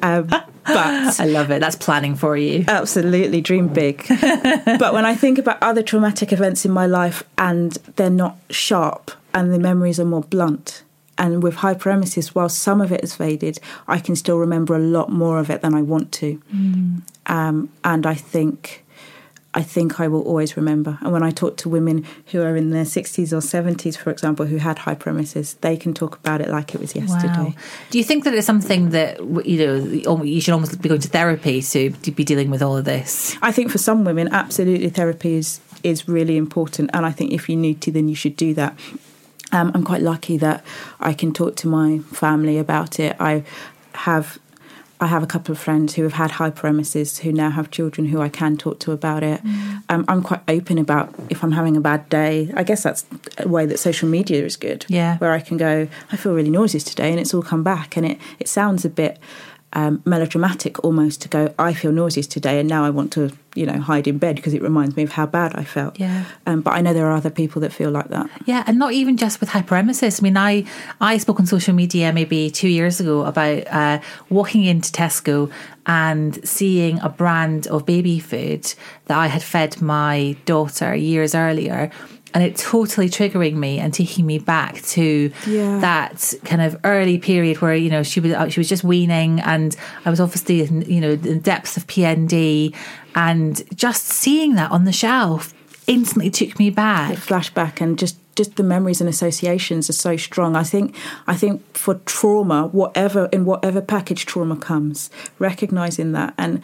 Um, 0.00 0.26
but 0.28 1.20
I 1.20 1.24
love 1.26 1.50
it. 1.50 1.58
That's 1.58 1.74
planning 1.76 2.14
for 2.14 2.36
you. 2.36 2.64
Absolutely, 2.68 3.40
dream 3.40 3.66
big. 3.66 4.06
but 4.08 4.92
when 4.94 5.04
I 5.04 5.16
think 5.16 5.38
about 5.38 5.58
other 5.60 5.82
traumatic 5.82 6.32
events 6.32 6.64
in 6.64 6.70
my 6.70 6.86
life 6.86 7.24
and 7.36 7.72
they're 7.96 8.10
not 8.10 8.36
sharp 8.50 9.10
and 9.34 9.52
the 9.52 9.58
memories 9.58 9.98
are 9.98 10.04
more 10.04 10.22
blunt, 10.22 10.83
and 11.18 11.42
with 11.42 11.56
hyperemesis, 11.56 12.28
while 12.28 12.48
some 12.48 12.80
of 12.80 12.92
it 12.92 13.00
has 13.00 13.14
faded, 13.14 13.58
I 13.86 13.98
can 13.98 14.16
still 14.16 14.38
remember 14.38 14.74
a 14.74 14.80
lot 14.80 15.10
more 15.10 15.38
of 15.38 15.50
it 15.50 15.62
than 15.62 15.74
I 15.74 15.82
want 15.82 16.12
to. 16.12 16.40
Um, 17.26 17.70
and 17.84 18.06
I 18.06 18.14
think. 18.14 18.80
I 19.56 19.62
think 19.62 20.00
I 20.00 20.08
will 20.08 20.22
always 20.22 20.56
remember. 20.56 20.98
And 21.00 21.12
when 21.12 21.22
I 21.22 21.30
talk 21.30 21.56
to 21.58 21.68
women 21.68 22.04
who 22.32 22.42
are 22.42 22.56
in 22.56 22.70
their 22.70 22.82
60s 22.82 23.32
or 23.32 23.36
70s, 23.38 23.96
for 23.96 24.10
example, 24.10 24.46
who 24.46 24.56
had 24.56 24.78
hyperemesis, 24.78 25.54
they 25.60 25.76
can 25.76 25.94
talk 25.94 26.16
about 26.16 26.40
it 26.40 26.48
like 26.48 26.74
it 26.74 26.80
was 26.80 26.96
yesterday. 26.96 27.50
Wow. 27.50 27.54
Do 27.90 27.98
you 27.98 28.02
think 28.02 28.24
that 28.24 28.34
it's 28.34 28.48
something 28.48 28.90
that 28.90 29.20
you 29.46 29.58
know 29.64 30.24
you 30.24 30.40
should 30.40 30.54
almost 30.54 30.82
be 30.82 30.88
going 30.88 31.00
to 31.02 31.08
therapy 31.08 31.62
to, 31.62 31.90
to 31.90 32.10
be 32.10 32.24
dealing 32.24 32.50
with 32.50 32.62
all 32.62 32.76
of 32.76 32.84
this? 32.84 33.36
I 33.42 33.52
think 33.52 33.70
for 33.70 33.78
some 33.78 34.04
women, 34.04 34.26
absolutely, 34.32 34.88
therapy 34.88 35.34
is 35.34 35.60
is 35.84 36.08
really 36.08 36.36
important, 36.36 36.90
and 36.92 37.06
I 37.06 37.12
think 37.12 37.30
if 37.30 37.48
you 37.48 37.54
need 37.54 37.80
to, 37.82 37.92
then 37.92 38.08
you 38.08 38.16
should 38.16 38.34
do 38.34 38.54
that. 38.54 38.76
Um, 39.54 39.70
I'm 39.74 39.84
quite 39.84 40.02
lucky 40.02 40.36
that 40.38 40.64
I 41.00 41.14
can 41.14 41.32
talk 41.32 41.56
to 41.56 41.68
my 41.68 42.00
family 42.12 42.58
about 42.58 42.98
it. 43.00 43.16
I 43.18 43.44
have. 43.94 44.38
I 45.00 45.08
have 45.08 45.24
a 45.24 45.26
couple 45.26 45.52
of 45.52 45.58
friends 45.58 45.96
who 45.96 46.04
have 46.04 46.14
had 46.14 46.30
hyperemesis 46.30 47.18
who 47.18 47.32
now 47.32 47.50
have 47.50 47.70
children 47.70 48.06
who 48.06 48.22
I 48.22 48.28
can 48.28 48.56
talk 48.56 48.78
to 48.80 48.92
about 48.92 49.22
it. 49.22 49.40
Um, 49.88 50.04
I'm 50.08 50.22
quite 50.22 50.40
open 50.48 50.78
about 50.78 51.12
if 51.28 51.42
I'm 51.42 51.50
having 51.52 51.76
a 51.76 51.80
bad 51.80 52.08
day. 52.08 52.50
I 52.56 52.62
guess 52.62 52.84
that's 52.84 53.04
a 53.38 53.48
way 53.48 53.66
that 53.66 53.78
social 53.78 54.08
media 54.08 54.44
is 54.44 54.56
good. 54.56 54.86
Yeah. 54.88 55.18
Where 55.18 55.32
I 55.32 55.40
can 55.40 55.56
go, 55.56 55.88
I 56.12 56.16
feel 56.16 56.32
really 56.32 56.48
nauseous 56.48 56.84
today, 56.84 57.10
and 57.10 57.20
it's 57.20 57.34
all 57.34 57.42
come 57.42 57.64
back, 57.64 57.96
and 57.96 58.06
it, 58.06 58.18
it 58.38 58.48
sounds 58.48 58.84
a 58.84 58.88
bit 58.88 59.18
um, 59.74 60.02
melodramatic 60.04 60.82
almost 60.84 61.20
to 61.22 61.28
go, 61.28 61.52
I 61.58 61.74
feel 61.74 61.92
nauseous 61.92 62.26
today, 62.26 62.60
and 62.60 62.68
now 62.68 62.84
I 62.84 62.90
want 62.90 63.12
to, 63.14 63.30
you 63.54 63.66
know, 63.66 63.80
hide 63.80 64.06
in 64.06 64.18
bed 64.18 64.36
because 64.36 64.54
it 64.54 64.62
reminds 64.62 64.96
me 64.96 65.02
of 65.02 65.12
how 65.12 65.26
bad 65.26 65.54
I 65.56 65.64
felt. 65.64 65.98
Yeah. 65.98 66.24
Um, 66.46 66.60
but 66.60 66.74
I 66.74 66.80
know 66.80 66.94
there 66.94 67.06
are 67.06 67.16
other 67.16 67.30
people 67.30 67.60
that 67.62 67.72
feel 67.72 67.90
like 67.90 68.08
that. 68.08 68.30
Yeah, 68.46 68.62
and 68.66 68.78
not 68.78 68.92
even 68.92 69.16
just 69.16 69.40
with 69.40 69.50
hyperemesis. 69.50 70.20
I 70.20 70.22
mean, 70.22 70.36
I 70.36 70.64
I 71.00 71.18
spoke 71.18 71.40
on 71.40 71.46
social 71.46 71.74
media 71.74 72.12
maybe 72.12 72.50
two 72.50 72.68
years 72.68 73.00
ago 73.00 73.24
about 73.24 73.66
uh, 73.68 74.00
walking 74.30 74.64
into 74.64 74.92
Tesco 74.92 75.50
and 75.86 76.46
seeing 76.48 77.00
a 77.00 77.08
brand 77.08 77.66
of 77.66 77.84
baby 77.84 78.18
food 78.18 78.72
that 79.06 79.18
I 79.18 79.26
had 79.26 79.42
fed 79.42 79.82
my 79.82 80.36
daughter 80.46 80.94
years 80.94 81.34
earlier. 81.34 81.90
And 82.34 82.42
it 82.42 82.56
totally 82.56 83.08
triggering 83.08 83.54
me 83.54 83.78
and 83.78 83.94
taking 83.94 84.26
me 84.26 84.38
back 84.40 84.82
to 84.82 85.30
Yeah. 85.46 85.78
that 85.78 86.34
kind 86.44 86.60
of 86.62 86.76
early 86.82 87.16
period 87.18 87.60
where 87.62 87.76
you 87.76 87.88
know 87.88 88.02
she 88.02 88.18
was 88.20 88.32
uh, 88.32 88.48
she 88.48 88.58
was 88.58 88.68
just 88.68 88.82
weaning, 88.82 89.38
and 89.40 89.76
I 90.04 90.10
was 90.10 90.20
obviously 90.20 90.62
in, 90.62 90.82
you 90.82 91.00
know 91.00 91.14
the 91.14 91.36
depths 91.36 91.76
of 91.76 91.86
PND, 91.86 92.74
and 93.14 93.62
just 93.76 94.06
seeing 94.06 94.56
that 94.56 94.72
on 94.72 94.84
the 94.84 94.92
shelf 94.92 95.54
instantly 95.86 96.30
took 96.30 96.58
me 96.58 96.70
back. 96.70 97.12
It 97.12 97.18
flashback 97.18 97.80
and 97.80 97.96
just 97.98 98.16
just 98.34 98.56
the 98.56 98.64
memories 98.64 99.00
and 99.00 99.08
associations 99.08 99.88
are 99.88 99.92
so 99.92 100.16
strong. 100.16 100.56
I 100.56 100.64
think 100.64 100.96
I 101.28 101.36
think 101.36 101.62
for 101.76 101.94
trauma, 102.04 102.66
whatever 102.66 103.26
in 103.32 103.44
whatever 103.44 103.80
package 103.80 104.26
trauma 104.26 104.56
comes, 104.56 105.08
recognizing 105.38 106.10
that 106.12 106.34
and 106.36 106.60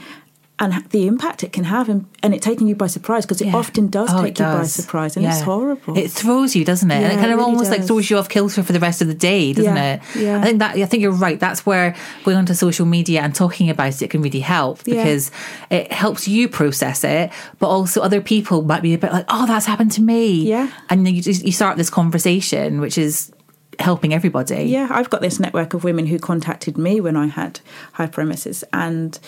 and 0.63 0.85
the 0.91 1.07
impact 1.07 1.43
it 1.43 1.53
can 1.53 1.65
have 1.65 1.89
and, 1.89 2.05
and 2.23 2.35
it 2.35 2.43
taking 2.43 2.69
you 2.69 2.75
by 2.77 2.87
surprise 2.87 3.25
because 3.25 3.41
it 3.41 3.47
Yeah. 3.47 3.57
often 3.57 3.89
does 3.89 4.11
Oh, 4.13 4.23
take 4.23 4.39
it 4.39 4.41
you 4.41 4.45
by 4.45 4.65
surprise 4.65 5.17
and 5.17 5.25
it's 5.25 5.41
horrible. 5.41 5.97
It 5.97 6.11
throws 6.11 6.55
you, 6.55 6.65
doesn't 6.67 6.91
it? 6.91 6.97
and 6.97 7.07
it 7.07 7.17
kind 7.17 7.27
it 7.31 7.33
of 7.33 7.39
really 7.39 7.51
almost 7.53 7.71
like 7.71 7.83
throws 7.85 8.11
you 8.11 8.19
off 8.19 8.29
kilter 8.29 8.63
for 8.63 8.73
the 8.75 8.79
rest 8.79 9.01
of 9.01 9.09
the 9.09 9.15
day, 9.15 9.55
doesn't 9.55 9.75
Yeah, 9.75 9.95
it? 9.95 10.01
yeah. 10.17 10.39
I 10.39 10.43
think 10.45 10.59
that 10.59 10.77
I 10.77 10.85
think 10.85 11.03
you're 11.03 11.13
right. 11.13 11.41
That's 11.41 11.65
where 11.65 11.97
going 12.25 12.37
onto 12.37 12.53
social 12.55 12.85
media 12.87 13.23
and 13.23 13.35
talking 13.35 13.71
about 13.71 14.01
it 14.03 14.11
can 14.11 14.21
really 14.23 14.41
help 14.41 14.83
Yeah. 14.85 14.97
because 14.97 15.31
it 15.71 15.91
helps 15.91 16.29
you 16.29 16.47
process 16.49 17.03
it, 17.05 17.31
but 17.59 17.69
also 17.69 18.03
other 18.03 18.21
people 18.21 18.63
might 18.63 18.83
be 18.83 18.93
a 18.95 18.99
bit 18.99 19.13
like, 19.13 19.25
"Oh, 19.29 19.47
that's 19.47 19.65
happened 19.67 19.93
to 19.93 20.03
me." 20.03 20.43
Yeah. 20.47 20.69
and 20.91 21.07
then 21.07 21.15
you 21.15 21.23
just 21.23 21.43
you 21.45 21.53
start 21.53 21.79
this 21.79 21.89
conversation, 21.91 22.81
which 22.81 22.99
is 22.99 23.33
helping 23.79 24.13
everybody. 24.13 24.65
Yeah, 24.65 24.89
I've 24.91 25.09
got 25.09 25.23
this 25.23 25.41
network 25.41 25.73
of 25.73 25.85
women 25.85 26.05
who 26.07 26.19
contacted 26.19 26.77
me 26.77 27.01
when 27.01 27.17
I 27.17 27.27
had 27.29 27.61
hyperemesis 27.97 28.63
and 28.75 29.19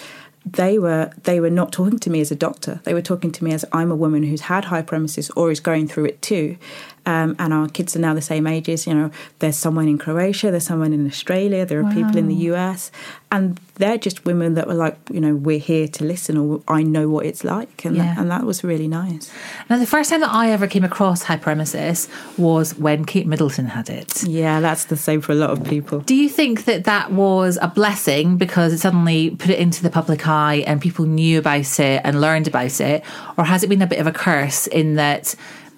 they 0.44 0.78
were 0.78 1.10
they 1.22 1.40
were 1.40 1.50
not 1.50 1.72
talking 1.72 1.98
to 2.00 2.10
me 2.10 2.20
as 2.20 2.30
a 2.30 2.36
doctor. 2.36 2.80
They 2.84 2.94
were 2.94 3.02
talking 3.02 3.30
to 3.32 3.44
me 3.44 3.52
as 3.52 3.64
I'm 3.72 3.90
a 3.90 3.96
woman 3.96 4.24
who's 4.24 4.42
had 4.42 4.66
high 4.66 4.82
hyperemesis 4.82 5.30
or 5.36 5.50
is 5.50 5.60
going 5.60 5.88
through 5.88 6.06
it 6.06 6.20
too. 6.22 6.56
Um, 7.04 7.34
and 7.40 7.52
our 7.52 7.68
kids 7.68 7.96
are 7.96 7.98
now 7.98 8.14
the 8.14 8.22
same 8.22 8.46
ages. 8.46 8.86
You 8.86 8.94
know, 8.94 9.10
there's 9.40 9.56
someone 9.56 9.88
in 9.88 9.98
Croatia, 9.98 10.50
there's 10.52 10.66
someone 10.66 10.92
in 10.92 11.04
Australia, 11.06 11.66
there 11.66 11.84
are 11.84 11.92
people 11.92 12.16
in 12.16 12.28
the 12.28 12.34
US, 12.52 12.92
and 13.32 13.58
they're 13.76 13.98
just 13.98 14.24
women 14.24 14.54
that 14.54 14.68
were 14.68 14.74
like, 14.74 14.96
you 15.10 15.20
know, 15.20 15.34
we're 15.34 15.58
here 15.58 15.88
to 15.88 16.04
listen, 16.04 16.36
or 16.36 16.60
I 16.68 16.84
know 16.84 17.08
what 17.08 17.26
it's 17.26 17.42
like, 17.42 17.84
and 17.84 17.96
Yeah. 17.96 18.04
that, 18.04 18.18
and 18.18 18.30
that 18.30 18.44
was 18.44 18.62
really 18.62 18.86
nice. 18.86 19.32
Now, 19.68 19.78
the 19.78 19.86
first 19.86 20.10
time 20.10 20.20
that 20.20 20.30
I 20.32 20.50
ever 20.50 20.68
came 20.68 20.84
across 20.84 21.24
hyperemesis 21.24 22.08
was 22.38 22.78
when 22.78 23.04
Kate 23.04 23.26
Middleton 23.26 23.66
had 23.66 23.90
it. 23.90 24.22
Yeah, 24.24 24.60
that's 24.60 24.84
the 24.84 24.96
same 24.96 25.20
for 25.22 25.32
a 25.32 25.34
lot 25.34 25.50
of 25.50 25.64
people. 25.64 26.00
Do 26.00 26.14
you 26.14 26.28
think 26.28 26.66
that 26.66 26.84
that 26.84 27.10
was 27.12 27.58
a 27.60 27.68
blessing 27.68 28.36
because 28.36 28.72
it 28.72 28.78
suddenly 28.78 29.30
put 29.30 29.50
it 29.50 29.58
into 29.58 29.82
the 29.82 29.90
public 29.90 30.28
eye 30.28 30.62
and 30.66 30.80
people 30.80 31.04
knew 31.04 31.38
about 31.40 31.80
it 31.80 32.00
and 32.04 32.20
learned 32.20 32.46
about 32.46 32.80
it? 32.80 33.02
Or 33.36 33.44
has 33.44 33.64
it 33.64 33.68
been 33.68 33.82
a 33.82 33.86
bit 33.88 33.98
of 33.98 34.06
a 34.06 34.12
curse 34.12 34.66
in 34.68 34.94
that 34.96 35.34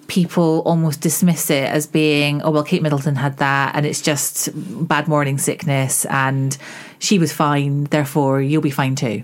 people 0.07 0.61
almost 0.65 1.01
dismiss 1.01 1.49
it 1.49 1.69
as 1.69 1.87
being, 1.87 2.41
oh, 2.41 2.51
well, 2.51 2.63
Kate 2.63 2.81
Middleton 2.81 3.15
had 3.15 3.37
that 3.37 3.75
and 3.75 3.85
it's 3.85 4.01
just 4.01 4.49
bad 4.87 5.07
morning 5.07 5.37
sickness 5.37 6.05
and 6.05 6.57
she 6.99 7.19
was 7.19 7.33
fine, 7.33 7.85
therefore 7.85 8.41
you'll 8.41 8.61
be 8.61 8.69
fine 8.69 8.95
too? 8.95 9.23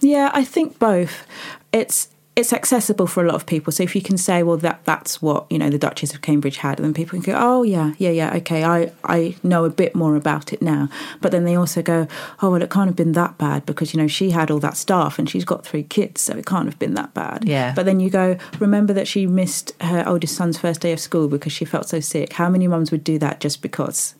Yeah, 0.00 0.30
I 0.32 0.44
think 0.44 0.78
both. 0.78 1.26
It's 1.72 2.08
it's 2.36 2.52
accessible 2.52 3.06
for 3.06 3.24
a 3.24 3.26
lot 3.26 3.34
of 3.34 3.46
people. 3.46 3.72
So 3.72 3.82
if 3.82 3.96
you 3.96 4.02
can 4.02 4.18
say, 4.18 4.42
well, 4.42 4.58
that 4.58 4.84
that's 4.84 5.22
what 5.22 5.50
you 5.50 5.58
know 5.58 5.70
the 5.70 5.78
Duchess 5.78 6.12
of 6.14 6.20
Cambridge 6.20 6.58
had, 6.58 6.76
then 6.76 6.92
people 6.92 7.20
can 7.20 7.32
go, 7.32 7.38
oh 7.38 7.62
yeah, 7.62 7.94
yeah, 7.96 8.10
yeah, 8.10 8.34
okay, 8.36 8.62
I 8.62 8.92
I 9.04 9.36
know 9.42 9.64
a 9.64 9.70
bit 9.70 9.94
more 9.94 10.16
about 10.16 10.52
it 10.52 10.60
now. 10.60 10.90
But 11.22 11.32
then 11.32 11.44
they 11.44 11.56
also 11.56 11.80
go, 11.80 12.06
oh 12.42 12.50
well, 12.50 12.60
it 12.60 12.70
can't 12.70 12.88
have 12.88 12.96
been 12.96 13.12
that 13.12 13.38
bad 13.38 13.64
because 13.64 13.94
you 13.94 14.00
know 14.00 14.06
she 14.06 14.30
had 14.30 14.50
all 14.50 14.60
that 14.60 14.76
staff 14.76 15.18
and 15.18 15.28
she's 15.28 15.46
got 15.46 15.64
three 15.64 15.82
kids, 15.82 16.20
so 16.20 16.36
it 16.36 16.44
can't 16.44 16.66
have 16.66 16.78
been 16.78 16.94
that 16.94 17.14
bad. 17.14 17.46
Yeah. 17.46 17.72
But 17.74 17.86
then 17.86 18.00
you 18.00 18.10
go, 18.10 18.36
remember 18.58 18.92
that 18.92 19.08
she 19.08 19.26
missed 19.26 19.72
her 19.80 20.04
oldest 20.06 20.36
son's 20.36 20.58
first 20.58 20.82
day 20.82 20.92
of 20.92 21.00
school 21.00 21.28
because 21.28 21.52
she 21.52 21.64
felt 21.64 21.88
so 21.88 22.00
sick. 22.00 22.34
How 22.34 22.50
many 22.50 22.68
mums 22.68 22.90
would 22.90 23.02
do 23.02 23.18
that 23.18 23.40
just 23.40 23.62
because? 23.62 24.14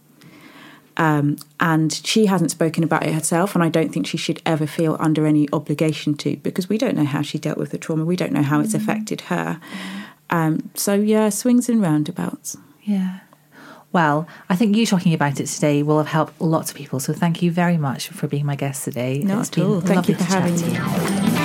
Um, 0.99 1.37
and 1.61 1.93
she 1.93 2.27
hasn't 2.27 2.51
spoken 2.51 2.83
about 2.83 3.05
it 3.05 3.13
herself, 3.13 3.55
and 3.55 3.63
I 3.63 3.69
don't 3.69 3.93
think 3.93 4.07
she 4.07 4.17
should 4.17 4.41
ever 4.47 4.67
feel 4.67 4.97
under 4.99 5.27
any 5.27 5.49
obligation 5.53 6.15
to 6.19 6.37
because 6.39 6.69
we 6.69 6.79
don't 6.79 6.97
know 6.97 7.05
how 7.05 7.23
she 7.23 7.39
dealt 7.39 7.59
with 7.59 7.71
the 7.71 7.79
trauma. 7.79 8.05
We 8.05 8.17
don't 8.17 8.33
know 8.33 8.43
how 8.43 8.61
it's 8.61 8.75
affected 8.75 9.23
her. 9.23 9.61
Um, 10.31 10.71
so 10.75 10.95
yeah, 10.95 11.29
swings 11.29 11.69
and 11.69 11.83
roundabouts. 11.83 12.57
Yeah. 12.83 13.21
Well, 13.93 14.27
I 14.49 14.57
think 14.57 14.77
you 14.77 14.85
talking 14.85 15.15
about 15.15 15.41
it 15.41 15.47
today 15.47 15.83
will 15.83 15.99
have 15.99 16.09
helped 16.09 16.41
lots 16.41 16.71
of 16.71 16.77
people. 16.77 17.01
So 17.01 17.13
thank 17.13 17.43
you 17.43 17.51
very 17.51 17.79
much 17.79 18.09
for 18.09 18.27
being 18.27 18.45
my 18.45 18.57
guest 18.57 18.85
today. 18.85 19.21
Not 19.21 19.41
It's 19.41 19.49
at 19.51 19.55
been 19.55 19.65
all. 19.65 19.81
Thank 19.81 20.09
you 20.09 20.15
for 20.17 20.25
having 20.25 20.55
me. 21.33 21.36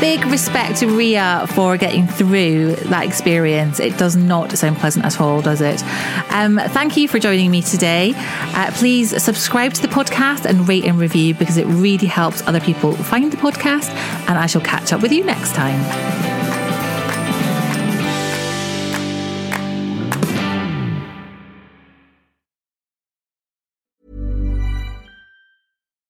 Big 0.00 0.24
respect 0.26 0.78
to 0.78 0.86
Ria 0.86 1.46
for 1.54 1.76
getting 1.76 2.06
through 2.06 2.76
that 2.76 3.04
experience. 3.04 3.80
It 3.80 3.98
does 3.98 4.14
not 4.14 4.56
sound 4.56 4.76
pleasant 4.76 5.04
at 5.04 5.20
all, 5.20 5.42
does 5.42 5.60
it? 5.60 5.82
Um, 6.30 6.60
thank 6.68 6.96
you 6.96 7.08
for 7.08 7.18
joining 7.18 7.50
me 7.50 7.62
today. 7.62 8.12
Uh, 8.16 8.70
please 8.74 9.20
subscribe 9.22 9.74
to 9.74 9.82
the 9.82 9.88
podcast 9.88 10.44
and 10.44 10.68
rate 10.68 10.84
and 10.84 10.98
review 10.98 11.34
because 11.34 11.56
it 11.56 11.66
really 11.66 12.06
helps 12.06 12.46
other 12.46 12.60
people 12.60 12.92
find 12.92 13.32
the 13.32 13.36
podcast. 13.38 13.90
And 14.28 14.38
I 14.38 14.46
shall 14.46 14.62
catch 14.62 14.92
up 14.92 15.02
with 15.02 15.10
you 15.10 15.24
next 15.24 15.54
time. 15.54 16.37